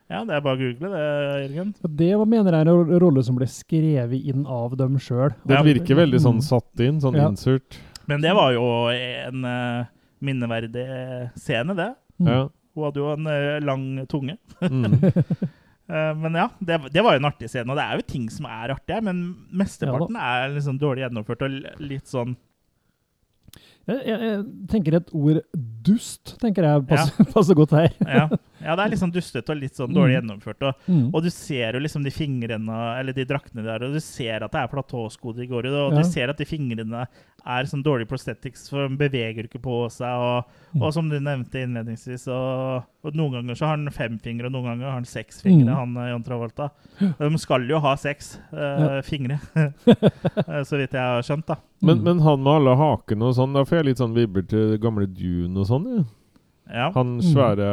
[0.09, 1.74] Ja, det er bare å google det, Jørgen.
[1.85, 5.35] Det mener jeg er en rolle som ble skrevet inn av dem sjøl.
[5.44, 6.47] Det virker veldig sånn Mm.
[6.48, 7.28] satt inn, sånn Ja.
[7.28, 7.77] insert.
[8.09, 9.85] Men det var jo en uh,
[10.22, 11.94] minneverdig scene, det.
[12.18, 12.27] Mm.
[12.32, 12.48] Ja.
[12.81, 14.39] Hun hadde jo en eh, lang tunge.
[14.65, 15.01] Mm.
[15.90, 17.66] Eh, men ja, det, det var jo en artig scene.
[17.73, 19.24] Og det er jo ting som er artige, men
[19.59, 22.36] mesteparten er liksom dårlig gjennomført og litt sånn
[23.89, 25.40] Jeg, jeg, jeg tenker et ord
[25.89, 27.90] dust tenker jeg passer, passer godt her.
[28.07, 28.28] ja.
[28.62, 30.62] Ja, det er litt sånn dustete og litt sånn dårlig gjennomført.
[30.68, 31.10] Og, Mm.
[31.14, 34.52] og du ser jo liksom de fingrene, eller de draktene der, og du ser at
[34.52, 35.98] det er platåsko de går i, og Ja.
[36.02, 37.06] du ser at de fingrene
[37.46, 40.82] er sånn dårlig prosthetics, for de beveger ikke på seg, og, Mm.
[40.82, 44.52] og som du nevnte innledningsvis, og, og noen ganger så har han fem fingre, og
[44.52, 45.76] noen ganger har han seks fingre, Mm.
[45.76, 46.70] han eh, John Travolta.
[47.18, 49.40] De skal jo ha seks eh, fingre,
[50.50, 51.56] Eh, så vidt jeg har skjønt, da.
[51.82, 52.04] Men, Mm.
[52.04, 55.06] men han med alle hakene og sånn, da får jeg litt sånn vibber til gamle
[55.06, 55.86] Dune og sånn.
[55.96, 56.04] Ja.
[56.72, 56.90] Ja.
[56.94, 57.22] Han Mm.
[57.32, 57.68] svære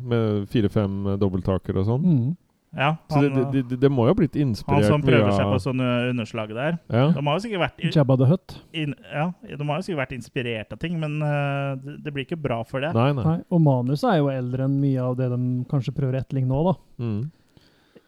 [0.00, 2.04] med fire-fem dobbelttaker og sånn.
[2.06, 2.36] Mm.
[2.76, 5.46] ja Så det, det, det, det må jo ha blitt inspirert han som prøver seg
[5.50, 6.78] på sånne underslag der.
[6.92, 7.06] ja.
[7.16, 8.56] De har jo sikkert vært, Jabba the Hutt.
[8.72, 12.26] in, ja, de har jo sikkert vært inspirert av ting, men uh, det, det blir
[12.26, 12.92] ikke bra for det.
[12.94, 13.24] Nei, nei.
[13.24, 15.40] Nei, og manuset er jo eldre enn mye av det de
[15.70, 16.76] kanskje prøver å etterligne nå, da.
[17.02, 17.30] Mm.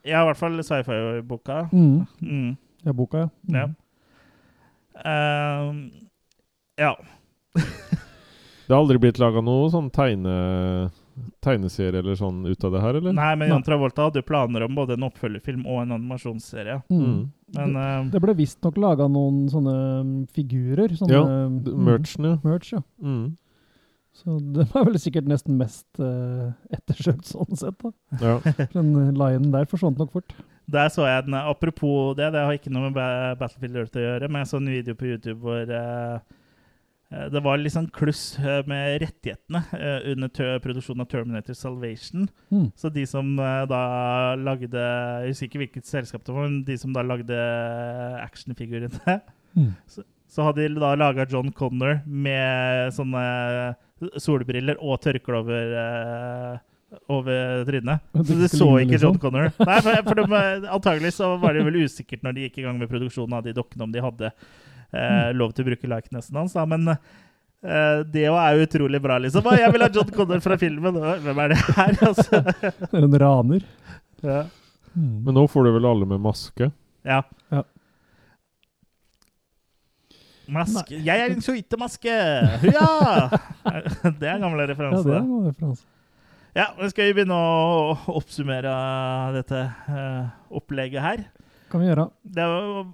[0.04, 1.68] Ja, i hvert fall sci-fi-boka.
[1.72, 2.06] Mm.
[2.22, 2.56] Mm.
[2.86, 3.28] Ja, boka, ja.
[3.48, 3.54] Mm.
[3.58, 3.66] Ja.
[5.04, 5.74] Uh,
[6.84, 6.94] ja.
[8.68, 10.32] Det har aldri blitt laga noe sånn tegne,
[11.40, 13.14] tegneserie eller sånn ut av det her, eller?
[13.16, 16.82] Nei, men Jan Travolta hadde jo planer om både en oppfølgerfilm og en animasjonsserie.
[16.92, 17.00] Mm.
[17.06, 17.22] Mm.
[17.56, 20.92] Men uh, Det ble visstnok laga noen sånne mm, figurer.
[21.00, 22.36] Sånne, Ja, mm, Merchen, ja.
[22.44, 22.82] merch, ja.
[23.00, 23.38] Mm.
[24.18, 27.78] Så det var vel sikkert nesten mest uh, ettersøkt sånn sett.
[27.80, 27.92] da.
[28.20, 28.34] ja.
[28.74, 30.34] Den linen lionen der forsvant nok fort.
[30.68, 34.28] der så jeg den Apropos det, det har ikke noe med Battlefield Earth å gjøre,
[34.28, 36.36] men jeg så en video på YouTube hvor eh, eh,
[37.08, 42.28] det var litt sånn kluss eh, med rettighetene eh, under produksjonen av Terminator Salvation.
[42.52, 42.66] Mm.
[42.76, 43.80] Så de som eh, da
[44.36, 44.82] lagde
[45.24, 47.42] Jeg husker ikke hvilket selskap det var, men de som da lagde
[48.24, 49.20] actionfigurene
[49.56, 49.72] Mm.
[50.28, 53.22] Så hadde de da laga John Connor med sånne
[54.20, 58.04] solbriller og tørkle over, eh, over trynet.
[58.14, 59.06] Så ikke du så ikke liksom?
[59.08, 59.50] John Connor.
[59.58, 62.66] Nei, for, for de, eh, antagelig så var det vel usikkert når de gikk i
[62.68, 64.32] gang med produksjonen av de dokkene, om de hadde
[64.92, 66.56] eh, lov til å bruke likenessen hans.
[66.56, 66.64] Da.
[66.68, 69.46] Men eh, det òg er jo utrolig bra, liksom.
[69.46, 71.00] Å, jeg vil ha John Connor fra filmen!
[71.24, 71.98] Hvem er det her?
[72.10, 72.42] Altså.
[72.44, 73.66] Det er en raner.
[74.24, 74.44] Ja.
[74.94, 75.18] Mm.
[75.26, 76.72] Men nå får du vel alle med maske?
[77.06, 77.22] ja.
[77.52, 77.64] Ja.
[80.48, 80.96] Maske.
[81.04, 82.12] Jeg er en suitemaske!
[82.72, 82.88] Ja!
[84.20, 85.84] Det er en gammel Ja, det er en referanse.
[86.56, 88.72] Ja, men skal vi begynne å oppsummere
[89.36, 89.60] dette
[89.92, 91.26] uh, opplegget her?
[91.68, 92.06] Kan vi gjøre.
[92.22, 92.86] Var,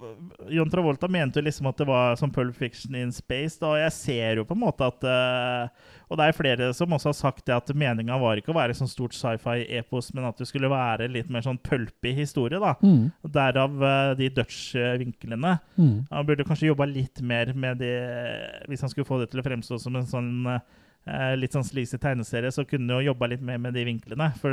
[0.51, 3.55] John Travolta mente jo liksom at det var som Pulp Fiction in space.
[3.61, 6.93] Da, og jeg ser jo på en måte at eh, Og det er flere som
[6.95, 10.41] også har sagt det at meninga var ikke å være sånn stort sci-fi-epos, men at
[10.41, 12.59] det skulle være litt mer sånn pulpy historie.
[12.59, 12.75] da.
[12.83, 13.09] Mm.
[13.39, 15.57] Derav eh, de Dutch-vinklene.
[15.79, 15.97] Mm.
[16.11, 17.93] Han burde kanskje jobba litt mer med de
[18.67, 21.97] Hvis han skulle få det til å fremstå som en sånn eh, litt sånn sleazy
[22.01, 24.33] tegneserie, så kunne han jo jobba litt mer med de vinklene.
[24.41, 24.51] For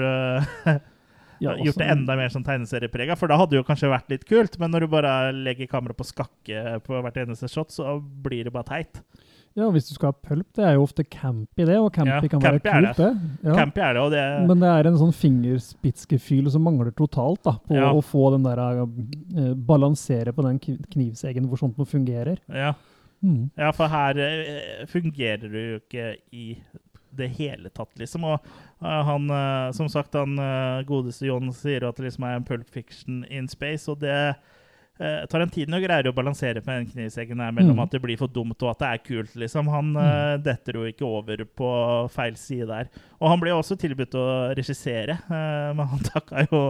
[1.40, 3.16] Ja, gjort det altså- enda mer sånn tegneserieprega.
[3.16, 5.96] For da hadde det jo kanskje vært litt kult, men når du bare legger kameraet
[5.96, 9.00] på skakke på hvert eneste shot, så blir det bare teit.
[9.54, 12.20] Ja, hvis du skal ha pulp, det er jo ofte campy det, og campy Ja,
[12.28, 13.10] kan campy være kult, det.
[13.44, 13.54] Ja.
[13.54, 17.52] Campy er det, og det Men det er en sånn fingerspitzgefühl som mangler totalt, da,
[17.68, 17.92] på Ja.
[17.92, 22.38] å få den der uh, Balansere på den kniv- knivseggen hvor sånt noe fungerer.
[22.48, 22.74] ja.
[23.24, 23.50] Mm.
[23.56, 26.56] ja, for her eh, fungerer det jo ikke i
[27.16, 28.24] det hele tatt, liksom.
[28.24, 28.38] Og
[28.84, 32.38] eh, han, eh, som sagt, han eh, godeste John sier jo at det liksom er
[32.40, 34.14] en Pulp Fiction in space, og det
[35.00, 37.82] eh, Tarantino greier å balansere på den knivseggen her mellom Mm.
[37.84, 39.68] at det blir for dumt og at det er kult, liksom.
[39.72, 41.70] Han eh, detter jo ikke over på
[42.12, 42.90] feil side der.
[43.20, 44.26] Og han ble også tilbudt å
[44.58, 46.60] regissere, men han takka jo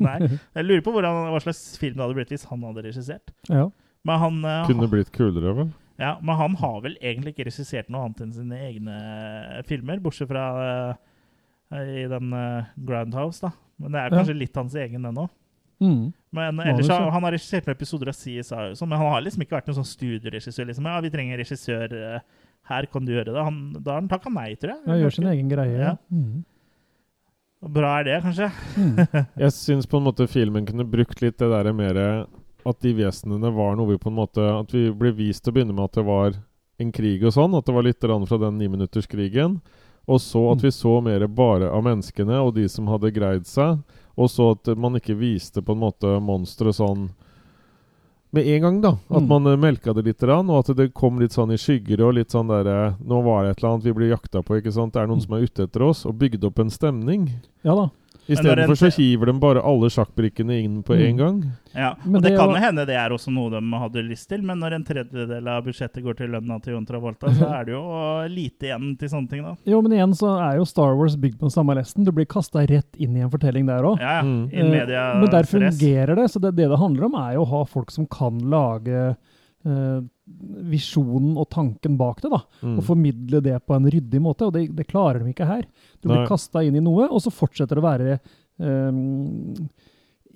[0.00, 0.18] nei.
[0.54, 3.34] Jeg lurer på hvordan, hva slags film det hadde blitt hvis han hadde regissert.
[3.50, 3.68] Ja.
[4.04, 5.70] Men han, Kunne blitt kulere, vel?
[6.00, 10.00] Ja, men han har vel egentlig ikke regissert noe annet enn sine egne eh, filmer,
[10.02, 13.52] bortsett fra uh, i den uh, Groundhouse, da.
[13.82, 14.20] Men det er Ja.
[14.20, 15.28] kanskje litt hans egen ennå.
[15.82, 16.12] Mm.
[16.34, 18.42] Men ellers har han har regissert med episoder av CSI,
[18.78, 20.68] sånn, men han har liksom ikke vært noen sånn studioregissør.
[20.70, 20.86] Liksom.
[20.86, 21.94] Ja, vi trenger en regissør
[22.70, 23.44] her, kan du gjøre det?
[23.44, 24.82] Han, da har han takka nei, tror jeg.
[24.86, 25.78] Ja, gjør sin egen greie.
[25.78, 25.94] Ja.
[26.12, 26.44] Mm.
[27.74, 28.50] Bra er det, kanskje.
[28.76, 28.96] Mm.
[29.44, 32.00] Jeg syns på en måte filmen kunne brukt litt det der mer
[32.66, 35.54] At de vesenene var noe vi på en måte At vi ble vist til å
[35.58, 36.34] begynne med at det var
[36.80, 37.54] en krig og sånn.
[37.58, 39.60] At det var litt fra den niminutterskrigen.
[40.06, 43.78] Og så at vi så mer bare av menneskene og de som hadde greid seg.
[44.16, 47.10] Og så at man ikke viste på en måte monstre sånn
[48.34, 48.90] med en gang, da.
[49.10, 49.28] At Mm.
[49.28, 52.14] man eh, melka det litt, grann, og at det kom litt sånn i skygger og
[52.14, 54.92] litt sånn derre Nå var det et eller annet vi blir jakta på, ikke sant.
[54.92, 55.26] Det er noen Mm.
[55.26, 56.04] som er ute etter oss.
[56.04, 57.30] Og bygde opp en stemning.
[57.62, 57.90] Ja da.
[58.28, 61.16] Istedenfor en- så hiver de bare alle sjakkbrikkene inn på Mm.
[61.18, 61.42] gang.
[61.74, 64.28] Ja, Men og det, det kan jo hende det er også noe de hadde lyst
[64.28, 67.64] til, men når en tredjedel av budsjettet går til lønna til Jon Travolta, så er
[67.64, 67.82] det jo
[68.32, 69.54] lite igjen til sånne ting, da.
[69.66, 72.04] Jo, men igjen så er jo Star Wars bygd på den samme lesten.
[72.04, 73.98] Du blir kasta rett inn i en fortelling der òg.
[74.00, 74.22] Ja.
[74.22, 74.48] Mm.
[74.54, 76.30] uh, Men der fungerer det.
[76.30, 79.16] Så det, det det handler om, er jo å ha folk som kan lage
[79.66, 82.30] eh, visjonen og tanken bak det.
[82.32, 82.78] da, Mm.
[82.78, 84.46] Og formidle det på en ryddig måte.
[84.46, 85.66] Og det, det klarer de ikke her.
[86.00, 88.18] Du blir kasta inn i noe, og så fortsetter det å være
[88.58, 89.68] um,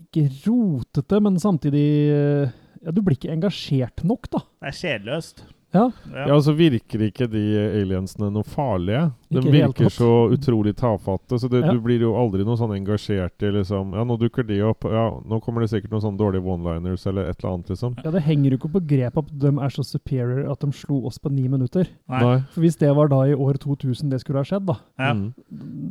[0.09, 2.51] Ikke rotete, men samtidig eh,
[2.85, 4.43] ja, Du blir ikke engasjert nok, da.
[4.61, 5.45] Det er kjedeløst.
[5.75, 7.43] Ja, Ja, og så virker ikke de
[7.83, 9.11] aliensene noe farlige.
[9.29, 11.73] De Ikke virker så utrolig tafatte, så det, Ja.
[11.75, 14.85] du blir jo aldri noe sånn engasjert i liksom Ja, nå dukker de opp.
[14.89, 17.97] Ja, nå kommer det sikkert noen sånne dårlige one-liners eller et eller annet, liksom.
[18.03, 21.05] ja, det henger jo ikke på grep at de er så superior at de slo
[21.07, 21.87] oss på ni minutter.
[22.09, 22.39] Nei.
[22.55, 25.13] For hvis det var da i år 2000 det skulle ha skjedd, da Ja.
[25.13, 25.35] Mm.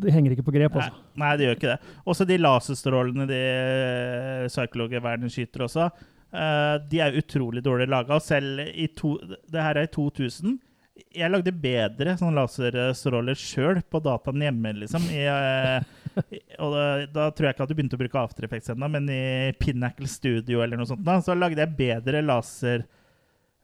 [0.02, 0.94] Det henger ikke på grep, Nei, altså.
[1.16, 1.80] nei, det gjør ikke det.
[2.08, 5.92] Også de laserstrålene de psykologer verden skyter også,
[6.32, 8.20] eh, de er utrolig dårlig laga.
[8.24, 9.18] Selv i to,
[9.48, 10.58] Det her er i 2000.
[11.14, 15.04] Jeg lagde bedre sånn laserstråler sjøl på dataen hjemme, liksom.
[15.14, 15.98] I, uh,
[16.64, 19.10] og da, da tror jeg ikke at du begynte å bruke After Effects ennå, men
[19.14, 22.88] i Pinnacle Studio eller noe sånt, da, så lagde jeg bedre laser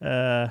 [0.04, 0.50] eh,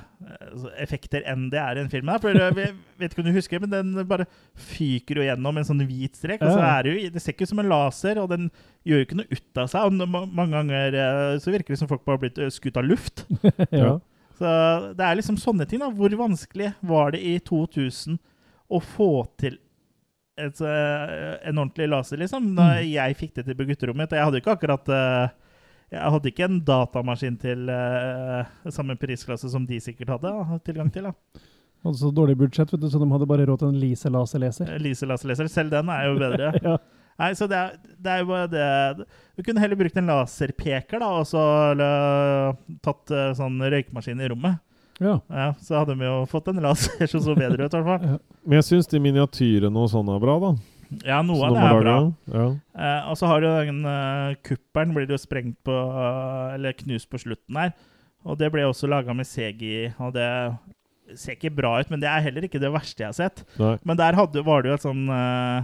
[0.81, 2.09] effekter enn det er i en film.
[2.09, 2.55] her, For jeg
[2.99, 4.25] vet ikke om du husker, men den bare
[4.57, 6.41] fyker jo gjennom en sånn hvit strek.
[6.41, 8.49] Og så er det jo Det ser ikke ut som en laser, og den
[8.87, 9.85] gjør jo ikke noe ut av seg.
[9.85, 12.87] Og mange ganger eh, så virker det som folk bare har blitt eh, skutt av
[12.87, 13.25] luft.
[13.71, 13.97] ja.
[14.39, 14.49] Så
[14.97, 15.79] det er liksom sånne ting.
[15.83, 15.91] da.
[15.93, 18.17] Hvor vanskelig var det i 2000
[18.73, 19.59] å få til
[20.41, 22.55] et, en ordentlig laser, liksom?
[22.57, 22.87] Da Mm.
[22.89, 25.27] jeg fikk det til på gutterommet Jeg hadde jo ikke akkurat eh,
[25.93, 30.89] Jeg hadde ikke en datamaskin til uh, samme prisklasse som de sikkert hadde uh, tilgang
[30.93, 31.05] til.
[31.05, 31.43] da.
[31.85, 34.73] Hadde så dårlig budsjett, vet du, så de hadde bare råd til en Lise laserleser.
[34.81, 35.51] Lise laserleser.
[35.51, 36.51] Selv den er jo bedre.
[36.63, 36.77] Ja.
[37.21, 39.05] Nei, så det er, det er jo bare det
[39.37, 41.43] Du kunne heller brukt en laserpeker da, og så
[41.75, 44.57] eller, tatt uh, sånn røykmaskin i rommet.
[44.97, 45.19] Ja.
[45.29, 48.17] Ja, Så hadde vi jo fått en laser som så bedre ut, i hvert fall.
[48.47, 50.51] Men jeg syns de miniatyrene og sånn er bra, da.
[51.05, 51.95] Ja, noe av det er bra.
[52.33, 52.45] Ja.
[52.77, 57.09] Eh, og så har du den uh, kuppelen blir jo sprengt på uh, Eller knust
[57.11, 57.73] på slutten her.
[58.23, 60.27] Og det ble også laga med CGI, og det
[61.19, 63.41] ser ikke bra ut, men det er heller ikke det verste jeg har sett.
[63.59, 63.73] Nei.
[63.83, 65.63] Men der hadde, var det jo et sånn uh,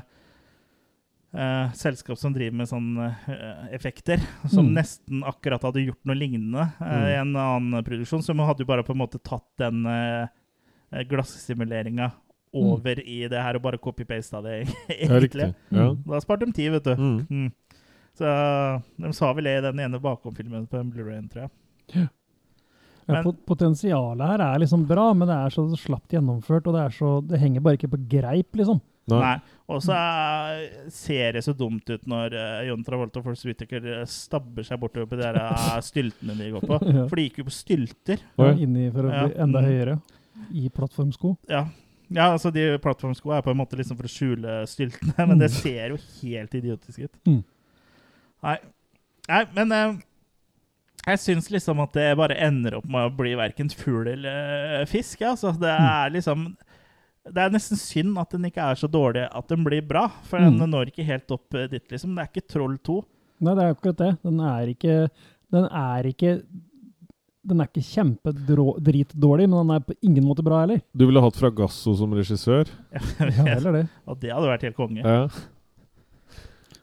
[1.29, 4.17] Uh, selskap som driver med sånne uh, effekter,
[4.49, 4.71] som Mm.
[4.79, 7.03] nesten akkurat hadde gjort noe lignende uh, Mm.
[7.05, 8.23] i en annen produksjon.
[8.25, 10.25] Så man hadde jo bare på en måte tatt den uh,
[11.05, 12.07] glassimuleringa
[12.53, 14.55] over i det her og bare copy-pasta det,
[14.89, 15.49] egentlig.
[15.51, 15.89] det Ja.
[16.07, 16.95] Da sparte de tid, vet du.
[16.95, 17.27] Mm.
[17.29, 17.51] Mm.
[18.19, 18.29] Så
[18.99, 21.51] de sa vel det i den ene bakom-filmen på en Blu-ray, tror jeg.
[21.95, 26.73] Ja, Men- ja, Potensialet her er liksom bra, men det er så slapt gjennomført, og
[26.75, 28.81] det, er så, det henger bare ikke på greip, liksom.
[29.09, 29.19] Nei.
[29.23, 29.37] Nei.
[29.73, 29.95] Og så
[30.93, 34.77] ser det så dumt ut når uh, John Travolta og Force Whittaker eh, stabber seg
[34.81, 36.77] bortover på de der eh, styltene de går på.
[36.85, 37.05] Ja.
[37.09, 38.21] For de gikk jo på stylter.
[38.37, 39.23] Ja, inni for å Ja.
[39.25, 39.69] bli enda Mm.
[39.71, 39.95] høyere
[40.53, 41.31] i plattformsko.
[41.49, 41.63] Ja.
[42.09, 45.51] Ja, altså de plattformskoene er på en måte liksom for å skjule styltene, men det
[45.53, 47.19] ser jo helt idiotisk ut.
[47.29, 47.41] Mm.
[48.47, 48.57] Nei.
[49.29, 49.97] Nei, men eh,
[51.09, 54.87] jeg syns liksom at det bare ender opp med å bli verken fugl eller eh,
[54.89, 55.21] fisk.
[55.21, 55.35] Ja.
[55.35, 56.49] Altså, det er liksom
[57.29, 60.39] Det er nesten synd at den ikke er så dårlig at den blir bra, for
[60.41, 60.69] den Mm.
[60.71, 62.15] når ikke helt opp eh, dit, liksom.
[62.15, 62.95] Det er ikke Troll 2.
[63.45, 64.11] Nei, det er akkurat det.
[64.23, 64.95] Den er ikke
[65.51, 66.31] Den er ikke
[67.47, 70.81] den er ikke kjempedritdårlig, men den er på ingen måte bra heller.
[70.93, 72.67] Du ville hatt Fragasso som regissør?
[73.19, 73.85] Ja, heller det.
[74.09, 74.99] Og det hadde vært helt konge.
[75.05, 75.29] Ja.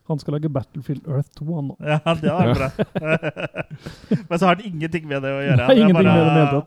[0.06, 1.76] Han skal lage Battlefield Earth 2, han nå.
[1.82, 3.64] Ja, det hadde vært bra.
[4.30, 5.66] Men så har han ingenting med det å gjøre.
[5.66, 6.12] Det er med det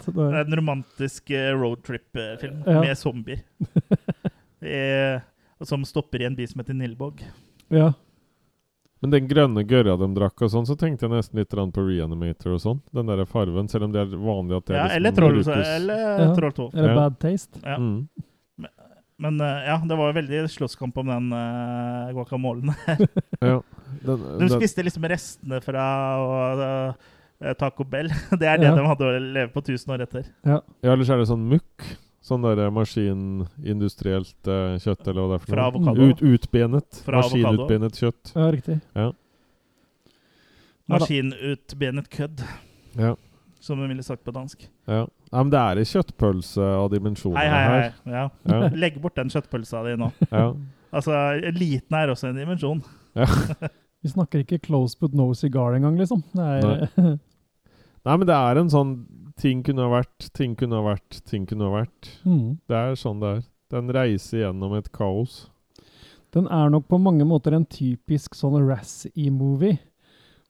[0.04, 2.82] det bare er- en romantisk eh, roadtrip-film Ja.
[2.84, 3.40] med zombier.
[4.60, 5.22] Eh,
[5.64, 7.24] som stopper i en by som heter Nilbog.
[7.72, 7.94] Ja.
[9.00, 12.58] Men den grønne gørra de drakk og sånn, så tenkte jeg nesten litt på Reanimator
[12.58, 12.82] og sånn.
[12.96, 15.68] Den der farven, selv om det er vanlig at det er Ja, liksom eller Troll,
[15.76, 16.34] eller Ja.
[16.36, 16.66] Troll 2.
[16.74, 16.96] Eller Ja.
[16.96, 17.62] Bad Taste.
[17.64, 17.78] Ja.
[17.78, 18.10] Mm.
[19.20, 22.74] Men eh, ja, det var jo veldig slåsskamp om den uh, guacamolen.
[23.44, 23.62] Ja.
[24.04, 25.86] Den, De spiste liksom restene fra
[26.24, 28.12] og, uh, Taco Bell.
[28.40, 28.76] Det er det Ja.
[28.76, 30.28] de hadde å leve på 1000 år etter.
[30.48, 31.88] ja, ellers er det sånn mukk.
[32.30, 35.72] Sånn der maskinindustrielt uh, kjøtt, eller hva det er for Fra noe.
[35.72, 36.10] avokado.
[36.12, 37.00] Ut, utbenet.
[37.08, 37.40] Fra avokado.
[37.48, 38.34] Maskinutbenet kjøtt.
[38.36, 38.76] Ja, riktig.
[38.94, 39.08] Ja.
[39.10, 39.10] Ja.
[40.90, 42.44] Maskinutbenet kødd,
[42.98, 43.16] Ja.
[43.60, 44.68] som hun ville sagt på dansk.
[44.88, 45.06] Ja.
[45.32, 47.82] ja, men det er ei kjøttpølse av dimensjoner Hei, hei, hei.
[47.82, 47.94] her.
[48.06, 48.24] Ja.
[48.50, 48.70] Ja.
[48.86, 50.12] Legg bort den kjøttpølsa di nå.
[50.32, 50.52] Ja.
[50.90, 51.12] Altså,
[51.46, 52.80] Eliten er også en dimensjon.
[54.02, 56.24] Vi snakker ikke close but no cigar engang, liksom.
[56.34, 58.96] Det er, Nei, men det er en sånn
[59.40, 62.10] Ting kunne ha vært, ting kunne ha vært, ting kunne ha vært.
[62.26, 62.58] mm.
[62.68, 63.46] Det er sånn det er.
[63.72, 65.46] Den reiser gjennom et kaos.
[66.34, 69.78] Den er nok på mange måter en typisk sånn Razzie-movie.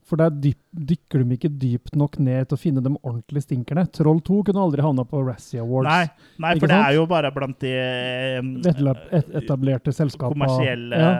[0.10, 3.84] For der dyp, dykker de ikke dypt nok ned til å finne de ordentlige stinkerne.
[3.94, 5.86] Troll 2 kunne aldri havna på Razzie Awards.
[5.86, 7.74] Nei, nei for for det er jo bare blant de
[8.40, 10.34] um, et, etablerte selskapene.
[10.34, 11.14] kommersielle Ja.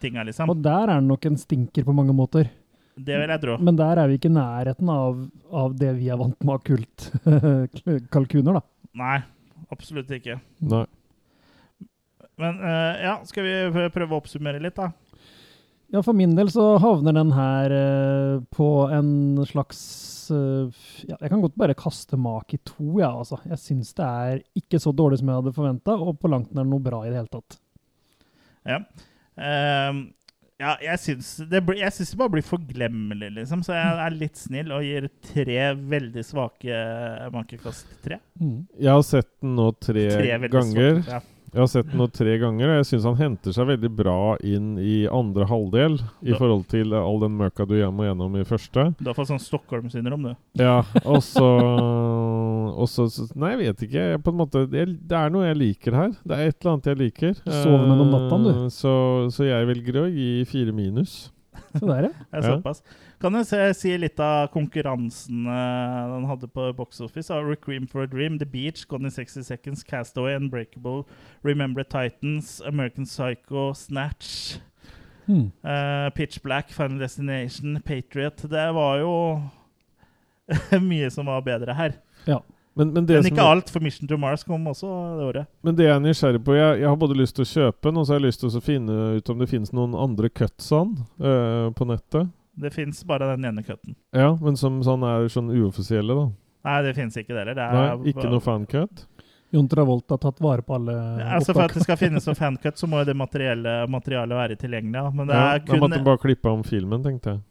[0.00, 0.48] tinga, liksom.
[0.54, 2.48] Og der er den nok en stinker på mange måter.
[2.96, 3.56] Det vil jeg tro.
[3.64, 6.64] Men der er vi ikke i nærheten av, av det vi er vant med av
[6.66, 8.62] kultkalkuner, da.
[9.00, 9.18] Nei,
[9.72, 10.36] absolutt ikke.
[10.68, 10.84] Nei.
[12.40, 14.90] Men uh, ja, skal vi prøve å oppsummere litt, da?
[15.92, 19.82] Ja, for min del så havner den her uh, på en slags
[20.32, 20.72] uh,
[21.04, 23.40] ja, Jeg kan godt bare kaste mak i to, ja, altså.
[23.48, 26.68] Jeg syns det er ikke så dårlig som jeg hadde forventa, og på langt nær
[26.68, 27.58] noe bra i det hele tatt.
[28.68, 28.78] Ja.
[29.36, 30.02] Ehm,
[30.62, 33.64] ja, jeg syns det, blir- jeg syns det bare blir forglemmelig, liksom.
[33.66, 36.80] Så jeg er litt snill og gir tre veldig svake
[37.34, 38.20] makekast tre.
[38.40, 38.62] Mm.
[38.78, 41.02] Jeg har sett den nå tre, Tre ganger.
[41.02, 41.10] svake.
[41.10, 41.20] Ja.
[41.52, 44.14] Jeg har sett den nå tre ganger, og jeg syns han henter seg veldig bra
[44.40, 48.86] inn i andre halvdel i forhold til all den møka du må gjennom i første.
[48.96, 50.62] Du har fått sånn Stockholm-syndrom, du.
[50.62, 51.44] Ja, og så
[52.72, 54.02] og så- så- Nei, jeg vet ikke.
[54.10, 56.08] Jeg, på en måte, det, det er noe jeg liker her.
[56.26, 57.32] Det er et eller annet jeg liker.
[57.44, 58.50] Du sover med noen om natta, du.
[58.64, 58.92] Eh, Så,
[59.30, 61.30] så jeg velger å gi fire minus.
[61.76, 62.08] Så der, ja.
[62.32, 62.56] Det Ja.
[62.56, 62.82] såpass.
[63.20, 67.30] Kan jeg se, si litt av konkurransen uh, den hadde på Box Office?
[67.30, 71.04] Uh, Requiem for a Dream, The Beach, Gone in 60 Seconds, Castaway, Unbreakable,
[71.44, 74.58] Remember Titans, American Psycho, Snatch,
[75.28, 75.52] Mm.
[75.64, 78.36] uh, Pitch Black, Final Destination, Patriot.
[78.42, 79.40] Det var jo
[80.82, 81.94] mye som var bedre her.
[82.74, 84.88] Men, men, det Men som, ikke alt, for Mission to Mars kom også
[85.18, 85.48] det året.
[85.60, 87.98] men det jeg er nysgjerrig på Jeg, jeg har både lyst til å kjøpe den,
[88.00, 90.70] og så har jeg lyst til å finne ut om det finnes noen andre cuts
[90.72, 92.32] av den eh, på nettet.
[92.64, 93.96] Det fins bare den ene cutten.
[94.16, 96.26] Ja, men som sånn er sånn uoffisielle, da.
[96.68, 97.60] Nei, det fins ikke det heller.
[97.60, 99.06] Nei, er ikke noe fancut?
[99.52, 102.38] Jon Travolta har tatt vare på alle ja, Altså For at det skal finnes noen
[102.38, 104.96] fancut, så må jo det materielle, materialet være tilgjengelig.
[104.96, 105.10] Ja.
[105.12, 107.42] Men det Ja, er da måtte du bare klippe om filmen, tenkte jeg.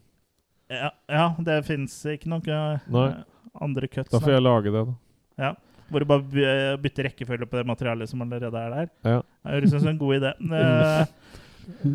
[0.71, 3.07] Ja, ja det fins ikke noen eh, Nei.
[3.67, 4.09] andre cuts.
[4.09, 4.97] Da får jeg lage det, da.
[5.91, 8.91] Hvor du bare bytter rekkefølge på det materialet som allerede er der.
[9.03, 9.17] Ja.
[9.43, 10.31] Det høres ut som en god idé.
[10.59, 11.05] Eh,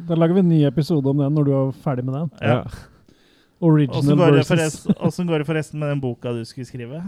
[0.08, 2.30] Da lager vi en ny episode om den når du er ferdig med den.
[2.40, 2.60] ja.
[3.60, 6.98] Original versus åssen går det forresten med den boka du skulle skrive?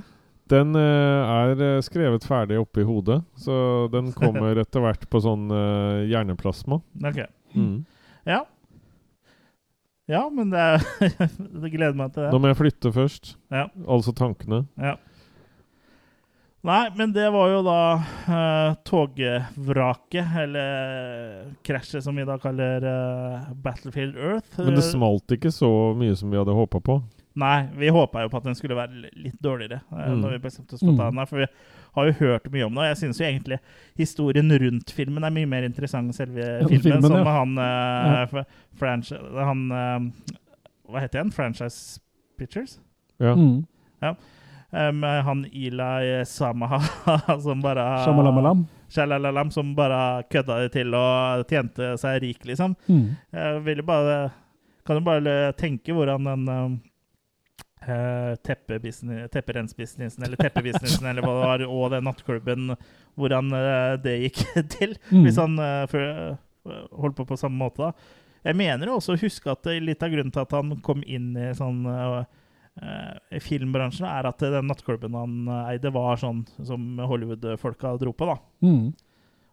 [0.49, 5.51] Den eh, er eh, skrevet ferdig oppi hodet, så den kommer etter hvert på sånn
[5.53, 6.81] eh, hjerneplasma.
[7.05, 7.21] Ok.
[7.53, 7.83] Mm.
[8.25, 8.41] Ja.
[10.09, 10.81] Ja, men det, er,
[11.63, 12.31] det gleder meg til det.
[12.33, 13.35] Nå må jeg flytte først.
[13.53, 13.67] Ja.
[13.85, 14.63] Altså tankene.
[14.81, 14.97] Ja.
[16.67, 23.53] Nei, men det var jo da uh, togvraket, eller krasjet som vi da kaller uh,
[23.63, 24.59] Battlefield Earth.
[24.59, 26.97] Men det smalt ikke så mye som vi hadde håpa på.
[27.39, 29.79] Nei, vi håpa jo på at den skulle være litt dårligere.
[29.93, 30.23] Uh, Mm.
[30.25, 31.13] Når vi bestemte oss for å ta Mm.
[31.15, 31.47] den her, For vi
[31.95, 33.59] har jo hørt mye om det, og jeg syns jo egentlig
[33.97, 36.83] historien rundt filmen er mye mer interessant enn selve Ja, filmen.
[36.83, 37.37] filmen, som ja.
[37.39, 37.59] han
[38.43, 38.45] uh,
[38.75, 39.63] franchise, Han
[40.89, 41.31] Hva heter han?
[41.31, 42.01] Franchise
[42.37, 42.81] Pictures?
[43.21, 43.35] Ja.
[43.37, 43.65] mm.
[44.03, 44.15] Eh,
[44.71, 46.81] med han Eli Samaha
[47.45, 48.67] som bare Shamalamalam.
[48.89, 52.75] Shalalalam, som bare kødda det til og tjente seg rik, liksom.
[52.89, 53.17] Mm.
[53.33, 54.19] Jeg ville bare
[54.89, 56.77] Kan jo bare tenke hvordan den um,
[57.89, 58.37] eh,
[59.29, 62.73] tepperensbusinessen, eller teppebusinessen, eller hva det var, og den nattklubben,
[63.19, 64.43] hvordan eh, det gikk
[64.79, 64.97] til?
[65.11, 65.23] Mm.
[65.27, 67.93] Hvis han eh, eh, holdt på på samme måte, da.
[68.49, 71.33] Jeg mener jo også å huske at litt av grunnen til at han kom inn
[71.37, 71.83] i sånn
[72.83, 78.29] eh, eh, filmbransjen, er at den nattklubben han eide, var sånn som Hollywood-folka dro på,
[78.31, 78.39] da.
[78.65, 78.93] Mm.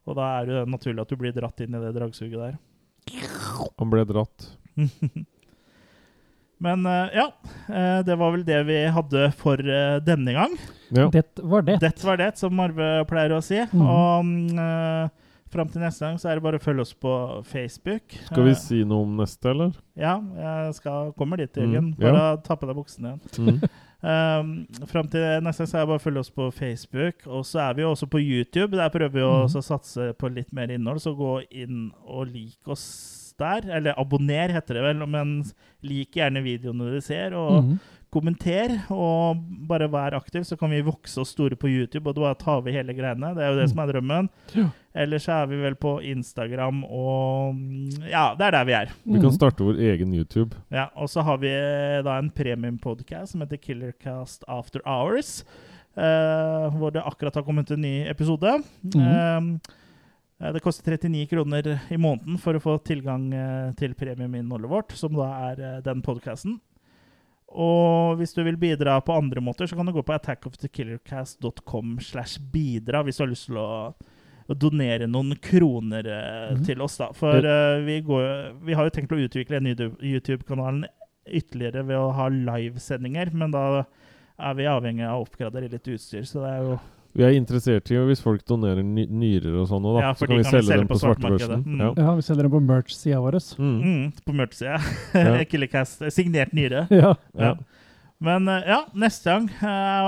[0.05, 2.59] Og da er det jo naturlig at du blir dratt inn i det dragsuget der.
[3.79, 4.51] Han ble dratt.
[6.65, 7.27] Men eh, ja,
[7.67, 9.59] eh, det var vel det vi hadde for
[10.05, 10.55] denne gang.
[10.95, 11.09] Ja.
[11.11, 11.81] Det var det.
[11.83, 13.59] Det var det, som Arve pleier å si.
[13.73, 13.81] Mm.
[13.83, 17.11] Og uh, fram til neste gang så er det bare å følge oss på
[17.47, 18.15] Facebook.
[18.27, 19.71] Skal vi Eh, si noe om neste, eller?
[19.95, 22.35] Ja, jeg skal, kommer dit, Mm, bare ja.
[22.43, 23.59] Ta på deg buksene igjen.
[23.59, 23.61] Mm.
[24.05, 27.23] Um, Fram til neste gang så er det bare å følge oss på Facebook.
[27.25, 28.77] Og så er vi jo også på YouTube.
[28.77, 29.55] Der prøver vi å mm.
[29.65, 33.65] satse på litt mer innhold, så gå inn og lik oss der.
[33.73, 35.01] Eller abonner, heter det vel.
[35.09, 35.31] Men
[35.81, 37.79] lik gjerne videoene du ser, og Mm.
[38.13, 38.75] kommenter.
[38.93, 42.61] Og bare vær aktiv, så kan vi vokse oss store på YouTube, og da tar
[42.61, 43.33] vi hele greiene.
[43.33, 44.29] Det er jo det som er drømmen.
[44.53, 44.69] Ja.
[44.95, 47.57] Ellers så er vi vel på Instagram og
[48.07, 48.91] Ja, det er der vi er.
[49.03, 49.35] Vi kan Mm.
[49.35, 50.55] starte vår egen YouTube.
[50.71, 55.43] Ja, og så har vi eh, da en premium-podcast som heter Killercast After Hours.
[55.97, 58.61] Uh, hvor det akkurat har kommet en ny episode.
[58.83, 59.59] Mhm.
[60.41, 64.91] Uh, det koster 39 kroner i måneden for å få tilgang eh, til premiuminnholdet vårt,
[64.91, 66.57] som da er den podcasten.
[67.47, 72.37] Og hvis du vil bidra på andre måter, så kan du gå på attackofthekillercast.com slash
[72.51, 73.69] bidra hvis du har lyst til å
[74.53, 76.63] donere noen kroner mm.
[76.67, 77.09] Til oss, da.
[77.17, 78.25] For eh, vi, går,
[78.67, 80.85] vi har jo tenkt å utvikle YouTube-kanalen
[81.25, 83.63] ytterligere ved å ha livesendinger, men da
[84.35, 86.75] er vi avhengig av å oppgradere litt utstyr, så det er jo
[87.15, 89.85] Vi er interessert i hvis folk donerer ny nyrer og sånn.
[90.03, 91.61] Ja, så kan vi kan vi selge selge dem på på svartebørsen.
[91.63, 91.79] Mm.
[91.79, 91.91] Ja.
[92.03, 93.37] Ja, vi selger dem på merch-sida vår.
[93.55, 93.77] Mm.
[93.79, 94.81] mm, på mørksida.
[95.15, 95.37] Ja.
[95.47, 96.03] Killercast.
[96.11, 96.85] Signert nyre.
[97.01, 97.15] Ja.
[97.39, 97.53] Ja.
[98.23, 99.49] Men eh, ja, neste gang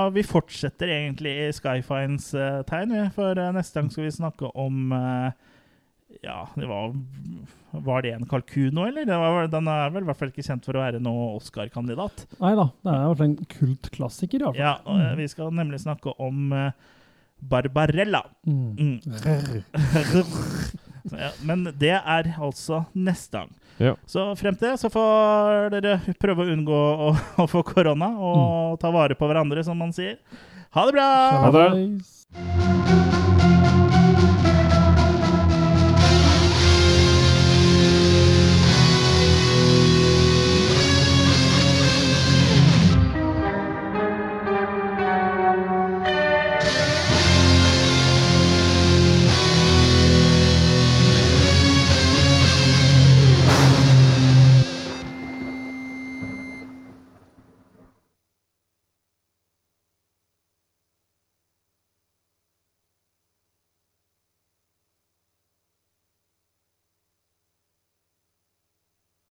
[0.00, 2.94] Og Vi fortsetter egentlig i Skyfines eh, tegn.
[3.14, 5.28] For eh, neste gang skal vi snakke om eh,
[6.24, 6.94] Ja, det var
[7.84, 9.04] Var det en kalkun nå, eller?
[9.06, 12.24] Det var, den er vel i hvert fall ikke kjent for å være noen Oscar-kandidat.
[12.40, 14.40] Nei da, det er i hvert fall en kultklassiker.
[14.40, 15.02] i hvert fall.
[15.02, 16.72] Ja, eh, vi skal nemlig snakke om eh,
[17.52, 18.24] Barbarella.
[18.48, 18.72] Mm.
[18.78, 18.98] Mm.
[21.08, 23.52] Ja, men det er altså neste gang.
[23.78, 23.94] Ja.
[24.10, 27.12] Så frem til det så får dere prøve å unngå å,
[27.44, 30.18] å få korona og ta vare på hverandre, som man sier.
[30.74, 31.08] Ha det bra!
[31.46, 33.17] Ha det.